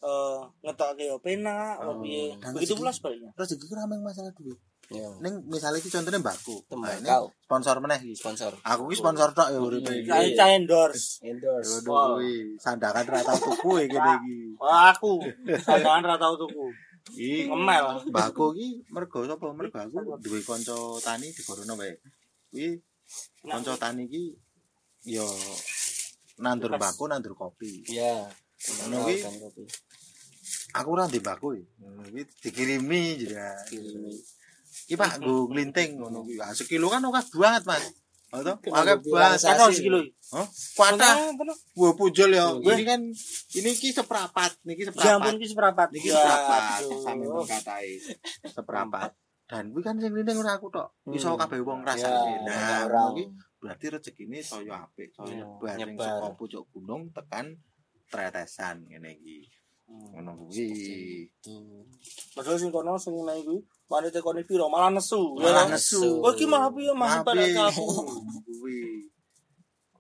[0.01, 2.33] eh ngetokke yo penak Oh, piye?
[2.41, 3.29] Dan begitu pula sebaliknya.
[3.37, 4.57] rezeki ki masalah duit
[4.91, 7.31] ya ning misalnya iki contohnya mbakku tembakau.
[7.47, 8.13] Sponsor meneh iki.
[8.19, 8.51] Sponsor.
[8.59, 11.23] Aku ki sponsor tok ya uripe iki saya endorse.
[11.23, 11.79] Endorse.
[11.87, 12.59] Waduh kuwi.
[12.59, 14.35] Sandakan ra tau tuku iki kene iki.
[14.59, 15.23] Wah, aku.
[15.63, 16.65] Sandangan ra tau tuku.
[17.15, 17.85] Iki ngemel.
[18.11, 19.47] Mbakku ki mergo sapa?
[19.55, 21.95] Mergo aku duwe kanca tani di Gorono wae.
[22.51, 22.67] Kuwi
[23.47, 24.23] kanca tani ki
[25.07, 25.23] yo
[26.43, 27.87] nandur mbako nandur kopi.
[27.87, 28.27] Ya
[28.61, 29.23] Ngono kuwi.
[30.71, 34.15] aku ora ndek mbako iki kuwi dikirimi ya kirimi
[34.91, 37.83] iki Pak nggo nglinting ngono kuwi ah sekilo kan akeh banget Mas
[38.31, 39.39] Kenapa akeh banget.
[39.41, 39.99] kata sekilo
[40.31, 40.47] Hah?
[40.47, 41.35] Kuatah.
[41.75, 42.55] Wah, pujol ya.
[42.55, 43.03] Ini kan
[43.51, 45.11] ini ki seprapat, niki ya seprapat.
[45.13, 46.99] ampun ki seprapat Niki Ya, seprapat aduh.
[47.03, 47.89] sampe mengkatai.
[48.45, 49.11] Seprapat.
[49.43, 50.95] Dan kuwi kan sing nglinting ora aku tok.
[51.09, 51.35] Iso Hmm.
[51.37, 52.33] kabeh wong Ya, ngrasake.
[52.41, 52.87] Nah, orang.
[52.87, 53.23] ngono ki
[53.59, 57.59] berarti rezekine saya apik, saya Ya, nyebar ning saka pucuk gunung tekan
[58.07, 59.51] tretesan ngene iki.
[60.15, 61.27] Ngono kuwi.
[62.31, 63.59] Padahal sing kono sing naik kuwi
[63.91, 65.35] mari tekoni piro malah nesu.
[65.35, 65.75] Malah Ya.
[65.75, 66.23] nesu.
[66.23, 67.83] Oh ki malah piye masih pada aku.
[68.47, 69.11] Kuwi.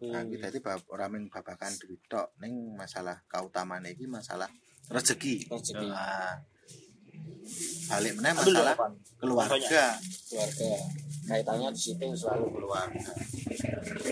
[0.01, 4.47] Nah, kita itu bab ora mung babakan duit tok ning masalah kautamane iki masalah
[4.89, 5.45] rezeki.
[5.45, 6.41] rezeki Nah,
[7.91, 8.73] balik meneh masalah
[9.19, 9.85] keluarga.
[10.25, 10.71] keluarga
[11.21, 13.11] kaitannya di situ selalu keluarga.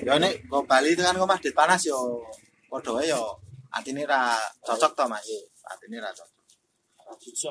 [0.06, 2.22] Ya nek kok Bali tekan kok Mas panas yo
[2.70, 3.34] padha wae yo
[3.74, 5.26] atine ra cocok to Mas.
[5.66, 6.38] Atine ra cocok.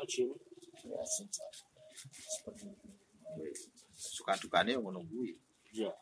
[0.07, 0.31] Jin.
[0.87, 1.03] ya
[3.97, 5.33] Suka dukane yo ngono kuwi.
[5.75, 5.93] Iya.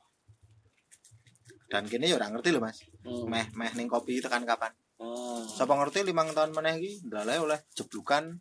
[1.70, 2.82] Dan kene yo ora ngerti lho Mas.
[3.02, 3.26] Hmm.
[3.30, 4.72] Meh meh ning kopi tekan kapan?
[4.96, 8.38] Ah, Sapa ngerti limang tahun meneh iki oleh jeblukan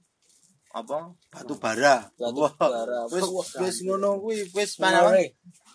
[0.75, 2.11] apa batu bara.
[2.19, 4.75] batu bara Wis Wah, wis ngono kuwi wis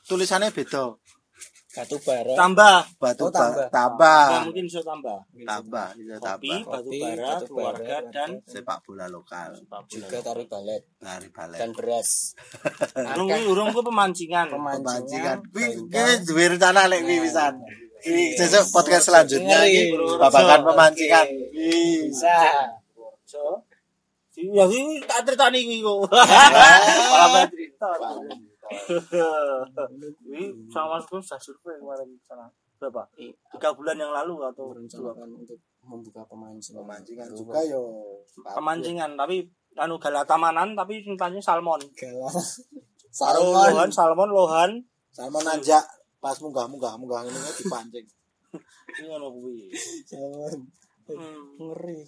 [0.09, 0.97] tulisannya beda.
[1.71, 2.79] Batu bara Tambah.
[2.97, 3.63] Batu Oh, ba- tambah.
[3.63, 4.27] Ya, tambah.
[4.45, 5.19] mungkin bisa tambah.
[5.41, 6.67] Tambah, iya Kopi, tambah.
[6.67, 9.51] batu bara, batu keluarga bara, dan Sepak bola lokal.
[9.87, 11.57] juga tari balet Dari balai.
[11.57, 12.35] dan beras
[13.11, 14.51] Anu kuwi urung ku pemancingan.
[14.51, 15.39] Pemancingan.
[15.47, 15.87] Kuwi
[16.21, 17.55] duwe rencana lek kuwi pisan.
[18.01, 21.27] Iki sesuk podcast selanjutnya iki babakan pemancingan.
[21.53, 22.09] Ih.
[22.09, 22.67] bisa
[23.25, 23.63] So,
[24.35, 26.11] ya iki tak critani kuwi kok.
[27.47, 27.91] Cerita.
[28.71, 32.47] Ini sama Mas Gun sudah survei kemarin di sana.
[32.81, 33.03] Berapa?
[33.19, 34.81] Tiga bulan yang lalu atau dua?
[34.81, 37.83] merencanakan untuk membuka pemancingan Pemancingan juga yo.
[38.41, 39.45] Pemancingan tapi
[39.77, 41.81] anu galatamanan tapi cintanya salmon.
[41.99, 42.33] galah
[43.11, 44.71] Karo salmon lohan, salmon, lohan.
[45.11, 45.83] Salmon nanjak
[46.23, 48.07] pas munggah-munggah munggah ngene dipancing.
[49.03, 49.69] Ini ngono kuwi.
[50.07, 50.55] salmon
[51.11, 52.07] Hmm, ngeri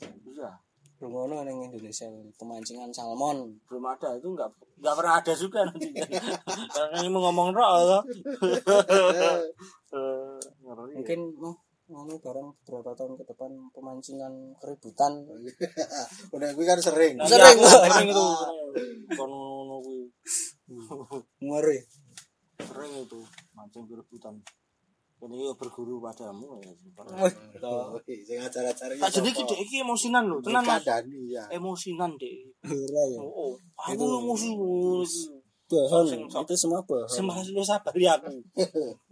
[1.02, 1.10] iya.
[1.10, 2.06] Rungono ning Indonesia
[2.38, 5.90] pemancingan salmon Belum ada itu enggak enggak pernah ada juga nanti.
[6.70, 8.00] Karena ini mau ngomong roh ya.
[9.92, 10.96] Eh, ngeri.
[10.96, 11.52] mungkin oh,
[11.90, 15.28] ngono barang beberapa tahun ke depan pemancingan keributan
[16.34, 17.20] Udah kuwi kan sering.
[17.20, 18.26] Nah, Sering, iya, sering itu.
[19.18, 20.06] Kon ngono kuwi.
[21.44, 21.78] ngeri
[22.62, 23.20] Sering itu
[23.52, 24.40] mancing berebutan.
[25.23, 26.74] Ini yo berguru padamu ya.
[27.62, 30.82] Oh, sing acara-acara Tak jadi iki Dek, iki emosinan lho, tenan Mas.
[31.31, 31.47] Ya.
[31.55, 32.51] Emosinan dek.
[32.66, 33.55] ora ya Oh, oh.
[33.78, 34.51] aku emosi.
[35.70, 38.35] bohong itu semua bohong Semalas lu sabar ya aku.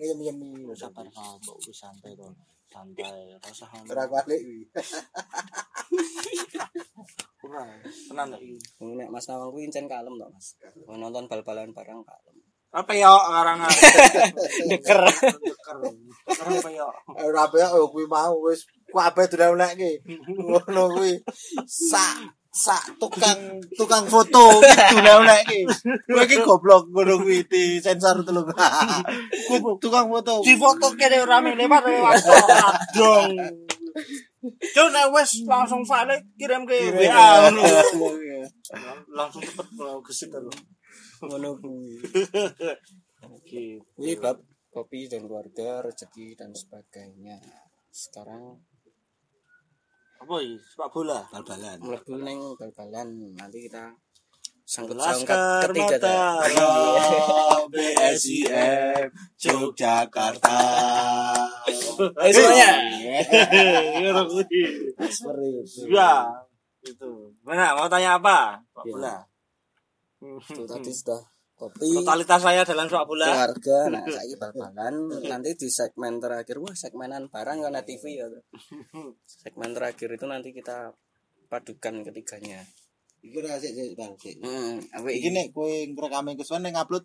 [0.02, 0.66] Ngem ngem.
[0.66, 2.26] Lu sabar kok wis santai to.
[2.66, 4.66] Santai, rasa Ora balik kuwi.
[7.46, 7.70] Ora,
[8.10, 8.58] tenan nek iki.
[8.82, 9.14] nek
[9.54, 10.58] kuwi encen kalem to Mas
[10.90, 12.39] Mau nonton bal-balan bareng kalem
[12.70, 13.66] Apa ya karangan?
[14.70, 15.78] deker Deker.
[16.30, 16.86] Apa ya?
[17.18, 20.06] Ora apa ya oh, kuwi mau wis kabeh dilewneke.
[20.38, 21.18] Ngono kuwi.
[21.66, 25.58] Sak sak tukang tukang foto iki dilewneke.
[26.06, 28.46] Kowe iki goblok ngono kuwi di sensor telung.
[29.50, 30.46] Ku tukang foto.
[30.46, 32.22] Di foto kene rame lewat lewat.
[32.22, 33.34] Adong.
[34.46, 37.66] Cuk nek wis langsung file kirim ke WA ngono.
[39.10, 40.54] Langsung cepet mau gesit lho.
[41.20, 42.00] Ngono kuwi
[43.20, 43.78] Oke.
[44.00, 44.40] Ini bab
[44.72, 47.36] kopi dan keluarga, rezeki dan sebagainya.
[47.92, 48.56] Sekarang
[50.20, 50.56] Apa iki?
[50.56, 51.20] Sepak bola.
[51.28, 51.76] Bal-balan.
[51.80, 53.08] mlebu neng bal-balan.
[53.36, 53.88] Nanti kita
[54.64, 56.18] sangkut sangkut ketiga Mata.
[56.44, 56.70] Ayo
[57.68, 60.60] BSIM Yogyakarta.
[62.20, 62.70] Ayo semuanya.
[64.00, 64.60] Seperti
[65.08, 65.92] Seperti itu.
[65.92, 66.24] Ya,
[66.84, 67.10] itu.
[67.44, 68.60] Mana mau tanya apa?
[68.72, 68.92] Pak Ya.
[68.92, 69.16] bola.
[70.20, 71.20] Itu tadi sudah
[71.60, 73.28] kopi Totalitas saya dalam sepak bola.
[73.28, 74.94] keluarga nah saya bal-balan
[75.28, 78.26] nanti di segmen terakhir wah segmenan barang karena TV ya
[79.28, 80.88] segmen terakhir itu nanti kita
[81.52, 82.64] padukan ketiganya
[83.20, 84.40] Iki ora sik sik Bang, sik.
[84.40, 87.04] hmm, apa Iki nek kowe ngrekame kesuwen ning upload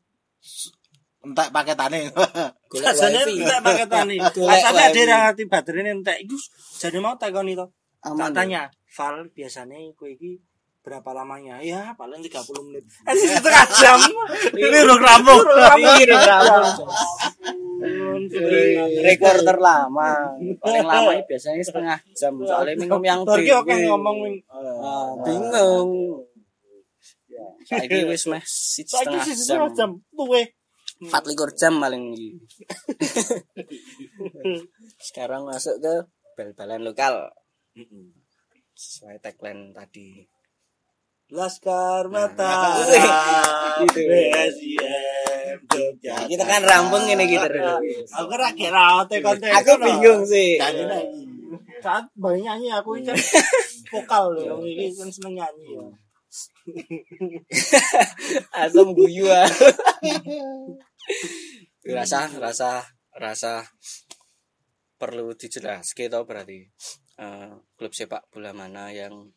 [1.28, 2.08] entek paketane.
[2.72, 4.16] golek Asane wifi entek paketane.
[4.72, 6.18] Ada yang ngerti baterainya entek.
[6.24, 6.40] Iku
[6.80, 7.68] jane mau takoni to.
[8.08, 10.40] aman Tak tanya, Val biasanya kowe iki
[10.86, 11.58] berapa lamanya?
[11.66, 12.86] Ya, paling 30 menit.
[13.10, 13.98] Eh, setengah jam.
[14.54, 15.42] Ini rung rampung.
[17.86, 22.34] Iya, rekor terlama paling lama ini biasanya setengah jam.
[22.42, 24.38] Soalnya minum yang Barki oke ngomong wing.
[24.50, 26.24] Ah, bingung.
[27.66, 29.26] Saiki wis meh setengah
[29.76, 29.92] jam.
[30.16, 30.56] luwe.
[30.96, 32.16] empat likur jam paling
[35.12, 35.94] sekarang masuk ke
[36.40, 37.36] bal-balan lokal.
[38.72, 40.24] Sesuai tagline tadi
[41.34, 42.78] Laskar Mata.
[43.82, 44.02] Gitu.
[44.06, 46.16] BSIM Jogja.
[46.30, 47.48] kita kan rampung ini gitu
[48.14, 49.50] Aku kira kira ote konten.
[49.50, 51.22] aku bingung sih Nyanyi lagi.
[51.82, 53.18] Saat banyak nyanyi aku kan
[53.92, 54.62] vokal loh.
[54.62, 55.86] Ini kan seneng nyanyi ya.
[58.62, 59.48] asam guyu ah.
[61.96, 62.82] rasa rasa
[63.14, 63.64] rasa
[64.98, 66.66] perlu dijelaskan tau berarti
[67.22, 69.30] eh, klub sepak bola mana yang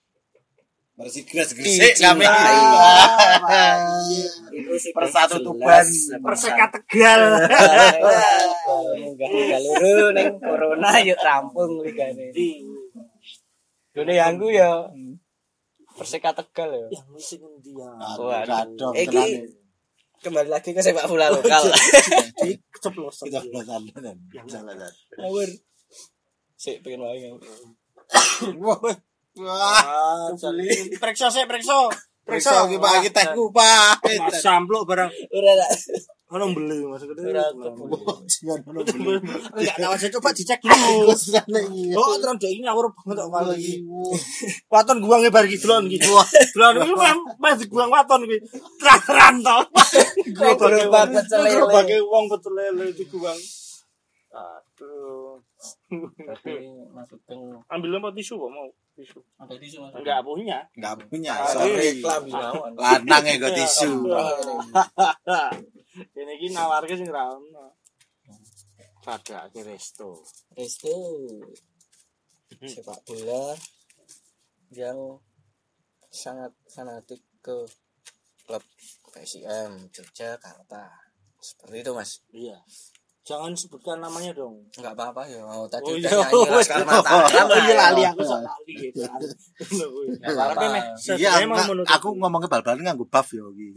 [0.99, 2.03] Masih gres-gresik Dicintai.
[2.03, 2.27] kami.
[4.51, 5.39] itu sih Persatu.
[5.41, 5.87] Tuban.
[6.19, 7.23] Perseka Tegal.
[8.99, 12.35] munggah liga loro ning corona yuk rampung ligane
[13.95, 14.91] Dene yangku ya
[15.95, 17.91] Perseka Tegal ya Yang musik endi ya?
[18.19, 18.59] Waduh.
[18.59, 19.55] Aduh, Iki-
[20.19, 21.63] kembali lagi ke sepak bola lokal
[22.43, 24.19] Di belasan tenan.
[24.35, 24.91] Jalan-jalan.
[25.15, 25.47] ngawur
[26.55, 27.31] sik pengen wae
[28.59, 28.83] Wah.
[29.39, 29.83] Wah.
[29.83, 31.87] Ah, jadi periksa sih, periksa.
[32.29, 34.05] Periksa iki Pak iki tehku Pak.
[34.05, 35.09] Mas sampluk barang.
[35.09, 35.71] ora tak
[36.29, 37.25] Ono beli maksudnya.
[37.25, 37.45] ora
[38.29, 39.17] Jangan ono beli.
[39.57, 41.09] Enggak tahu aja coba dicek dulu.
[41.97, 43.81] Oh, terus dek ini ngawur banget kok kalau iki.
[44.69, 46.05] Waton guang e bar iki delon iki.
[46.53, 46.93] Delon iki
[47.41, 48.45] mas guang waton iki.
[49.09, 49.59] Teran to.
[50.37, 53.41] Gerobake wong pecel lele di guang.
[54.37, 55.18] Aduh.
[56.15, 59.19] Tapi maksudnya Ambil apa tisu kok mau tisu.
[59.43, 60.59] ada tisu mas Enggak punya.
[60.79, 61.35] Enggak punya.
[61.51, 61.99] Sorry.
[62.03, 63.91] Mawon Lanang kok tisu.
[66.15, 67.75] Ini iki nawarke sing ra ono.
[69.03, 70.23] Padake resto.
[70.55, 70.95] Resto
[72.59, 73.55] sepak bola
[74.75, 75.19] yang
[76.11, 77.55] sangat fanatik ke
[78.43, 78.65] klub
[79.11, 80.91] PSIM Yogyakarta
[81.39, 82.59] seperti itu mas Iya.
[83.29, 84.57] Jangan sebutkan namanya dong.
[84.73, 86.25] nggak apa-apa ya oh, tadi Oh, udah iya.
[86.33, 89.05] Oh iya lali aku sok lali gitu.
[90.25, 90.65] Apa-apa.
[91.13, 91.93] Iya, enggak, menutup.
[91.93, 93.77] aku ngomongnya bal-balan nganggo buff yo iki.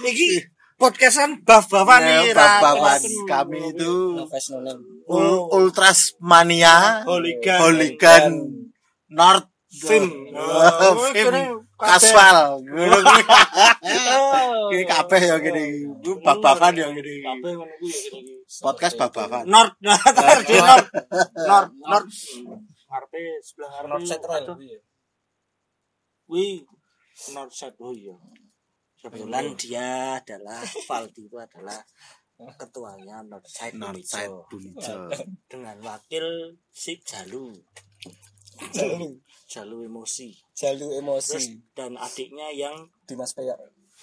[0.00, 0.28] Iki
[0.74, 2.32] podcastan buff-buffan nih.
[2.32, 4.80] Buff-buffan kami itu Nafas Nuning.
[5.04, 7.58] ul- Ultras Mania, Hooligan.
[7.60, 8.24] Hooligan
[9.10, 10.32] North Film.
[10.32, 10.96] Oh,
[11.74, 11.90] Oh.
[11.90, 12.62] Kaswal.
[12.62, 14.70] Oh.
[14.70, 15.82] Ini kabeh ya gini.
[15.98, 17.18] Ku bab-baban ya gini.
[17.22, 18.34] Ya gini.
[18.62, 19.42] Podcast bab-baban.
[19.50, 20.88] North, North, di North,
[21.34, 22.10] North, North.
[22.86, 23.90] Ngarepe sebelah ngarepe.
[23.90, 24.38] North Central.
[24.38, 24.56] Aduh,
[26.30, 26.62] Wih,
[27.34, 28.16] North Side oh iya.
[29.02, 31.76] Kebetulan dia adalah Valdi itu adalah
[32.56, 35.10] ketuanya North Side North Side Bulijo.
[35.10, 35.22] Bulijo.
[35.46, 37.52] dengan wakil si Jalu
[38.74, 41.42] Jalu, Jalu emosi jalu terus emosi.
[41.72, 43.58] dan adiknya yang Dimas Peyak.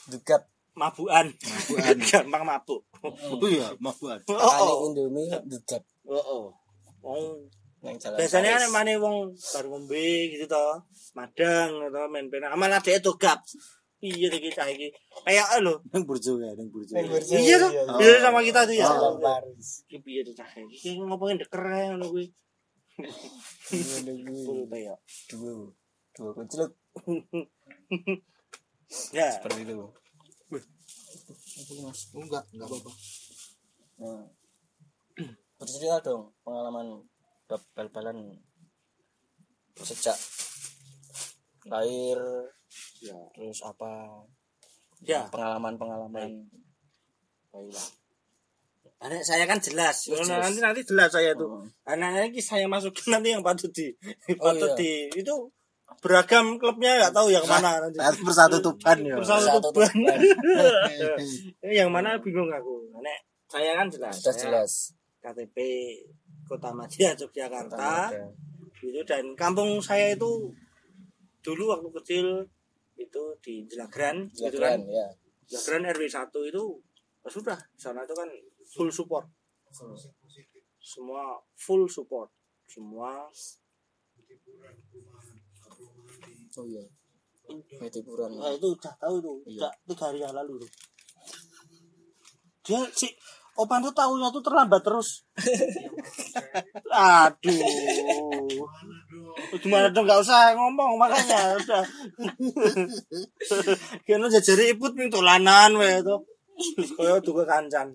[0.08, 0.46] Dugat.
[0.72, 1.98] mabuan Mabukan.
[2.10, 4.22] gampang mabuk Oh iya, mabuan.
[4.30, 5.84] oh oh Indomie dugat.
[6.08, 6.46] oh, oh.
[7.02, 7.36] Oh,
[7.82, 8.18] Yang jalan.
[8.22, 10.80] biasanya kan mana wong baru ngombe gitu toh
[11.12, 13.42] madang atau main pena amal adiknya togap
[14.00, 14.94] iya iki cah iki
[15.26, 16.94] kayak lho Nang burjo ya, nang burjo.
[16.94, 18.86] Yang bersih, iya tuh iya, iya sama kita tuh ya
[20.00, 22.26] piye tuh cah iki Iki ngomongin deker ae ngono kuwi
[23.72, 24.98] Kayak
[25.32, 25.72] Dua.
[26.12, 26.72] Dua kucluk.
[29.16, 29.88] ya Seperti itu.
[32.12, 32.92] Enggak, enggak apa-apa.
[34.02, 34.26] Nah,
[35.62, 37.06] bercerita dong pengalaman
[37.78, 38.18] bal-balan
[39.78, 40.18] sejak
[41.70, 42.18] lahir
[42.98, 44.26] ya terus apa
[45.06, 46.50] ya pengalaman-pengalaman
[47.54, 47.88] baiklah
[49.02, 50.06] Anak saya kan jelas.
[50.06, 50.44] Jelas, Nah, jelas.
[50.46, 51.50] nanti nanti jelas saya tuh.
[51.50, 51.66] Oh.
[51.84, 53.90] Anaknya ini saya masukin nanti yang patut di
[54.38, 55.10] Oh, patut iya.
[55.10, 55.36] di itu
[56.00, 57.98] beragam klubnya nggak tahu yang mana nanti.
[57.98, 59.18] Satu persatu tuban ya.
[59.18, 59.90] Bersama Satu tuban.
[61.66, 62.94] yang mana bingung aku.
[63.02, 63.20] Nek
[63.50, 64.16] saya kan jelas.
[64.22, 64.72] Sudah jelas.
[65.22, 65.58] KTP
[66.46, 68.14] Kota Madia Yogyakarta.
[68.82, 70.50] Itu dan kampung saya itu
[71.42, 72.26] dulu waktu kecil
[72.98, 74.78] itu di Jelagran, Ya gitu kan.
[74.86, 75.10] ya.
[75.50, 76.64] Jelagran RW 1 itu
[77.22, 78.30] ya sudah di sana itu kan
[78.72, 79.28] full support.
[80.82, 82.30] Semua full support.
[82.68, 83.28] Semua
[86.52, 86.84] Oh iya.
[87.80, 88.32] Metipuran.
[88.36, 89.68] Nah, itu udah tahu itu, Iya.
[89.68, 90.72] udah tiga hari yang lalu tuh.
[92.68, 93.08] Dia si
[93.60, 95.28] Opan tuh tahunya tuh terlambat terus.
[96.92, 97.60] Aduh.
[99.60, 101.84] Gimana dong nggak usah ngomong makanya udah.
[104.08, 106.16] Kena jajari iput ning dolanan wae to.
[106.96, 107.92] Kaya duka kancan.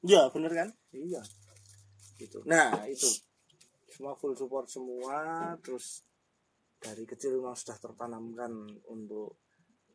[0.00, 0.68] Iya, bener kan?
[0.92, 1.20] Iya.
[2.16, 2.40] Gitu.
[2.48, 3.08] Nah, itu.
[3.90, 6.00] Semua full support semua terus
[6.80, 8.48] dari kecil memang sudah tertanamkan
[8.88, 9.44] untuk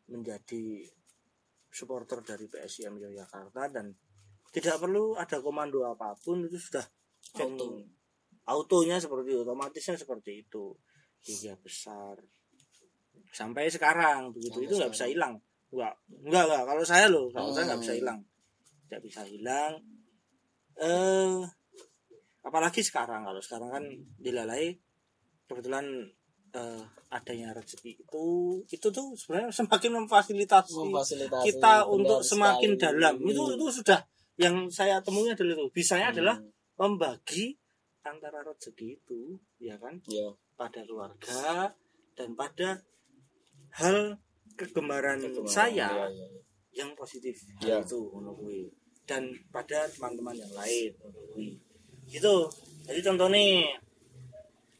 [0.05, 0.85] menjadi
[1.65, 3.89] supporter dari PSIM Yogyakarta dan
[4.53, 6.85] tidak perlu ada komando apa pun itu sudah
[7.35, 7.81] Auto.
[8.45, 10.71] autonya seperti itu, otomatisnya seperti itu
[11.25, 12.15] liga besar
[13.33, 15.33] sampai sekarang begitu Sampai itu nggak bisa hilang
[15.73, 15.93] nggak
[16.29, 17.85] nggak nggak kalau saya loh kalau saya nggak Hmm.
[17.89, 18.19] bisa hilang
[18.85, 19.81] tidak bisa hilang
[20.75, 21.39] eh
[22.41, 23.83] apalagi sekarang kalau sekarang kan
[24.19, 24.75] dilalai
[25.47, 25.85] kebetulan
[26.51, 28.25] eh, adanya rezeki itu
[28.67, 32.83] itu tuh sebenarnya semakin memfasilitasi Memfasilitasi kita untuk semakin sekali.
[32.83, 33.99] dalam itu itu sudah
[34.35, 36.51] yang saya temui adalah itu bisanya adalah Hmm.
[36.75, 37.55] membagi
[38.03, 41.71] antara rezeki itu ya kan ya pada keluarga
[42.13, 42.83] dan pada
[43.73, 44.19] hal
[44.53, 45.47] kegemaran kegemaran.
[45.47, 46.07] saya iya.
[46.75, 47.47] Yang positif.
[47.63, 47.79] Ya.
[47.79, 48.67] itu kuwi.
[49.05, 50.91] dan pada teman-teman yang lain
[52.09, 52.49] gitu.
[52.85, 53.69] Jadi contoh nih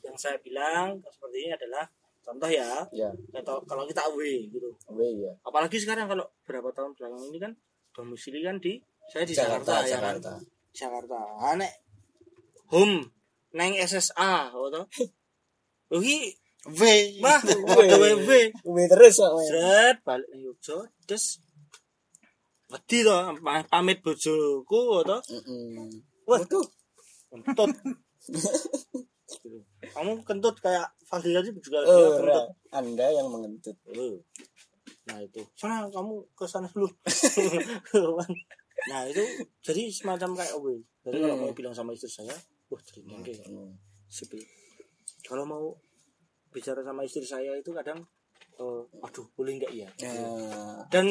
[0.05, 1.85] yang saya bilang seperti ini adalah
[2.21, 2.85] contoh ya.
[2.93, 3.09] Ya.
[3.33, 4.69] Atau kalau kita away gitu.
[4.93, 5.33] Weh, ya.
[5.45, 7.51] Apalagi sekarang kalau berapa tahun belakangan ini kan
[7.93, 10.15] domisili kan di saya di Jakarta Jakarta, ya kan?
[10.17, 10.33] Jakarta.
[10.73, 11.19] Jakarta.
[11.53, 11.73] Aneh
[12.73, 13.13] home
[13.53, 14.83] neng SSA atau
[15.93, 16.33] oh iki
[16.65, 16.81] V.
[17.21, 18.29] mah gawe W
[18.65, 19.21] Weh terus
[20.01, 21.44] balik Yogyo terus
[22.65, 25.89] wedi to pa- pamit bojoku to Mm-mm.
[26.25, 26.65] waduh
[27.29, 27.71] kentut
[29.93, 32.45] kamu kentut kayak Fadli aja juga Oh, kentut.
[32.71, 34.19] Anda yang mengentut Oh.
[35.05, 36.89] Nah itu, sana kamu ke sana dulu.
[38.89, 39.23] nah itu
[39.61, 40.65] jadi semacam kayak oh,
[41.05, 41.43] Jadi kalau Hmm.
[41.45, 42.33] mau bilang sama istri saya,
[42.67, 43.77] wah jadi ngengke, Hmm.
[44.09, 44.41] sipil.
[45.21, 45.77] Kalau mau
[46.49, 48.01] bicara sama istri saya itu kadang,
[48.57, 49.87] eh, aduh boleh nggak ya?
[50.01, 51.05] Nah, Dan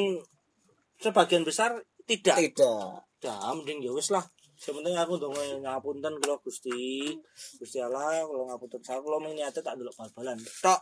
[1.01, 2.37] sebagian besar tidak.
[2.39, 4.25] tidak Dah, mending ya wis lah.
[4.55, 7.11] Sebenarnya aku dong ngapunten kalau Gusti,
[7.59, 10.39] Gusti Allah kalau ngapunten saya kalau niatnya tak delok bal-balan.
[10.39, 10.81] Tok.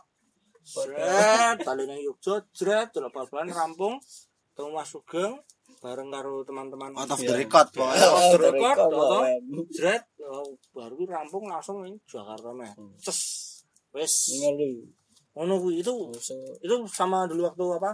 [0.63, 3.95] Jret, balik nang Yogyo, jret, delok bal-balan rampung.
[4.53, 5.33] Ketemu Mas Sugeng
[5.83, 6.95] bareng karo teman-teman.
[6.95, 8.07] Out of the record Ya, pokoknya.
[8.07, 8.89] off the record.
[8.93, 9.37] Weh.
[9.73, 12.71] Jret, oh, baru rampung langsung ning Jakarta meh.
[12.77, 12.95] Hmm.
[13.01, 13.19] Ces.
[13.91, 14.31] Wes.
[15.33, 15.91] Ngono kuwi itu
[16.61, 17.91] itu sama dulu waktu apa?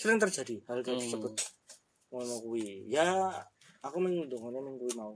[0.00, 0.96] Sering terjadi hal Hmm.
[0.96, 1.34] tersebut.
[2.10, 3.06] ngono kuwi ya
[3.78, 5.14] aku mengundungane minggu mau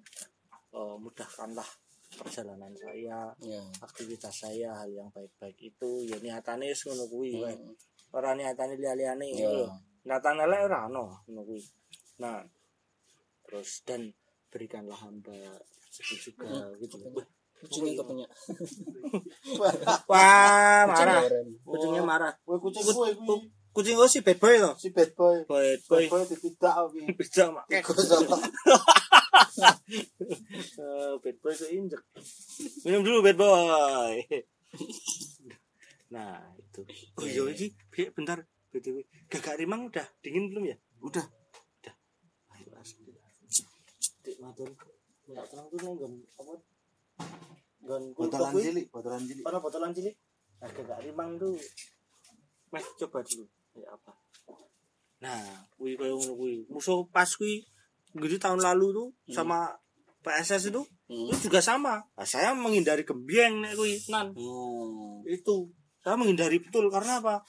[0.70, 1.66] eh, mudahkanlah
[2.15, 7.35] perjalanan saya ya aktivitas saya hal yang baik-baik itu ya niatane wis ngono kuwi.
[7.35, 7.74] Hmm.
[8.12, 9.35] ora niatane liya-liyane Ya.
[9.40, 9.74] gitu loh
[10.06, 11.62] niatan elek ora ono ngono kuwi
[12.20, 12.47] nah
[13.43, 14.15] terus dan
[14.47, 15.35] berikanlah hamba
[15.90, 16.78] rezeki juga Hmm.
[16.78, 17.27] gitu Kepenyak.
[17.59, 18.31] kucingnya kepenyak
[20.06, 21.23] wah marah
[21.66, 23.11] kucingnya marah Kowe kucing kuwi.
[23.74, 25.42] Kucing gue si bad boy loh Si bad boy.
[25.44, 26.06] bad boy.
[26.06, 26.74] Bad boy dipidak
[27.18, 27.66] bisa mak.
[27.66, 28.38] Apa?
[30.78, 32.02] Eh, bad boy keinjek
[32.86, 34.14] minum dulu bad boy.
[36.10, 36.80] Nah itu.
[37.18, 38.38] Oh iya ini Bi, bentar.
[38.70, 40.06] Btw gagak rimang udah?
[40.22, 40.76] Dingin belum ya?
[41.02, 41.26] Udah.
[42.55, 43.10] ayo asli
[44.22, 44.70] Dik, matur.
[45.26, 46.52] Nggak tenang tuh nih gon apa?
[47.84, 49.44] Gon Botolan cilik, botolan cilik.
[49.44, 50.14] Ono botolan cilik?
[50.62, 51.59] Nah gagak rimang tuh.
[52.70, 54.12] Meh coba dulu ya apa?
[55.22, 55.40] Nah
[55.78, 56.55] kuwi koyo ngono kuwi.
[56.70, 57.62] Musuh pas kuwi
[58.14, 59.74] jadi tahun lalu tuh sama
[60.24, 61.28] PSS itu Hmm.
[61.28, 62.01] itu juga sama.
[62.16, 64.32] Nah, saya menghindari gembieng nek kuwi nan.
[64.32, 65.20] Hmm.
[65.28, 65.68] itu
[66.01, 66.88] saya menghindari betul.
[66.88, 67.44] Karena apa?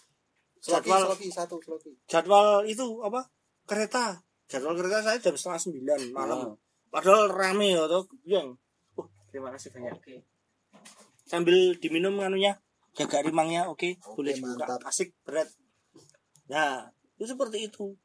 [0.60, 1.92] Sloki, jadwal sloki satu sloki.
[2.04, 3.32] jadwal itu apa?
[3.64, 4.20] Kereta.
[4.52, 6.40] Jadwal kereta saya jam setengah sembilan malam.
[6.52, 6.56] Hmm.
[6.92, 8.60] padahal rame ya tuh gembieng.
[9.00, 9.96] Oh terima kasih banyak.
[11.24, 12.60] Sambil diminum anunya
[12.96, 14.68] gagak rimangnya oke boleh dibuka.
[14.68, 14.88] mantap.
[14.88, 15.48] asik berat
[16.52, 17.96] nah itu seperti itu.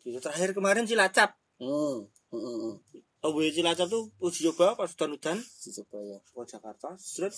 [0.00, 1.36] Gitu, terakhir kemarin cilacap.
[1.60, 2.08] Hmm.
[2.30, 2.74] Hmm, hmm, hmm.
[3.26, 5.42] away Cilacap tuh uji coba pas hujan-hujan?
[5.42, 6.18] Dicoba ya.
[6.24, 7.34] Ke Jakarta seret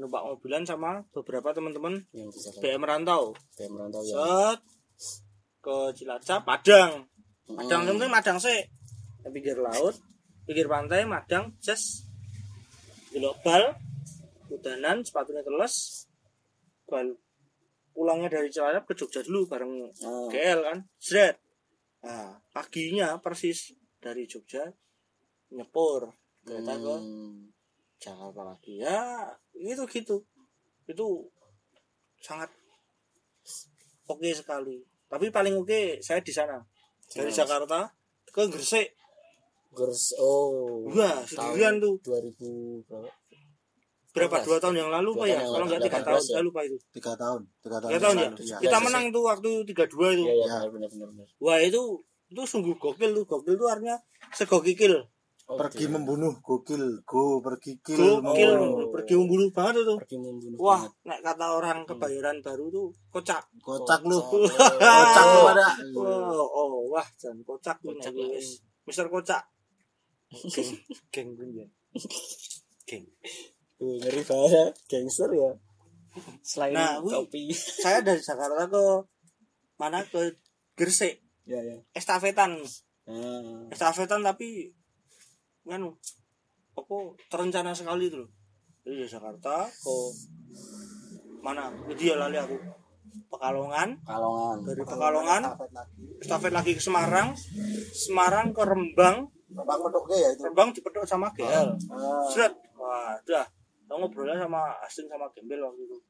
[0.00, 3.36] numpak mobilan sama beberapa teman-teman yang bisa BM rantau.
[3.54, 4.14] Kayak merantau ya.
[4.18, 4.60] Set
[5.62, 7.06] ke Cilacap Padang.
[7.46, 7.54] Hmm.
[7.60, 8.60] Madang yang penting Madang sih.
[9.22, 9.94] Di pinggir laut
[10.46, 12.06] pinggir pantai Madang just
[13.14, 13.78] belok bal
[14.50, 16.06] udanan sepatunya teles.
[16.88, 17.16] Bal
[17.92, 19.72] pulangnya dari Cilacap ke Jogja dulu bareng
[20.04, 20.28] Oh.
[20.28, 20.78] GL kan.
[20.98, 21.36] Seret
[22.02, 23.70] nah paginya persis
[24.02, 24.66] dari Jogja
[25.54, 26.10] nyepur
[26.42, 27.46] kereta ke Hmm.
[28.02, 28.82] Jakarta lagi.
[28.82, 30.26] Ya itu gitu.
[30.90, 31.30] Itu
[32.18, 32.50] sangat
[34.10, 34.82] oke sekali.
[35.06, 36.58] Tapi paling oke saya di sana.
[37.06, 37.38] Dari Mas?
[37.38, 37.94] Jakarta
[38.26, 38.90] ke Gresik.
[39.72, 40.84] Gers oh.
[40.90, 41.96] Wah, sendirian tuh.
[42.02, 43.08] 2000 berapa
[44.12, 44.36] berapa?
[44.44, 45.40] Dua tahun yang lalu pak ya?
[45.40, 46.28] kalau nggak tiga 18 tahun ya?
[46.28, 46.76] saya lupa itu.
[46.92, 47.40] Tiga tahun.
[47.64, 48.28] Tiga tahun tiga tahun ya?
[48.28, 48.56] lalu, iya.
[48.60, 48.84] kita Gresik.
[48.86, 50.22] menang tuh waktu tiga dua itu.
[50.28, 50.58] Iya iya Ya.
[50.68, 51.26] benar benar benar.
[51.40, 51.80] Wah itu
[52.28, 53.24] itu sungguh gokil tuh.
[53.24, 53.96] Gokil tuh artinya
[54.36, 54.94] segokil.
[55.42, 57.04] Pergi membunuh gokil.
[57.04, 58.20] Go pergi kill.
[58.22, 58.88] Gokil membunuh.
[58.92, 59.94] pergi membunuh banget itu.
[60.00, 61.08] Pergi membunuh wah banget.
[61.08, 63.42] nek kata orang kebayaran baru tuh kocak.
[63.60, 64.20] Kocak lu.
[64.22, 65.24] Kocak.
[65.24, 65.68] lu ada.
[65.96, 68.60] Oh, oh wah jangan kocak lah, wis.
[68.84, 69.44] Mister kocak.
[71.12, 71.68] Geng geng gue ya
[72.88, 73.04] geng
[73.82, 75.50] Tuh, ngeri banget gangster ya.
[76.46, 77.50] Selain Nah, topi.
[77.50, 78.84] saya dari Jakarta ke
[79.74, 80.06] mana?
[80.06, 80.38] Ke
[80.78, 81.18] Gresik.
[81.50, 81.82] Ya ya.
[81.90, 82.62] Estafetan.
[83.02, 83.66] Ah.
[83.74, 84.70] estafetan tapi
[85.66, 85.98] nganu
[86.78, 86.94] apa
[87.26, 88.30] terencana sekali itu loh.
[88.86, 89.94] Dari Jakarta ke
[91.42, 91.74] mana?
[91.98, 92.54] Dia lali aku.
[93.26, 93.98] Pekalongan.
[94.06, 95.42] Kalongan dari Pekalongan.
[96.22, 96.70] Estafet lagi.
[96.70, 97.34] lagi ke Semarang.
[97.90, 99.26] Semarang ke Rembang.
[99.50, 100.46] Bang medoknya ya itu?
[100.46, 102.22] Rembang dipedok sama GL Ah.
[102.30, 102.54] Seret.
[102.78, 103.46] Wah, udah.
[103.92, 106.00] Aku ngobrolnya sama Asing sama Gembel waktu itu.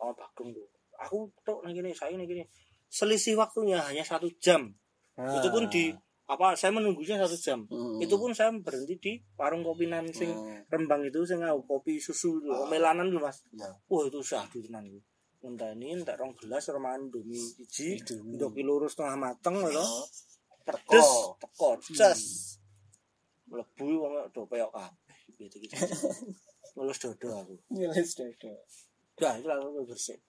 [0.00, 0.64] Sama Bagong tuh.
[1.04, 2.42] Aku tuh nih gini, saya nih gini.
[2.88, 4.72] Selisih waktunya hanya satu jam.
[5.20, 5.92] Itu pun di
[6.26, 7.58] apa saya menunggunya satu jam.
[7.68, 8.00] Hmm.
[8.00, 9.84] Itu pun saya berhenti di warung kopi
[10.16, 10.64] sing Hmm.
[10.72, 13.44] Rembang itu sing ngau kopi susu itu, melanan dulu Mas.
[13.52, 13.68] Ya.
[13.92, 14.98] Wah, itu syahdu tenan itu.
[15.44, 18.00] Ngenteni entek rong gelas reman Indomie siji,
[18.34, 19.84] ndok lurus setengah mateng lho.
[20.66, 21.78] Pedes, Teko.
[21.94, 22.22] ces.
[23.46, 25.76] Mlebu wong do peyok kabeh gitu gitu.
[26.76, 27.54] Ngelus dodo aku.
[27.72, 28.52] Ngeles dodo.
[29.16, 30.20] Dah itu langsung bersih.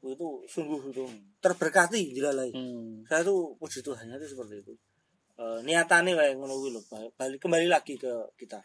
[0.00, 1.04] Itu sungguh itu
[1.42, 2.54] terberkati jelalai.
[2.54, 3.02] Hmm.
[3.10, 4.74] Saya tuh puji Tuhannya itu seperti itu.
[5.34, 6.80] E, niatane wae ngono kuwi lho.
[7.18, 8.62] Balik kembali lagi ke kita.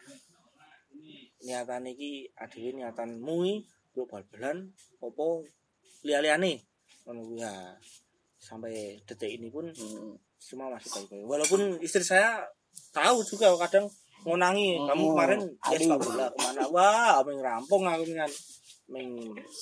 [1.42, 3.56] Niatane iki adewe niatanmu iki
[3.98, 4.70] yo bal-balan
[5.02, 5.26] apa
[6.06, 6.62] liya-liyane
[7.04, 7.52] ngono kuwi ya.
[8.38, 10.14] Sampai detik ini pun Hmm.
[10.38, 11.26] semua masih baik-baik.
[11.26, 12.46] Walaupun istri saya
[12.94, 13.90] tahu juga kadang
[14.22, 18.30] ngonangi kamu Hmm, kemarin ya sepak bola ke mana wah meng rampung aku dengan
[18.86, 19.08] meng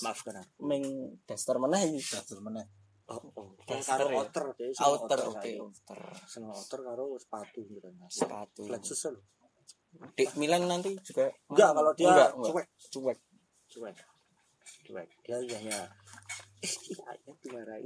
[0.00, 0.84] maafkan aku Meng
[1.24, 1.96] daster mana ini?
[1.98, 2.64] Daster meneh.
[3.06, 3.52] oh, oh.
[3.64, 4.18] Daster karo ya?
[4.20, 4.44] outer
[4.78, 5.50] Outer oke.
[5.58, 6.00] Outer.
[6.24, 8.62] seneng outer karo sepatu gitu kan Sepatu.
[8.64, 9.24] flat shoes loh
[10.12, 12.50] Di Milan nanti juga enggak kalau dia Enggak, enggak.
[12.50, 13.18] cuek cuek.
[13.70, 13.96] cuek
[14.84, 15.78] cuek dia hanya
[16.64, 17.84] ya dimarahin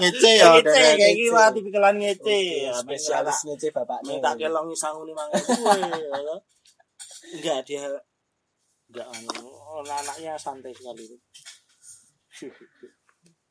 [0.00, 4.16] ngece ya ngece kayak lah tipikalan ngece Ya, Spesialis ngece bapaknya.
[4.16, 5.42] minta kelong sangu lima gue
[7.32, 7.84] enggak dia
[8.86, 9.50] enggak anu
[9.80, 11.16] anaknya santai sekali itu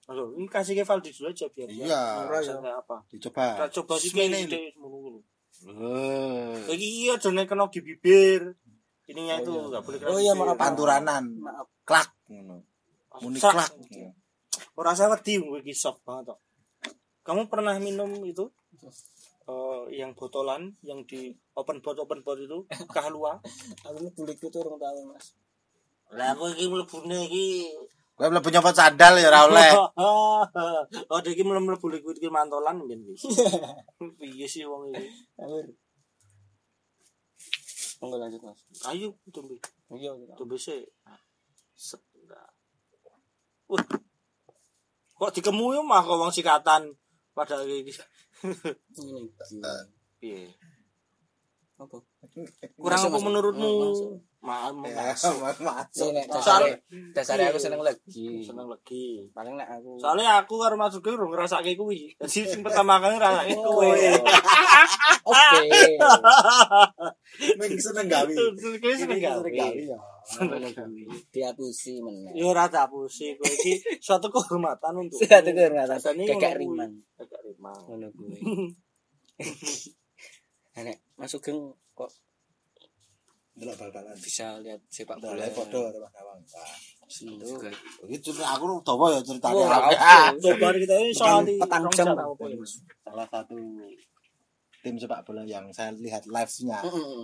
[0.04, 2.02] Halo, ini kasih ke Valdi dulu aja biar dia Iya.
[2.26, 2.98] ngerasain apa.
[3.08, 4.40] dicoba Kita coba sih kayak ini.
[4.44, 5.22] gede semua
[5.60, 8.42] Eh, Lagi iya jangan kena di bibir.
[9.06, 9.66] Ininya itu Oh, iya.
[9.70, 10.58] enggak boleh kena Oh, iya, maaf.
[10.58, 11.68] panturanan Maaf.
[11.84, 12.66] klak ngono
[13.22, 13.72] muni klak
[14.76, 16.40] Ora saya wedi gue iki soft banget kok.
[17.22, 18.48] Kamu pernah minum itu?
[19.44, 22.64] Eh, yang botolan yang di open bot open bot itu
[22.96, 23.42] kahlua
[23.84, 25.34] Aku ini kulit itu orang tahu mas.
[26.10, 27.46] lah aku iki mlebune iki
[28.14, 29.72] kowe mlebu nyopot sandal ya ora oleh
[31.14, 33.14] oh dia iki mlebu liquid iki mantolan mungkin iki
[34.18, 35.06] piye sih wong iki
[35.38, 35.70] Akhir.
[38.02, 38.60] Monggo lanjut mas.
[38.90, 39.62] ayo tumbe
[39.94, 40.14] Iya.
[40.16, 40.34] iya.
[40.34, 40.82] tumbe sih
[41.74, 42.02] set
[43.70, 43.86] Wah.
[45.20, 46.90] kok dikemu yo mah kok wong sikatan
[47.38, 47.94] pada iki
[48.98, 49.30] Ini.
[50.20, 50.50] piye
[51.80, 51.96] Apa?
[52.76, 54.12] kurang apa menurutmu Masuk.
[54.40, 55.36] Maan masuk.
[56.32, 56.80] Dasare
[57.12, 58.40] dasare aku seneng legi.
[58.40, 59.28] Seneng legi.
[59.36, 62.16] Paling nek aku Soale aku karo Mas ge urung ngrasake kuwi.
[62.16, 63.84] Dadi sing pertama kali ngrasake oh.
[63.84, 63.92] kuwi.
[65.28, 65.60] Oke.
[67.60, 68.32] Mending seneng gawe.
[68.32, 68.96] Seneng gawe.
[68.96, 69.20] Seneng
[69.60, 70.00] gawe ya.
[70.48, 70.72] Meneh.
[72.32, 75.20] Yo ora diapusi pusi kuwi iki suatu kehormatan untuk.
[75.20, 76.00] Suatu kehormatan.
[76.00, 76.96] Kakek Riman.
[77.20, 77.76] Kakek Riman.
[77.92, 78.40] Ngono kuwi.
[80.80, 82.08] Nek masuk geng kok
[83.60, 85.36] delok bal-balan bisa lihat sepak bola.
[85.36, 86.40] Boleh podo karo Mas Nawang.
[87.10, 87.70] Seneng juga.
[88.08, 89.66] Cerita aku dawa ya ceritanya.
[89.98, 92.08] Ah, Coba kita ini soal di petang jam.
[92.16, 92.26] ya?
[93.04, 93.58] salah satu
[94.80, 97.24] tim sepak bola yang saya lihat live-nya Heeh.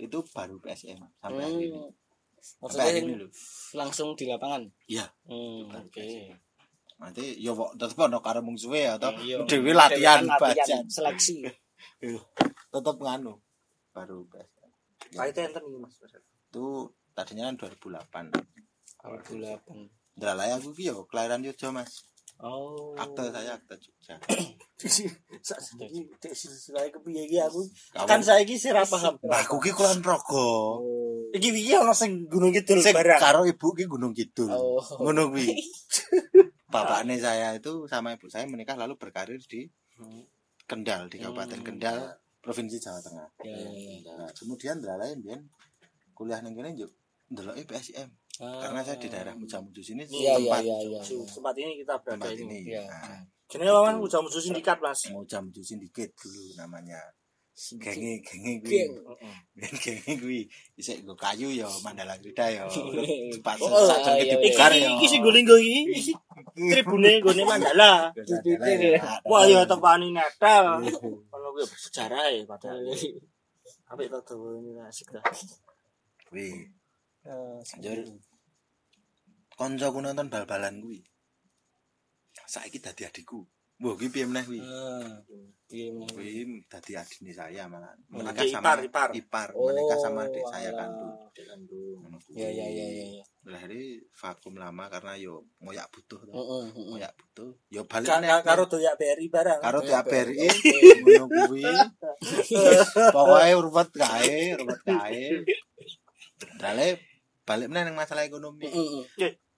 [0.00, 1.68] itu baru PSM sampai hari ini.
[1.70, 1.92] Hmm.
[2.40, 3.26] Sampai Maksudnya hari yang ini
[3.72, 4.62] langsung di lapangan.
[4.84, 5.06] Iya.
[5.28, 6.08] Hmm, oke.
[6.96, 9.44] Nanti yo kok tetep ono karo mungsuhe atau Iya.
[9.44, 10.82] dewe latihan latihan bajan.
[10.88, 11.44] seleksi.
[12.72, 13.36] Tetep nganu
[13.92, 14.59] baru PSM.
[15.14, 15.94] Kaitnya enten iki Mas.
[16.50, 18.32] Itu tadinya kan 2008.
[19.02, 20.18] 2008.
[20.18, 21.92] Ndralaya aku ki yo kelahiran Yogyakarta Mas.
[22.40, 22.96] Oh.
[22.96, 24.16] Akte saya akte Jogja.
[25.44, 27.68] Saiki dek silsilah kepiye iki aku?
[28.08, 29.20] Kan saiki sih ra paham.
[29.20, 30.80] Nah, aku ki kulon Progo.
[31.36, 33.20] Iki iki ono sing Gunung Kidul Sing barang.
[33.20, 34.48] karo ibu ki Gunung Kidul.
[34.48, 34.80] Oh.
[34.80, 35.52] Ngono kuwi.
[36.72, 39.68] Bapaknya saya itu sama ibu saya menikah lalu berkarir di
[40.64, 41.66] Kendal di Kabupaten Hmm.
[41.66, 41.98] Kendal,
[42.40, 43.28] Provinsi Jawa Tengah.
[43.44, 44.12] Ya, ya, ya.
[44.16, 45.44] Nah, kemudian ndelalae mbiyen
[46.16, 46.88] kuliah ning kene yo
[47.28, 48.08] ndeloki PSM.
[48.40, 51.00] Karena saya di daerah Mujamuju sini Iya, iya, tempat iya, iya.
[51.04, 52.56] Tempat ini kita berada tempat ini.
[52.64, 52.72] ini.
[52.72, 52.88] Iya.
[52.88, 55.10] Nah, Jenenge wawan musuh sindikat, Mas.
[55.10, 57.02] Mujamuju Sindiket dulu namanya.
[57.60, 58.72] Genge genge kuwi.
[58.72, 58.92] Geng.
[59.04, 59.34] Heeh.
[59.84, 60.40] Genge kuwi
[60.80, 62.64] isik nggo kayu ya Mandala Krida ya.
[63.44, 63.84] Pas Oh,
[64.16, 64.36] gede iya.
[64.40, 64.88] bugar Iki ya.
[64.96, 66.12] iki sing golinggo iki
[66.72, 68.08] tribune gone Mandala.
[69.28, 70.64] Wah ya tepani netel.
[71.36, 72.80] Ono kuwi sejarah ya padahal.
[73.92, 75.24] Apik to dawa ini asik dah.
[76.32, 76.64] Kuwi
[77.20, 78.00] Eh, Jur.
[79.52, 81.04] Koncoku nonton bal-balan kuwi.
[82.48, 83.44] Saiki dadi adikku.
[83.80, 84.60] Wah, kuwi piye meneh kuwi?
[84.60, 85.24] Ah.
[85.70, 86.08] Benar.
[86.12, 87.92] Kuwi dadi adine saya malah.
[88.12, 89.48] Oh, Menikah adik sama ipar, ipar.
[89.56, 90.90] menikah sama Oh, adik saya kan.
[90.92, 91.30] alah.
[91.96, 92.36] Ngono kuwi.
[92.44, 93.24] Ya, ya, ya, ya, ya.
[93.48, 96.32] Lah ini vakum lama karena yo moyak butuh to.
[96.36, 96.64] Heeh.
[96.92, 97.50] Moyak butuh.
[97.72, 99.60] Yo balik ka- karo doyak BRI barang.
[99.64, 100.78] karo Ya, BRI oke.
[101.00, 101.64] ngono kuwi.
[103.14, 105.24] Pokoke ruwet kae, ruwet kae.
[106.60, 106.86] Dale
[107.48, 108.68] balik meneh nang masalah ekonomi.
[108.68, 109.04] Heeh.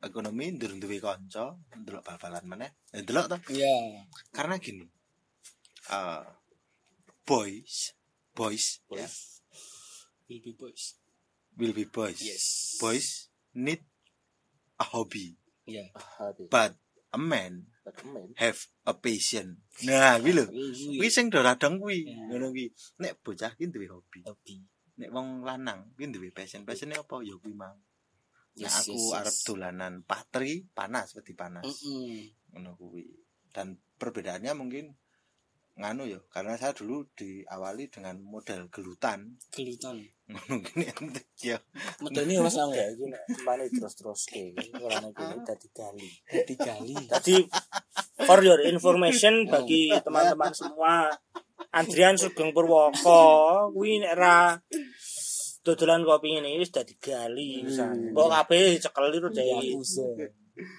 [0.02, 2.70] Ekonomi ndur duwe kanca, ndelok bal-balan meneh.
[2.90, 3.36] Ya ndelok to.
[3.54, 4.02] Iya.
[4.34, 4.86] Karena gini.
[5.90, 6.22] eh
[7.26, 7.94] boys,
[8.34, 9.06] boys, ya,
[10.30, 10.98] Will be boys.
[11.58, 12.18] will be boys.
[12.22, 12.76] Yes.
[12.82, 13.82] Boys need
[14.78, 15.90] a hobby, Iya.
[16.50, 16.74] but
[17.14, 17.66] a man
[18.38, 19.58] have a passion.
[19.86, 20.46] Nah, kuwi lho.
[20.50, 22.06] Kuwi Kuwi sing do radang kuwi.
[22.30, 22.70] Ngono kuwi.
[22.98, 24.22] Nek bocah ki duwe hobi.
[24.26, 24.66] hobi.
[24.98, 26.66] Nek wong lanang kuwi duwe passion.
[26.66, 27.22] Passione apa?
[27.22, 27.78] Ya kuwi mang.
[28.52, 29.16] Nek Yes, aku yes, yes.
[29.16, 31.64] arep dolanan patri, panas wedi panas.
[32.52, 33.08] Ngono kuwi.
[33.48, 34.92] Dan perbedaannya mungkin
[35.72, 39.40] nganu ya, karena saya dulu diawali dengan model gelutan.
[39.48, 40.04] Gelutan.
[40.68, 41.56] Gini entek ya.
[42.04, 42.84] Medeni Mas Nang ya.
[42.84, 46.10] Ya iki nek tempane terus-terus ke ora nek iki dadi gali.
[46.44, 46.96] Digali.
[47.08, 47.36] Tadi
[48.28, 51.08] for your information bagi teman-teman semua
[51.72, 54.52] Andrian Sugeng Purwoko kuwi nek ra
[55.62, 58.10] dodolan kopi ini wis dadi gali pisan.
[58.10, 59.70] Mbok kabeh cekel itu Ya dadi.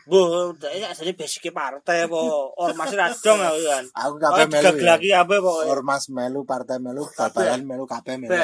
[0.07, 2.19] Mbok dadi asline basike partai apa
[2.59, 3.85] ormas ra dong aku kan.
[3.95, 4.59] Aku kabeh melu.
[4.59, 4.61] ya.
[4.71, 5.65] digaglaki kabeh pokoke.
[5.71, 8.35] Ormas melu, partai melu, babalan melu, kabeh melu.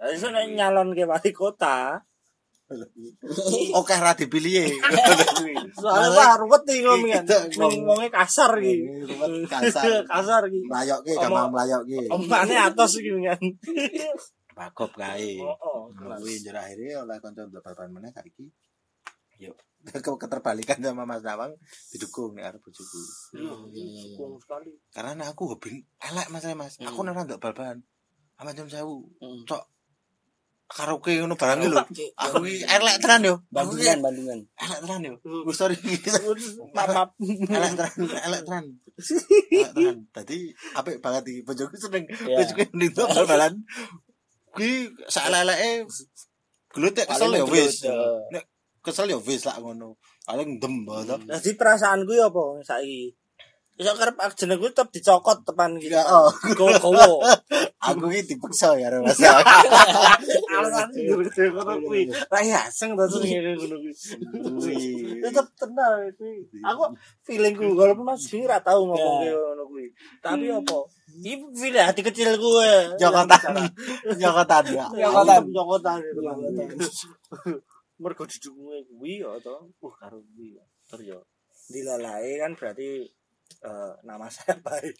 [0.00, 2.00] Iso nek nyalon ke wali kota,
[3.74, 4.70] Oke ra dipilih.
[5.82, 7.26] soalnya wah ruwet iki ngomongan.
[7.26, 8.86] Gitu, Ning wonge kasar iki.
[9.10, 9.82] Ruwet, kasar.
[10.12, 10.70] kasar iki.
[10.70, 11.98] Omong- gampang melayokke.
[12.14, 13.42] Omane atos iki kan.
[14.56, 15.38] Bagop kae.
[15.44, 15.80] Oh, oh.
[15.94, 18.46] Ngono kuwi njur akhire oleh kanca babalan meneh saiki.
[19.40, 19.52] Yo
[19.88, 21.56] ke- keterbalikan sama Mas Nawang
[21.88, 23.00] didukung nek arep bojoku.
[23.32, 24.02] Iya, iya, iya.
[24.12, 24.72] dukung sekali.
[24.92, 26.74] Karena aku hobi elek Mas Mas.
[26.84, 27.78] Aku nek ora ndok bal-balan.
[28.40, 28.76] Aman jam 1000.
[28.76, 29.40] Heeh.
[29.48, 29.62] Cok
[30.70, 31.82] karaoke ngono barang lho.
[32.14, 33.34] Aku iki elek tenan yo.
[33.50, 34.40] Bandungan, Bandungan.
[34.54, 35.14] elek tenan yo.
[35.48, 35.74] Gus sorry.
[36.76, 37.92] Maaf, elek tenan,
[38.28, 38.64] elek tenan.
[39.50, 39.96] Elek tenan.
[40.14, 40.38] Dadi
[40.76, 42.04] apik banget iki bojoku seneng.
[42.06, 43.54] Bojoku ning bal-balan.
[44.50, 45.86] Kuwi saelek-eleke
[46.74, 47.86] gelut ya kesel ya wis.
[48.34, 48.44] Nek
[48.82, 49.98] kesel ya wis lah ngono.
[50.26, 51.16] Paling dem to.
[51.26, 53.14] Jadi perasaanku ya apa saiki?
[53.80, 55.96] Iso kerep jenengku tetep dicokot tepan gitu.
[55.96, 56.28] Ya, oh.
[56.52, 57.24] Gowo.
[57.88, 59.16] Aku iki dipaksa ya Mas.
[60.52, 62.12] Alasan gede ngono kuwi.
[62.12, 64.76] Ra aseng to sing ngene ngono kuwi.
[65.24, 66.44] Tetep tenang kuwi.
[66.60, 66.92] Aku
[67.24, 69.32] feelingku walaupun Mas Bing ra tau ngomong Ya.
[69.32, 69.88] ngono kuwi.
[70.20, 70.76] Tapi apa?
[71.16, 72.70] Iki feeling hati kecil gue.
[73.00, 73.64] Jokotan.
[74.20, 74.84] Jokotan ya.
[74.92, 76.00] Jokotan, jokotan.
[77.96, 79.72] Mergo didukungnya kuwi ya to.
[79.80, 80.60] Uh karo kuwi.
[80.84, 81.18] Terus ya
[81.72, 83.08] dilalae kan berarti
[83.58, 84.94] eh, nama saya baik.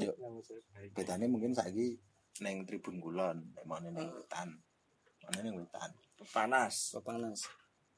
[0.00, 0.12] Yo.
[0.16, 0.90] Nama saya baik.
[0.96, 1.96] Bedane mungkin saiki
[2.40, 4.48] neng Tribun Kulon, nek mau neng Wetan.
[5.28, 5.90] Mana neng Wetan.
[6.32, 6.96] Panas.
[7.04, 7.44] Panas.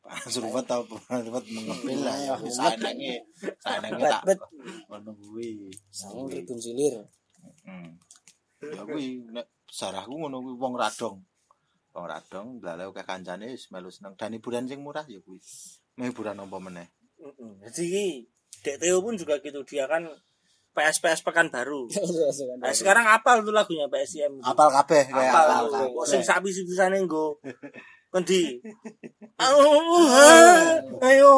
[0.04, 2.34] Panas ruwet tau ruwet mengepil lah ya.
[2.52, 3.24] Saenenge
[3.56, 4.40] saenenge tak Bet,
[4.92, 5.72] ngono kuwi.
[5.88, 7.00] Sang tribun silir.
[7.64, 7.96] Hmm.
[8.60, 11.24] Ya kuwi nek sarahku ngono kuwi wong radong.
[11.96, 15.40] Wong radong lale akeh kancane wis melu seneng dan hiburan sing murah ya kuwi.
[15.96, 16.88] Hiburan apa meneh?
[17.24, 17.64] Mm-mm.
[17.64, 18.28] Jadi
[18.62, 20.04] Dek Theo pun juga gitu dia kan
[20.74, 21.86] PS PS Pekanbaru.
[21.94, 22.28] Iya,
[22.58, 24.38] Nah, sekarang apal tuh lagunya PSIM.
[24.38, 24.42] itu.
[24.42, 25.84] Apal kabeh kayak apal apal.
[25.86, 27.38] Kok sing sapi sisane nggo.
[28.14, 28.42] Kendi.
[29.34, 30.06] Oh,
[31.02, 31.32] ayo.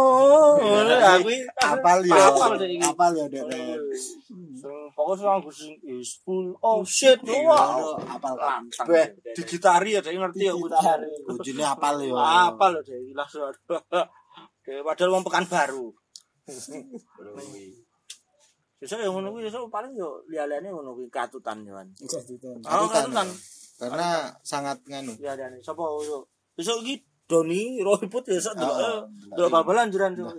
[1.16, 1.32] Aku
[1.64, 2.12] Apal yo.
[2.12, 2.60] Apal.
[2.60, 3.48] Apal yo dek.
[4.92, 7.16] Pokoknya lagu sing is full of shit.
[7.24, 7.96] Wah.
[7.96, 8.36] Apal
[8.68, 9.16] kabeh.
[9.32, 10.52] Digitari ya, dia ngerti ya.
[10.52, 11.08] Digitari.
[11.24, 12.20] Bojone apal yo.
[12.20, 13.48] Apa loh deh, langsung.
[13.48, 15.88] Oke, padahal wong pekan baru.
[18.76, 21.74] Besok yang ngono kuwi besok paling yo liyane ngono kuwi katutan yo.
[21.74, 21.88] kan.
[21.96, 22.60] Oh, Katutan.
[22.92, 23.28] katutan.
[23.76, 24.08] Karena
[24.42, 25.12] sangat nganu.
[25.16, 26.22] Liyane sapa yo.
[26.54, 26.94] Besok iki
[27.26, 29.02] Doni Rohiput besok Oh, delok
[29.34, 30.28] delok bal-balan juran tuh.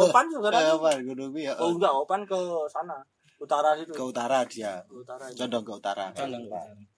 [0.00, 0.64] Opan juga Eh, kan.
[0.80, 1.52] apa ngono kuwi ya.
[1.58, 2.38] Oh enggak, Opan ke
[2.70, 2.96] sana.
[3.36, 3.92] Utara situ.
[3.92, 4.80] Ke utara dia.
[4.88, 5.28] utara.
[5.28, 5.36] aja.
[5.44, 6.08] Condong ke utara.
[6.14, 6.64] Condong, Pak.
[6.64, 6.95] Utara.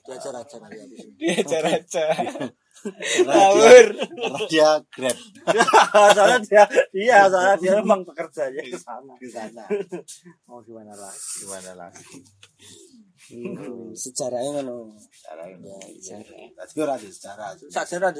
[0.00, 1.12] Diajar aja nanti habis ini.
[1.40, 2.04] Dia aja.
[3.24, 3.46] Dia,
[4.46, 5.16] dia grab
[6.16, 9.14] soalnya dia iya soalnya dia memang pekerjanya ke sana.
[9.16, 9.64] ke sana.
[10.44, 11.20] Mau gimana lagi?
[11.40, 12.04] Gimana lagi?
[13.94, 14.92] Sejarahnya ngono.
[15.16, 15.80] Caranya.
[15.88, 16.44] sejarah.
[16.52, 17.48] Tadi ora ada sejarah.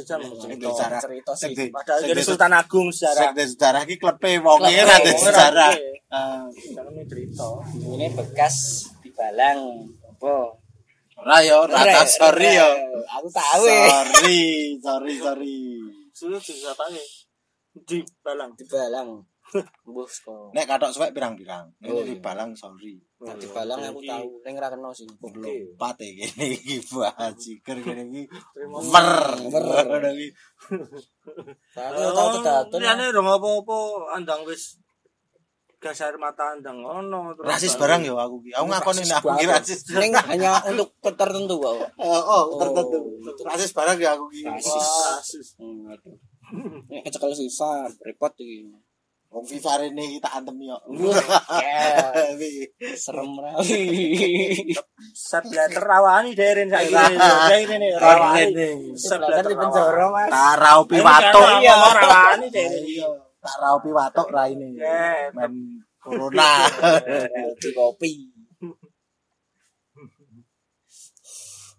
[0.00, 0.68] Jam Sing cerita.
[0.72, 1.00] sejarah.
[1.04, 1.52] cerita sih.
[1.52, 3.36] Di- Padahal di- Sultan Agung sejarah.
[3.36, 4.72] Di sejarah iki klepe ada wonge
[5.12, 5.70] sejarah.
[6.08, 7.48] Ah, ini cerita.
[7.74, 8.56] Ini bekas
[9.04, 9.92] di Balang.
[10.08, 10.56] Apa?
[11.14, 12.70] Ora yo, ora tak sorry yo.
[13.20, 13.64] Aku tahu.
[13.70, 14.42] Sorry,
[14.82, 15.58] sorry, sorry.
[16.10, 17.02] Sudah bisa tanya
[17.86, 18.50] di Balang.
[18.58, 19.22] Di Balang.
[19.86, 20.50] Bos kok.
[20.50, 21.70] Nek katok suwek pirang-pirang.
[21.86, 22.22] Oh, Ini di iya.
[22.22, 22.98] Balang sorry.
[23.22, 24.28] Nah, di Balang aku tahu.
[24.42, 25.06] Ning ra kena sih.
[25.22, 28.22] Belum pate kene iki bajiker kene iki.
[28.66, 29.10] Mer.
[29.46, 29.64] Mer.
[29.86, 30.28] Ngono iki.
[31.78, 32.78] Aku tahu kedatun.
[32.82, 33.76] Ini dong apa-apa
[34.18, 34.82] andang wis
[35.84, 37.36] gas air mata andang ono.
[37.36, 38.56] terus Rasis barang yo aku ki.
[38.56, 39.80] Aku ngakoni nek aku ki rasis.
[39.92, 41.76] Ning hanya untuk tertentu kok.
[42.00, 42.98] Oh, oh, tertentu.
[43.44, 44.48] Rasis barang ya aku ki.
[44.48, 44.72] Rasis.
[44.72, 45.48] Wah, rasis.
[45.60, 46.16] Aduh.
[46.88, 48.72] Ini kecekel FIFA, repot iki.
[49.34, 50.78] Wong FIFA rene iki tak antem yo.
[51.60, 52.70] Ya, Wi.
[52.94, 53.84] serem rali.
[55.10, 57.74] Sebelah terawani deren saya Nah, ini.
[57.76, 58.94] Ini rawani.
[58.94, 60.30] Sebelah Sebelah di penjara, Mas.
[60.30, 61.44] Watok.
[61.44, 62.82] kan ngomong rawani deren.
[63.44, 64.72] Iya, tak raupi watok ra ini.
[64.80, 65.52] Eh, Men
[66.00, 66.64] corona.
[67.60, 68.12] di kopi.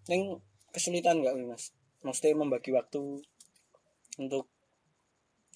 [0.06, 0.22] Neng
[0.70, 1.74] kesulitan nggak nih mas?
[2.06, 3.02] Mesti membagi waktu
[4.22, 4.46] untuk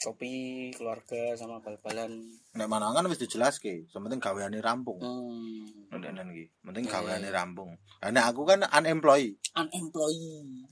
[0.01, 2.09] kopi, keluarga sama bal-balan.
[2.57, 4.97] Nek manangan wis dijelaske, sementing gaweane rampung.
[4.97, 5.93] Hmm.
[5.93, 7.35] Nek nek iki, penting Iya, gaweane iya.
[7.37, 7.77] rampung.
[8.01, 9.37] Lah nek aku kan unemployed.
[9.53, 10.65] Unemployed.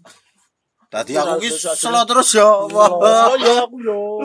[0.88, 2.72] Tadi Ora, aku ki slow terus yo.
[2.72, 3.36] Wah.
[3.36, 4.24] Ya aku yo.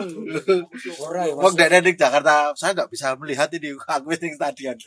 [1.03, 1.43] Ora ya mas.
[1.43, 4.79] Wong dari di Jakarta, saya nggak bisa melihat ini aku wis ning stadion.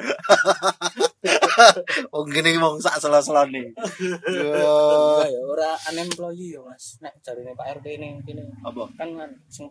[2.17, 3.77] Wong gini wong sak selo-selo nih.
[4.25, 4.57] Yo.
[4.57, 6.97] Ora ya, ora unemployed ya mas.
[7.05, 8.89] Nek jarine Pak RT ini kene Apa?
[8.97, 9.69] kan kan sing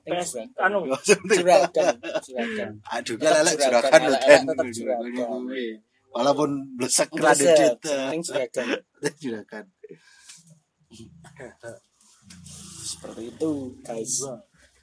[0.61, 1.41] anu Yo penting.
[1.41, 2.69] Juragan, juragan.
[2.93, 4.01] Aduh, lelek juragan,
[4.45, 5.29] tetep juragan.
[6.13, 7.81] Walaupun blesek kredit.
[7.81, 8.67] Penting juragan.
[9.21, 9.65] Juragan.
[12.85, 13.51] Seperti itu
[13.81, 14.21] guys.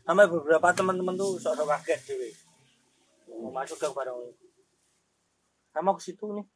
[0.02, 2.28] Sampai beberapa teman-teman tuh sok-sok kaget dewe.
[3.38, 4.46] Mau masuk ke barang itu.
[5.70, 6.46] Sama ke situ nih.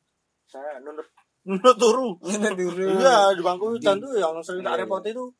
[0.51, 1.06] Saya nunut
[1.48, 2.18] nunut turu.
[2.27, 5.31] Iya, di bangku dan tuh yang sering tak repot itu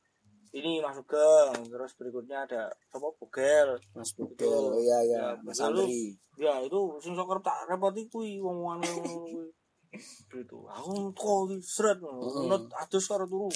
[0.57, 5.85] ini masuk gang terus berikutnya ada apa bugel Mas Bugel, oh iya iya, Mas Lalu-
[5.85, 6.16] Andri.
[6.41, 9.53] ya itu sing sok tak repot itu wong-wongan kuwi
[10.33, 13.53] gitu aku kok seret nunut adus karo turu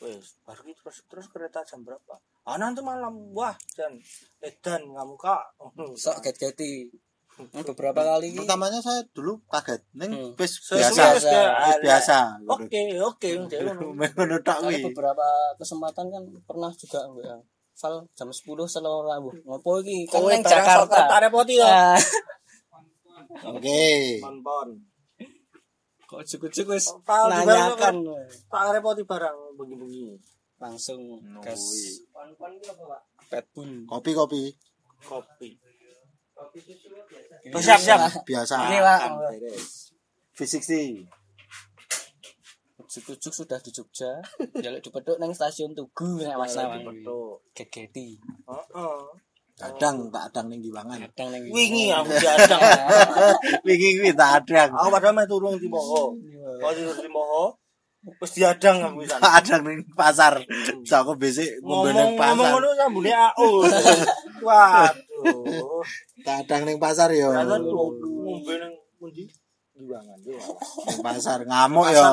[0.00, 4.00] wes baru gitu terus terus kereta jam berapa ah nanti malam wah dan
[4.38, 5.44] edan kamu kak
[5.94, 6.88] Sok get-geti.
[7.40, 9.80] Beberapa kali Pertamanya saya dulu kaget.
[9.94, 10.32] Ning Hmm.
[10.36, 11.16] biasa.
[11.16, 12.18] Wis biasa.
[12.44, 14.84] oke oke Kali kuwi.
[14.86, 15.24] beberapa
[15.56, 17.36] kesempatan kan pernah juga ya.
[17.78, 19.32] Val jam 10 selo rabu.
[19.42, 20.04] Ngopo iki?
[20.04, 20.52] Kowe nang barang sok
[20.84, 21.00] Jakarta.
[21.06, 21.96] tak repoti ya Ah,
[23.46, 24.20] Oke.
[24.42, 24.68] pon
[26.10, 28.02] Kok cukup-cukup wis nanyakan
[28.50, 30.18] tak repoti barang bengi-bengi
[30.58, 32.02] langsung No gas way.
[32.10, 33.00] pon-pon iki apa pak
[33.30, 33.86] pet pun.
[33.86, 34.50] Kopi-kopi.
[35.06, 35.54] kopi
[37.62, 38.54] siap siap Biasa.
[38.66, 39.00] Ini Pak.
[40.34, 40.98] Fisik sih.
[42.90, 44.18] Cukup sudah di Jogja.
[44.58, 46.82] Jaluk dipeduk nang stasiun Tugu nek Mas Nawang.
[46.82, 48.18] betul Gegeti.
[48.50, 49.29] heeh
[49.60, 50.98] Kadang tak adang ning Giwangan.
[51.12, 52.60] Kadang ning wingi aku diadang
[53.68, 54.72] Wingi kuwi tak adang.
[54.72, 56.16] aku padahal meh turun di Moho
[56.60, 57.60] kalau tidur di Moho
[58.00, 60.34] terus diadang aku sana Tak adang ning pasar.
[60.40, 62.52] Terus aku besok ngombe ning ngomong ngomong pasar.
[62.56, 63.48] ngono sambune AO
[64.48, 65.84] waduh.
[66.24, 67.28] Tak adang ning pasar yo.
[67.36, 69.28] Ngombe nang pundi?
[69.76, 70.40] Diwangan yo.
[70.88, 71.38] Ning pasar.
[71.44, 72.04] Ngamuk yo,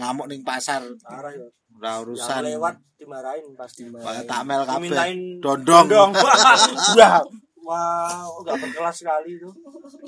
[0.00, 0.80] ngamuk ning pasar.
[1.04, 2.48] Ora urusan.
[2.48, 4.74] lewat dimarahin pasti Kayak tak mel kabeh.
[4.80, 5.86] dimintain Dondong.
[5.86, 6.10] dong
[6.98, 7.20] wah
[7.60, 9.48] wow nggak berkelas sekali itu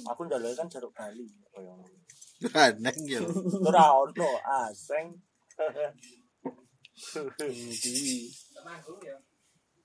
[0.03, 1.25] aku njaluk kan jeruk Bali.
[2.53, 3.25] Aneh yo.
[3.63, 5.09] ora ono aseng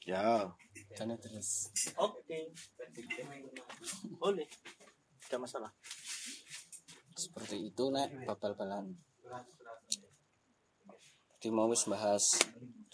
[0.01, 0.49] Ya.
[0.91, 1.69] Jane terus.
[1.95, 2.39] oke
[4.17, 4.47] boleh
[5.21, 5.71] tidak masalah
[7.13, 8.97] Seperti itu nek babal-balan.
[11.41, 12.37] Jadi mau wis bahas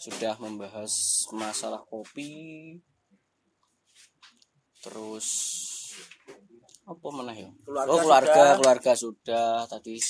[0.00, 0.88] sudah membahas
[1.36, 2.80] masalah kopi.
[4.80, 5.28] Terus
[6.88, 7.52] apa mana ya?
[7.60, 8.56] Keluarga oh keluarga, sudah.
[8.56, 10.00] keluarga sudah tadi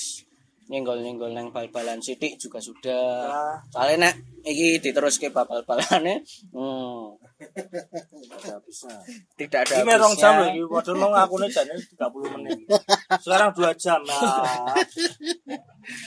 [0.69, 3.25] nyenggol-nyenggol neng bal-balan sidik juga sudah.
[3.25, 4.13] nah, Soalnya nek
[4.45, 6.21] iki diteruske bal-balane
[6.53, 7.01] hmm,
[8.37, 8.93] tidak bisa.
[9.33, 11.75] Tidak ada ini rong jam lagi padahal mau ngaku nih jadinya
[12.05, 12.57] 30 menit.
[13.17, 14.77] Sekarang 2 jam nah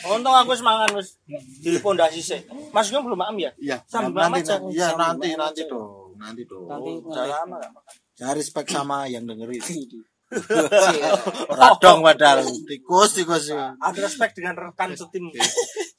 [0.06, 1.18] untung aku semangat wis
[1.58, 2.40] di pondasi sih
[2.70, 3.50] mas belum paham ya?
[3.58, 4.62] Iya, Sambil nanti aja.
[4.62, 5.38] nanti- iya nanti aja.
[5.42, 6.70] nanti dong, nanti dong.
[6.70, 7.94] Nanti udah lama gak makan.
[8.14, 9.58] Saya respect sama yang dengerin.
[11.60, 12.44] Radong padahal.
[12.64, 13.52] Tikus tikus.
[13.52, 15.28] ada respect dengan rekan setim.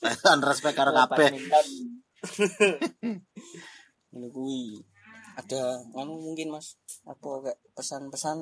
[0.01, 1.37] Saya respect karo kabeh.
[4.13, 4.81] Ini kuwi.
[5.33, 6.77] Ada anu mungkin Mas?
[7.09, 8.37] Apa kayak pesan-pesan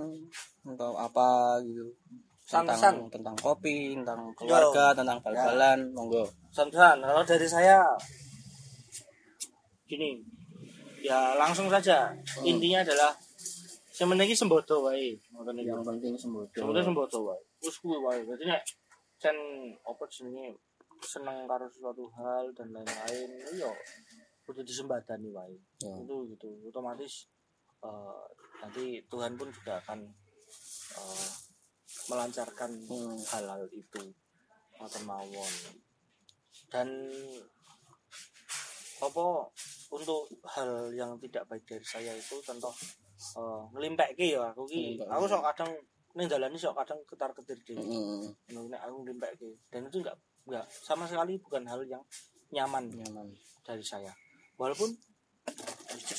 [0.75, 1.87] atau apa gitu?
[2.43, 2.95] Tentang Pesan-pesan.
[3.07, 6.27] tentang kopi, tentang keluarga, tentang bal-balan, monggo.
[6.51, 7.79] Santan, kalau dari saya
[9.87, 10.19] gini,
[10.99, 12.11] ya langsung saja.
[12.43, 13.15] Intinya adalah
[14.01, 15.13] semeniki sembodo wae.
[15.29, 15.69] Ngoten iki.
[15.69, 16.49] Yang penting sembodo.
[16.57, 17.41] Sebenarnya sembodo wae.
[17.61, 18.25] Wis kuwi wae.
[18.25, 18.65] Dadi nek
[19.21, 19.37] sen
[19.85, 20.57] apa jenenge
[21.05, 23.69] seneng karo suatu hal dan lain-lain, yo
[24.49, 25.53] kudu disembadani wae.
[25.85, 25.93] Ya.
[26.01, 26.49] Itu gitu.
[26.65, 27.29] Otomatis
[27.85, 28.25] eh,
[28.57, 30.01] nanti Tuhan pun juga akan
[30.97, 31.29] eh,
[32.09, 33.17] melancarkan Hmm.
[33.29, 34.03] hal-hal itu
[34.81, 35.53] ngoten mawon
[36.73, 36.89] dan
[38.97, 39.25] apa
[39.93, 42.73] untuk hal yang tidak baik dari saya itu contoh
[43.37, 45.71] uh, ngelimpeke ya aku ki aku sok kadang
[46.17, 47.83] ning dalane sok kadang ketar-ketir dhewe.
[47.83, 50.17] Heeh, nek aku ngelimpeke dan itu enggak
[50.47, 52.03] enggak sama sekali bukan hal yang
[52.51, 53.27] nyaman nyaman.
[53.61, 54.11] dari saya.
[54.57, 54.89] Walaupun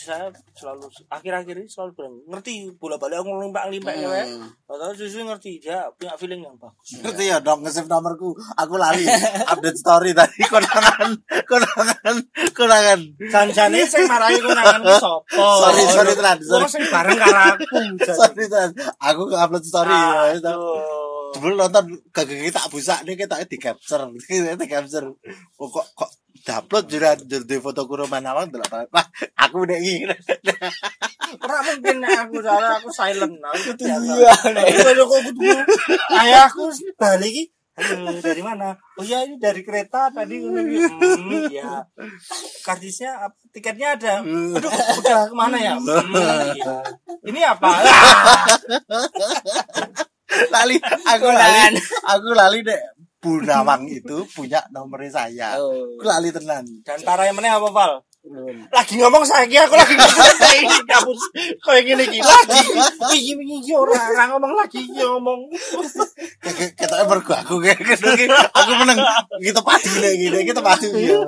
[0.02, 4.26] istri saya selalu akhir-akhir ini selalu bilang ngerti bola balik aku ngelimpak ngelimpak ya Wek."
[4.26, 4.50] Hmm.
[4.66, 6.88] Atau justru ngerti dia punya feeling yang bagus.
[7.06, 8.34] Ngerti ya dong nge-save nomorku.
[8.58, 9.06] Aku lali
[9.46, 11.14] update story tadi konangan
[11.46, 12.16] konangan
[12.50, 13.00] konangan.
[13.30, 15.46] Janjane sing marahi konangan ku sapa?
[15.62, 16.66] Sorry, sorry, tenan, sorry.
[16.66, 17.64] Sing bareng karo aku.
[18.18, 18.70] Sorry Tan.
[18.98, 20.40] Aku upload story ya.
[21.32, 25.06] Dulu nonton gak tak busak nih kita di capture, di capture.
[25.56, 26.10] Kok kok
[26.42, 29.06] dapet juga jadi foto kuruman awang delok wah
[29.38, 30.10] aku udah ini
[31.40, 33.40] Ora mungkin nek aku soalnya aku silent.
[33.40, 34.12] Aku biasa.
[34.20, 34.64] Iya, nek.
[34.68, 35.48] Aku kudu.
[36.12, 36.64] Ayahku
[37.00, 38.76] balik iki "Hmm, dari mana?
[39.00, 40.76] Oh ya ini dari kereta tadi iki.
[40.92, 41.88] Hmm, ya.
[42.68, 43.36] Kartisnya apa?
[43.48, 44.20] tiketnya ada.
[44.20, 44.68] Aduh,
[45.00, 45.74] udah ke mana ya?
[45.80, 46.74] Hmm, iya.
[47.24, 47.80] Ini apa?
[50.52, 51.76] lali aku lali
[52.08, 52.80] aku lali deh
[53.22, 55.94] Bu Nawang itu punya nomornya saya Oh.
[56.02, 57.92] lali tenan Dan para yang mana apa, Val?
[58.22, 58.54] Belum.
[58.70, 60.38] lagi ngomong saya aku lagi ngomong
[60.86, 61.18] kabut
[61.66, 62.62] kayak gini gini lagi
[63.18, 65.50] iki iki iki ora ora ngomong lagi iki ngomong
[66.78, 69.02] kita berku aku kayak gitu aku menang
[69.42, 71.18] kita padu gini kita padu ya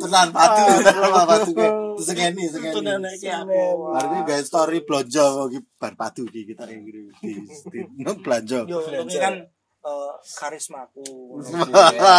[0.00, 1.52] tenan padu tenan padu
[2.00, 3.60] ini itu ini nenek iki aku
[3.92, 7.36] Berarti guys story blonjo iki bar padu di kita gini di,
[8.24, 8.64] blonjo.
[8.64, 9.44] yo ini kan
[9.84, 11.04] eh, karismaku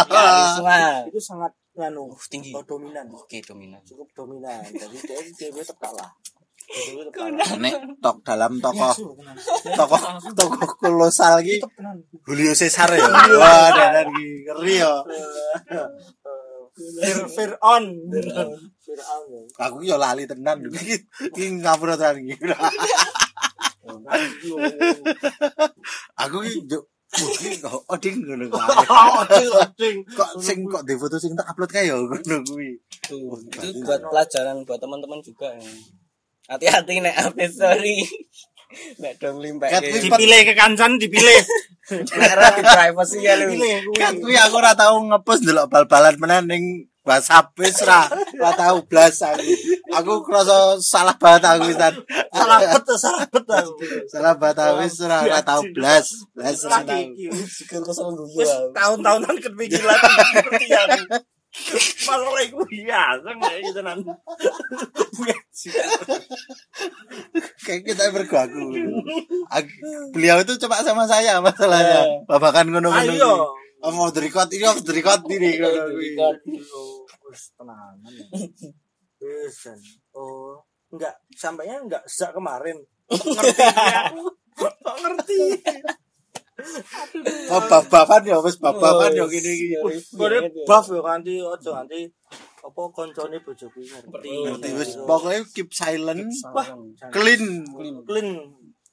[0.08, 1.04] Karisma.
[1.10, 2.50] itu sangat nganu Uh, tinggi.
[2.52, 3.78] oh, dominan Oke, dominan.
[3.86, 5.20] cukup dominan jadi dia
[5.50, 6.10] dia tetap kalah
[7.58, 8.94] Nek tok dalam Ya, tenan.
[9.74, 9.98] tokoh
[10.38, 11.98] tokoh kolosal tenan.
[12.22, 13.10] Julio Cesar ya.
[13.10, 14.92] Wah, dadan iki ngeri ya.
[17.02, 17.84] Fir Fir'aun
[18.78, 19.40] Fir'aun ya.
[19.66, 20.94] Aku yo lali tenan iki
[21.34, 22.38] iki ngapura tenan iki.
[26.22, 26.80] Aku Mungkin
[27.10, 28.86] kok oding ngono kae.
[29.26, 29.96] Oding, oding.
[30.14, 32.78] Kok sing kok di foto sing tak upload kae yo ngono kuwi.
[33.02, 35.50] Tuh, itu buat pelajaran buat teman-teman juga.
[35.58, 35.70] ya.
[36.50, 38.06] Hati-hati nek update story.
[39.02, 39.66] Nek dong limpah.
[39.66, 41.42] Kat, Nek Dipilih ke kancan dipilih.
[41.90, 43.58] ora di privacy ya lu.
[43.58, 43.74] Pilih
[44.22, 44.34] kuwi.
[44.38, 48.06] Aku ora tau ngepost ndelok bal-balan menan ning WhatsApp wis ra
[48.38, 49.42] ora tau blas aku.
[49.98, 51.94] Aku krasa salah banget aku wisan.
[52.30, 53.72] Salah bet, salah bet aku.
[54.06, 56.06] Salah banget aku wis ora ora tau blas.
[56.30, 56.62] Blas.
[56.70, 57.26] Lagi iki.
[57.34, 58.70] Wis guyu.
[58.70, 61.02] tahun-tahunan kepikiran seperti aku.
[62.06, 63.98] Masalah iku biasa nggak gitu nan.
[67.66, 68.62] Kayak kita bergaku.
[69.50, 69.82] Aku-
[70.14, 72.22] Beliau itu cuma sama saya masalahnya.
[72.30, 73.12] Babakan ngono-ngono.
[73.18, 73.34] Ayo.
[73.80, 75.56] Oh, mau di record ini off the record ini
[77.30, 77.94] Wis tenangan.
[78.10, 78.24] ya.
[79.22, 79.54] Wis.
[79.62, 79.78] Jan.
[80.12, 80.58] Oh,
[80.90, 82.76] enggak sampainya enggak sejak kemarin.
[83.10, 83.62] ngerti
[84.10, 84.22] aku
[84.58, 85.38] kok ngerti
[87.48, 89.66] Oh, bab-baban ya wis bab-baban ya gini iki.
[90.12, 90.38] Kore
[90.68, 92.04] buff yo kanthi aja nganti
[92.60, 94.28] apa koncone bojoku ngerti.
[94.44, 96.68] Ngerti wis pokoke keep silent, Wah,
[97.08, 97.64] clean.
[98.04, 98.28] clean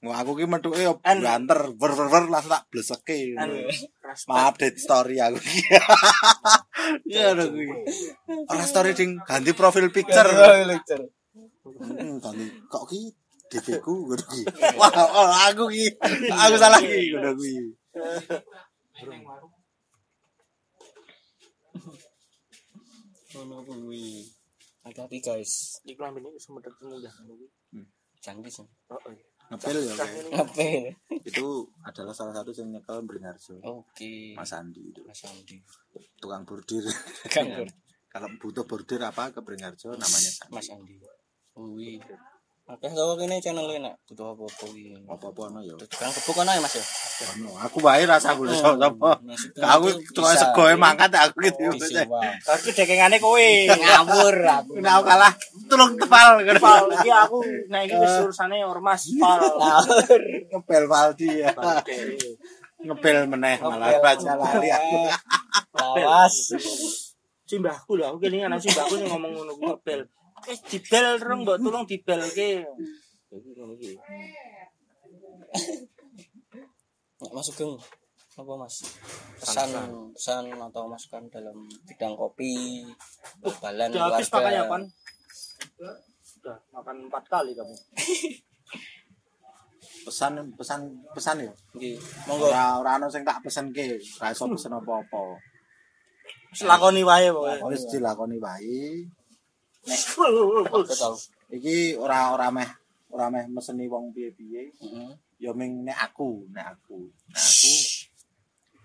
[0.05, 3.33] Wah, aku ki metuke ya An- banter, ber ber ber langsung tak bleseke.
[4.29, 5.37] Update story aku.
[7.09, 7.67] Ya udah kuwi.
[8.47, 10.29] Ora story ding ganti profil picture.
[11.81, 13.01] Hmm, ganti kok ki
[13.49, 14.41] DP ku ngono ki.
[14.79, 15.85] Wah, oh, aku ki.
[16.45, 17.53] Aku salah ki ngono kuwi.
[23.33, 24.05] Ngono kuwi.
[24.85, 25.81] Hati-hati guys.
[26.37, 27.49] Wis medhek munggah ngono kuwi.
[28.23, 28.67] Canggih sih.
[28.91, 29.15] Heeh.
[29.47, 29.93] Ngepil ya.
[29.95, 30.09] Kak.
[30.43, 30.67] Apa?
[31.23, 33.63] Itu adalah salah satu yang nyekel Bringarjo.
[33.63, 34.35] Oke.
[34.35, 35.01] Mas Andi itu.
[35.07, 35.57] Mas Andi.
[36.19, 36.83] Tukang bordir.
[37.31, 37.67] Kan
[38.07, 40.51] Kalau butuh bordir apa ke Bringarjo namanya Sandi.
[40.51, 40.95] Mas Andi.
[41.55, 42.03] Kuwi.
[42.67, 44.91] Akeh sapa kene channel nek butuh apa-apa kuwi.
[45.07, 45.71] Apa-apa ono ya.
[45.87, 46.83] Tukang kebuk ono ya Mas ya?
[47.39, 47.55] Ono.
[47.63, 49.23] Aku wae rasa golek sapa.
[49.71, 50.51] Aku tukang bisa.
[50.51, 51.63] segoe mangkat aku gitu.
[51.63, 52.19] Oh, disewa.
[52.43, 53.47] Aku dekengane kowe.
[53.71, 54.83] Ngawur aku.
[54.83, 55.33] Nah, aku kalah
[55.71, 56.59] tulung tepal ngono.
[56.59, 57.39] Pal, iki aku
[57.71, 59.39] nek iki wis urusane ormas pal.
[60.51, 61.55] Ngepel Valdi ya.
[61.55, 61.95] Oke.
[62.83, 64.97] Ngepel meneh malah baca lali aku.
[65.71, 66.35] Lawas.
[67.47, 70.03] Simbahku lho, aku kelingan simbahku sing ngomong ngono kuwi bel.
[70.45, 72.61] Wis dibel rong mbok tulung dibelke.
[73.33, 73.97] Iki ngono iki.
[77.17, 77.73] Nek Mas Sugeng
[78.37, 78.75] apa Mas?
[79.41, 79.69] Pesan
[80.13, 81.57] pesan atau masukan dalam
[81.89, 82.85] bidang kopi,
[83.57, 84.69] balan Udah habis pakai keluarga.
[84.69, 84.83] apaan?
[86.37, 87.75] Udah makan empat kali kamu.
[90.07, 91.51] Pesan pesan pesan ya.
[91.75, 91.99] Nggih.
[92.31, 92.47] Monggo.
[92.47, 95.35] Ora ora ono sing tak pesenke, ora iso pesen apa-apa.
[96.53, 97.75] Wis lakoni wae pokoke.
[97.75, 99.03] Wis dilakoni wae.
[99.87, 100.67] Betul.
[101.47, 102.67] Iki ora ora meh
[103.15, 104.75] ora meh meseni wong piye-piye.
[104.83, 105.09] Heeh.
[105.39, 107.07] Ya ming nek aku, nek aku.
[107.31, 107.71] Nek aku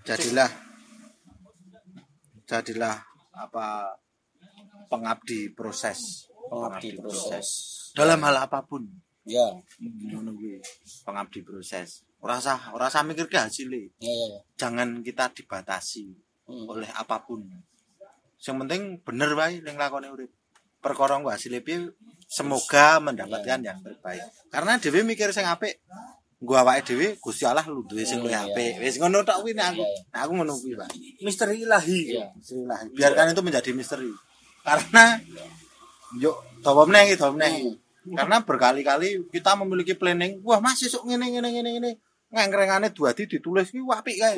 [0.02, 0.50] jadilah
[2.46, 2.96] jadilah
[3.34, 3.96] apa
[4.86, 6.30] pengabdi proses.
[6.50, 7.46] Pengabdi proses.
[7.96, 8.84] Dalam hal apa pun.
[9.24, 9.46] Ya.
[9.80, 10.58] Ngono kuwi.
[11.06, 12.04] Pengabdi proses.
[12.22, 13.90] Ora usah ora usah mikir ke hasilnya.
[13.98, 14.26] Ya ya.
[14.30, 14.40] ya.
[14.58, 16.66] Jangan kita dibatasi Hmm.
[16.66, 17.46] oleh apa pun.
[18.42, 20.28] Yang penting bener wae ning lakone urip.
[20.82, 21.94] Perkara engko hasilnya piye
[22.26, 24.24] semoga mendapatkan yang terbaik.
[24.50, 25.78] Karena dhewe mikir sing apik
[26.42, 28.54] gua awake dhewe Gusti Allah lu duwe sing luwih Hmm, iya.
[28.56, 28.72] apik.
[28.82, 29.84] Wis ngono tok kuwi nek aku.
[29.86, 30.10] Iya, iya.
[30.10, 30.88] Nah, aku ngono kuwi, Pak.
[31.22, 32.00] Misteri ilahi.
[32.18, 32.26] Iya.
[32.34, 32.78] Bismillah.
[32.90, 34.10] Biarkan itu menjadi misteri.
[34.66, 35.04] Karena
[36.18, 36.36] yuk
[36.66, 37.52] dawa meneh iki, meneh.
[37.54, 37.72] iki.
[38.18, 41.90] Karena berkali-kali kita memiliki planning, wah Mas esuk ngene ngene ngene ngene.
[42.34, 44.34] Ngangrengane duadi ditulis ki apik kae.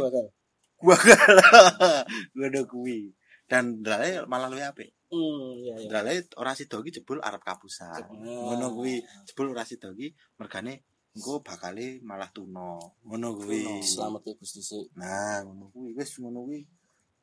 [0.76, 1.40] Gua gagal.
[2.36, 3.08] Ngono kuwi.
[3.48, 3.80] Dan
[4.28, 4.92] malah luwih apik.
[5.14, 5.86] Hmm, ya ya.
[5.86, 8.02] Ndale ora sida iki jebul arep kapusan.
[8.10, 8.98] Ngono kuwi
[9.30, 10.10] jebul ora sida iki
[10.42, 10.82] mergane
[11.14, 12.98] engko bakale malah tuno.
[13.06, 13.78] Ngono kuwi.
[13.86, 14.82] Selamat ya Gusti sih.
[14.98, 16.66] Nah, ngono kuwi wis ngono kuwi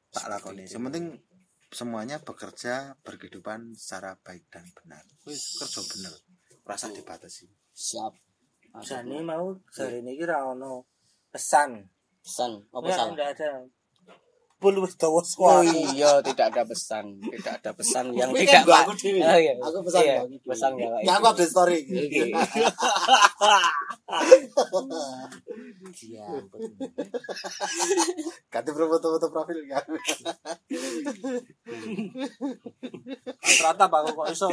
[0.08, 0.64] tak lakoni.
[0.72, 1.20] Penting
[1.72, 5.04] semuanya bekerja berkehidupan secara baik dan benar.
[5.28, 6.14] Wis kerja bener.
[6.64, 7.52] Rasa dibatasi.
[7.76, 8.14] Siap.
[8.88, 10.88] Jane mau jare niki ra ono
[11.28, 11.84] pesan.
[12.24, 12.64] Pesan.
[12.72, 13.12] Apa salah?
[13.12, 13.52] enggak ada.
[14.62, 18.86] Bulu wis dawa Oh iya, tidak ada pesan, tidak ada pesan yang Kuwi tidak kan
[18.86, 19.26] aku dhewe.
[19.26, 19.58] Oh, iya.
[19.58, 21.98] Aku pesan Iya, aku pesan gak Ya aku update story iki.
[21.98, 22.30] Oke.
[26.02, 26.26] Iya,
[28.52, 29.80] Ganti foto-foto profil ya.
[33.40, 34.48] Ternyata Pak kok iso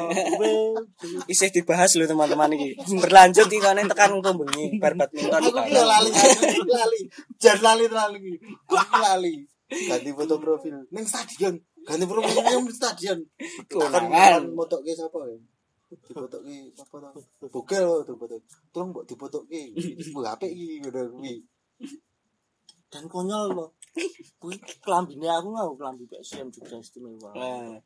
[1.32, 2.78] Isih dibahas loh teman-teman ini.
[3.02, 5.42] Berlanjut iki kene tekan engko bengi bar badminton.
[5.42, 6.10] Aku lali,
[6.70, 7.00] lali.
[7.42, 8.34] Jangan lali terlalu iki.
[8.70, 9.34] Aku lali.
[9.68, 11.54] Ganti foto profil ning stadion.
[11.84, 13.18] Ganti profil ning stadion.
[13.68, 14.42] Akan Konangan.
[14.56, 15.36] motoke sapa ya?
[15.88, 17.20] Dipotoke sapa to?
[17.52, 18.36] Bugel to foto.
[18.72, 19.60] Tolong mbok dipotoke.
[19.76, 21.34] Iku HP iki ngono kuwi.
[22.88, 23.70] dan konyol loh.
[24.40, 27.36] Kuwi klambine aku ngau klambi PSM Jogja Istimewa.
[27.36, 27.76] Nah,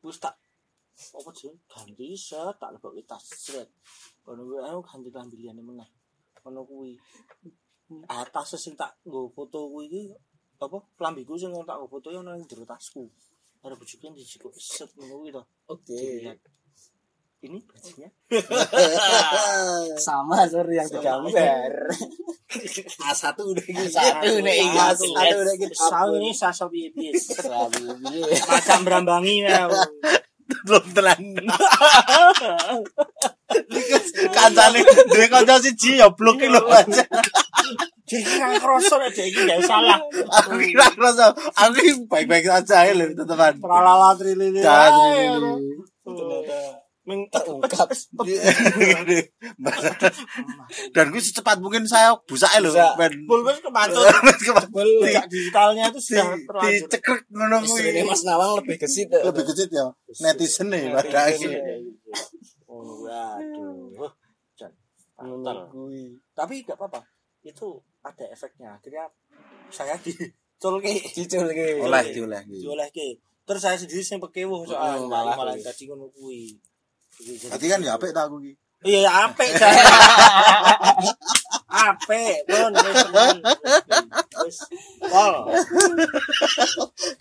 [0.00, 0.40] Wis tak
[1.16, 3.68] apa sih ganti set tak lebokke tas sret.
[4.24, 5.88] Kono kuwi aku ganti klambi liyane meneh.
[6.40, 6.96] Kono kuwi.
[8.08, 10.02] Atas sing tak nggo foto kuwi iki
[10.60, 13.08] apa klambiku sing tak foto ono ning jero tasku.
[13.64, 15.42] Ada bojoku yang dijikuk set ngono to.
[15.72, 15.96] oke.
[15.96, 16.40] Dilihat.
[17.40, 18.08] Ini bajunya.
[20.04, 21.72] Sama sorry yang digambar.
[23.08, 23.88] A1 udah iki.
[23.88, 24.76] Satu nek iki.
[24.76, 25.00] A1
[25.40, 25.66] udah iki.
[25.72, 26.92] Sang ini sasa piye.
[28.44, 29.64] Macam berambangi ya.
[30.66, 31.22] belum telan.
[34.34, 37.04] Kancane duwe kanca siji ya blok lho aja.
[38.10, 40.02] Jadi kan kroso nek iki gak salah.
[40.42, 43.54] Aku kira rasa aku baik-baik saja ya lho teman.
[43.62, 44.58] Tralala trilili.
[44.58, 45.52] Ini.
[47.06, 47.90] Ming terungkap
[50.94, 53.14] Dan gue secepat mungkin saya busak lho Busak.
[53.30, 54.10] Bul wis kepancet.
[54.42, 56.90] Jebul Jejak digitalnya itu sudah terlanjur.
[56.90, 58.10] dicekrek ngono istrine kuwi.
[58.10, 59.86] Mas Nawang lebih gesit Lebih kecil ya
[60.18, 61.62] netizen nih pada akhirnya.
[62.66, 64.10] Oh, waduh.
[64.58, 64.74] Jan.
[65.14, 65.58] Ngono Fatal.
[65.70, 66.02] kuwi.
[66.34, 67.00] Tapi enggak apa-apa.
[67.46, 68.76] Itu ada efeknya.
[68.76, 69.08] Akhirnya
[69.68, 70.92] saya diculke.
[71.12, 71.80] Cicul iki.
[71.80, 72.42] Oleh dioleh.
[72.48, 73.20] Diolehke.
[73.44, 76.54] Terus saya sendiri sing pekewuh soal Oh, malah malah tadi ngono kuwi.
[77.20, 78.54] Berarti kan ya apik tak aku iki.
[78.80, 79.76] Iya, ya apik Jan.
[81.68, 82.72] Apik, pun
[84.48, 84.58] wis.
[85.04, 85.34] Pol.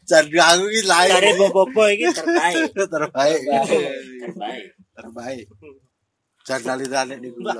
[0.07, 1.11] Jadi aku iki lain.
[1.11, 2.71] Dari bobo iki terbaik.
[2.71, 3.39] terbaik.
[4.23, 4.63] Terbaik.
[4.95, 5.45] Terbaik.
[6.49, 7.53] Lali-lali di kula.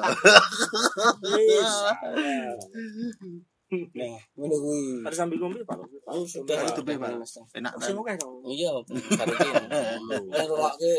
[1.21, 1.73] Wis.
[3.69, 5.05] Nah, ngono kuwi.
[5.05, 5.77] Harus sambil ngombe Pak.
[6.09, 7.09] Oh, sudah itu itu, Pak.
[7.53, 8.01] Enak Sing kan.
[8.01, 8.41] oke dong.
[8.49, 8.71] Iya,
[9.13, 9.49] karo iki.
[10.33, 10.93] Eh, ngrokke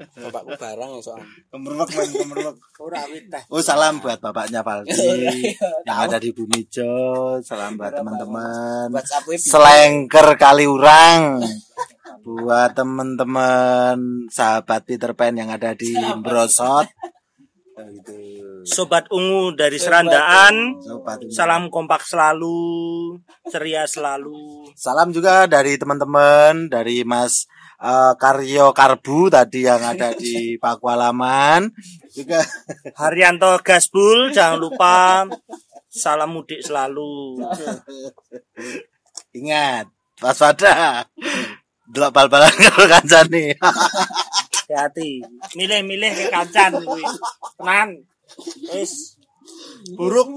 [0.00, 1.22] bapakku barang soal.
[1.54, 2.56] Kemerlek men kemerlek.
[2.82, 3.42] Ora wit teh.
[3.46, 4.90] Oh salam buat bapaknya Valdi
[5.86, 7.38] yang ada di Bumi Jo.
[7.46, 8.90] Salam buat teman-teman.
[9.38, 11.42] Selengker kali urang.
[12.26, 16.90] Buat teman-teman sahabat Peter Pan yang ada di Brosot.
[17.88, 18.14] Gitu.
[18.68, 20.76] Sobat Ungu dari Serandaan.
[20.84, 21.24] Sobat.
[21.32, 23.16] Salam kompak selalu,
[23.48, 24.68] ceria selalu.
[24.76, 27.48] Salam juga dari teman-teman dari Mas
[27.80, 31.72] eh, Karyo Karbu tadi yang ada di Pakualaman
[32.12, 32.44] juga
[33.00, 35.24] Haryanto Gasbul, jangan lupa
[35.90, 37.42] salam mudik selalu.
[39.30, 39.86] ingat
[40.18, 41.06] waspada
[41.90, 43.58] delok bal-balan karo kancane
[44.70, 45.18] Hati-hati.
[45.58, 47.02] Milih-milih ke kancan kuwi.
[47.58, 47.90] Tenan.
[48.70, 49.18] Wis
[49.98, 50.30] buruk.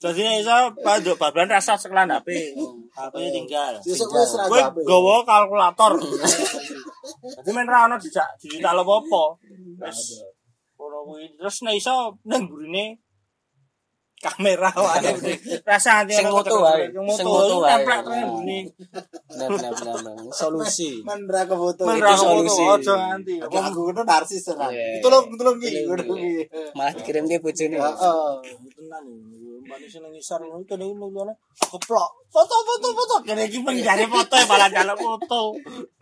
[0.00, 2.56] Jadi iso panduk baban rasa seklan HP.
[2.96, 3.76] HP tinggal.
[3.84, 4.60] Gawe.
[4.80, 5.92] gawa kalkulator.
[7.20, 9.36] Jadi men ra ono dijak digital apa-apa.
[9.84, 10.24] Wis
[10.80, 12.96] ora kuwi terus nek iso nang gurine
[14.24, 15.12] kamera wae.
[15.68, 16.84] Rasa ati Sing moto ketek- wae.
[16.88, 17.68] Sing moto moto wae.
[17.76, 18.00] templek
[19.46, 19.68] gurine.
[19.68, 20.34] benar benar benar, benar.
[20.34, 20.90] Solusi.
[21.04, 21.82] Men ra kefoto.
[21.84, 22.62] Men Itu ra ono solusi.
[22.64, 23.34] aja nganti.
[23.44, 24.66] Aku ngono narsis ora.
[24.70, 25.00] Iya.
[25.00, 26.32] Tolong tolong iki Tolong, ngono kuwi.
[26.74, 27.76] Malah dikirim ke bojone.
[27.76, 28.30] Heeh.
[28.74, 29.04] tenan
[29.64, 31.34] mbane sing ngisar ngono kene iki lho
[31.72, 35.40] keplok foto foto foto kene iki men jare foto ya malah jaluk foto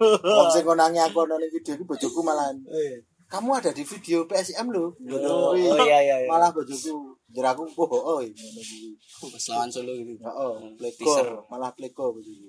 [0.02, 1.22] Wong sing konangi aku
[1.54, 2.58] video iki bojoku malahan.
[3.30, 4.66] Kamu ada di video PSM.
[4.68, 4.92] Ngono
[5.24, 5.64] Oh, kuwi.
[5.64, 6.28] oh, iya iya iya.
[6.28, 8.92] Malah bojoku jer aku oh oh ngono kuwi.
[9.32, 10.20] Pas lawan Solo gitu.
[10.20, 10.54] Heeh.
[10.76, 11.26] Play teaser.
[11.26, 12.48] Pleko, malah pleko bojoku.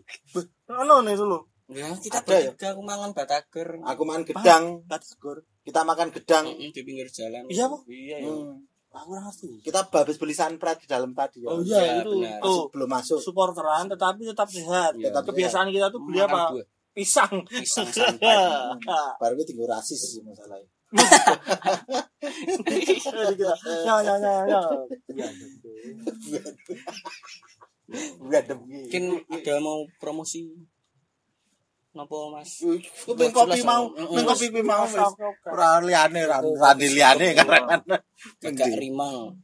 [0.68, 1.39] ono nih dulu
[1.72, 2.76] Ya, kita Ada ya?
[2.76, 3.80] aku mangan bataker.
[3.88, 6.45] Aku makan gedang, Batagor kita makan gedang.
[6.60, 7.47] Di pinggir jalan.
[7.47, 7.88] Iya, Po?
[7.88, 8.30] Iya, iya.
[8.30, 8.60] Hmm.
[8.93, 11.49] aku ngerti Kita habis beli sanpret di dalam tadi ya.
[11.49, 12.38] oh iya, iya itu benar.
[12.38, 13.19] Masuk, belum masuk.
[13.26, 16.65] supporteran tetapi tetap sehat Iya, tetap kebiasaan kita tuh beli Makan apa buah.
[16.93, 18.38] pisang Pisang santai.
[19.23, 20.69] Baru ini tinggal rasis sih masalahnya.
[22.64, 23.53] Jadi kita ya
[24.02, 24.61] ya ya ya.
[28.57, 30.49] Mungkin ada mau promosi?
[31.94, 32.57] Nopo Mas?
[33.06, 34.98] Kuping kopi mau, kuping kopi mau wis.
[35.45, 37.38] Ora liane, ora liyane
[38.74, 39.38] Rimang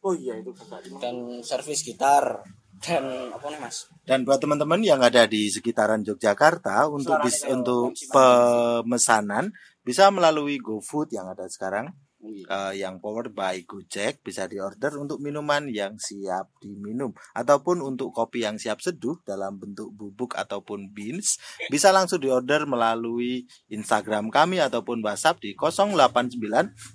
[0.00, 2.40] oh iya itu kakak dan servis gitar
[2.80, 3.92] dan apa nih Mas?
[4.08, 11.16] Dan buat teman-teman yang ada di sekitaran Yogyakarta untuk bis, untuk pemesanan bisa melalui GoFood
[11.16, 11.88] yang ada sekarang
[12.20, 17.16] eh, yang powered by Gojek bisa diorder untuk minuman yang siap diminum.
[17.32, 21.40] Ataupun untuk kopi yang siap seduh dalam bentuk bubuk ataupun beans
[21.72, 26.36] bisa langsung diorder melalui Instagram kami ataupun WhatsApp di 089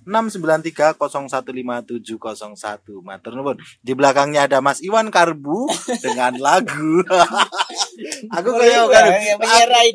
[0.05, 2.05] 693 015701
[3.01, 3.57] matur nuwun.
[3.81, 5.73] Di belakangnya ada Mas Iwan Karbu
[6.05, 7.01] dengan lagu
[8.31, 9.05] aku kayak kan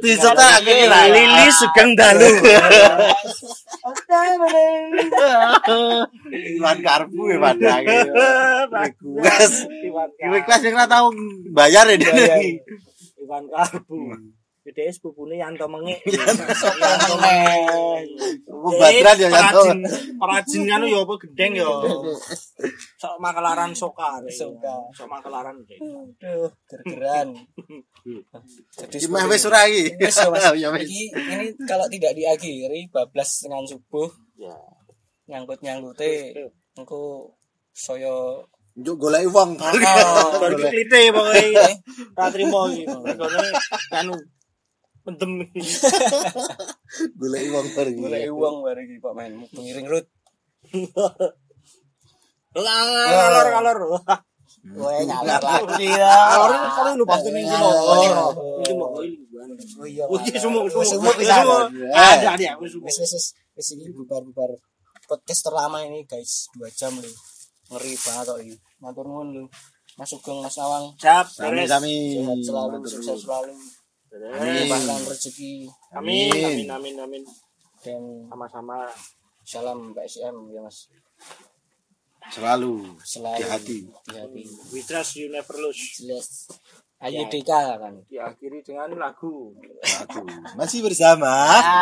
[0.00, 2.30] di setel aku kira Lili Sugeng Dalu.
[6.30, 7.80] Iwan Karbu ya pada
[8.68, 11.06] request Iwan request yang tahu
[11.52, 11.96] bayar ya
[13.20, 14.00] Iwan Karbu
[14.70, 15.98] Gede sepupune Yanto Mengik.
[16.06, 18.06] Yanto Mengik.
[18.78, 19.62] Badran ya Yanto.
[20.14, 21.70] Perajin, anu ya apa gendeng ya.
[22.96, 24.22] Sok makelaran soka.
[24.30, 24.74] Soka.
[24.94, 25.58] Sok makelaran.
[25.66, 27.34] Aduh, gergeran.
[28.78, 29.90] Jadi Gimana wes ora iki?
[29.98, 30.52] Ya.
[30.62, 30.86] Ya wes.
[30.86, 34.06] Ini, kalau tidak diakhiri bablas dengan subuh
[34.40, 34.54] Ya.
[35.28, 36.32] nyangkut nyangkute
[36.74, 37.28] engko
[37.70, 38.40] saya
[38.70, 41.42] Njuk golek wong Oh, Golek- klite pokoke.
[42.16, 42.86] Tak trimo iki.
[43.92, 44.14] Anu
[45.04, 45.60] pendem iki.
[47.16, 48.00] golek wong bar iki.
[48.00, 50.06] boleh uang bareng iki Pak Men pengiring rut.
[52.54, 53.14] Lagi.
[55.88, 56.12] ya.
[56.34, 57.28] Kalor kalau lu pasti.
[57.32, 57.70] Iki mau.
[59.00, 60.04] Oh iya.
[61.96, 63.68] Ada ada aku wis wis Wis.
[63.72, 64.52] Iki bubar-bubar.
[65.10, 67.10] Podcast terlama ini guys, 2 jam lho.
[67.72, 68.54] Ngeri banget kok ini.
[68.78, 69.44] Matur nuwun lho.
[69.98, 72.22] Mas Sugeng, Mas Nawang, Siap, Sami sami.
[72.46, 73.52] selalu, sukses selalu,
[74.10, 77.22] Limpahkan rezeki Amin, amin, amin, amin.
[77.80, 78.90] dan Sama-sama.
[79.46, 80.90] salam PSM ya Mas.
[82.30, 83.78] Selalu Selalu di hati.
[84.06, 84.42] Di hati.
[84.70, 85.98] We trust you never lose.
[85.98, 86.46] Jelas.
[87.00, 87.48] Ayo DK
[87.80, 87.96] kan.
[88.12, 89.56] Diakhiri dengan lagu.
[90.04, 90.20] Aku
[90.52, 91.32] masih bersama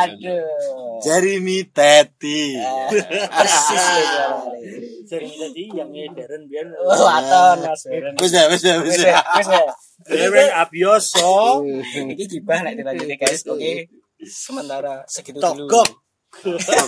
[0.07, 1.03] Aduh.
[1.03, 2.55] Jeremy Teti.
[3.35, 4.79] Persis lho suaranya.
[5.11, 7.83] Sering tadi yang Darren biar Oh, aton Mas.
[8.23, 9.19] Wis ya, wis ya, wis ya.
[9.19, 9.63] ya, wis ya.
[10.07, 11.67] Darren Abioso.
[12.15, 13.43] Iki gibah nek dilanjuti guys.
[13.51, 13.91] Oke.
[14.23, 15.67] Sementara segitu dulu.
[15.67, 15.89] Togok.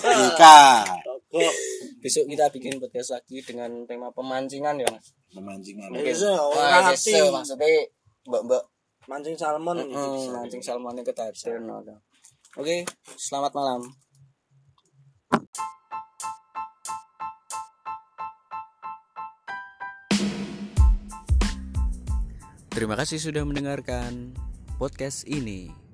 [0.07, 0.87] Ika.
[1.03, 1.55] Togok.
[1.99, 5.11] Besok kita bikin podcast lagi dengan tema pemancingan ya Mas.
[5.35, 5.91] Pemancingan.
[5.95, 6.15] Mungkin.
[6.15, 7.31] Bisa, Wah, orang yes, ngerti.
[7.31, 7.71] maksudnya
[8.29, 8.63] mbak-mbak
[9.09, 9.81] Mancing salmon.
[9.81, 10.31] gitu Hmm, bisa.
[10.37, 11.13] mancing salmon itu
[11.83, 11.97] ada.
[12.61, 12.85] Oke,
[13.17, 13.81] selamat malam.
[22.71, 24.37] Terima kasih sudah mendengarkan
[24.79, 25.90] podcast ini.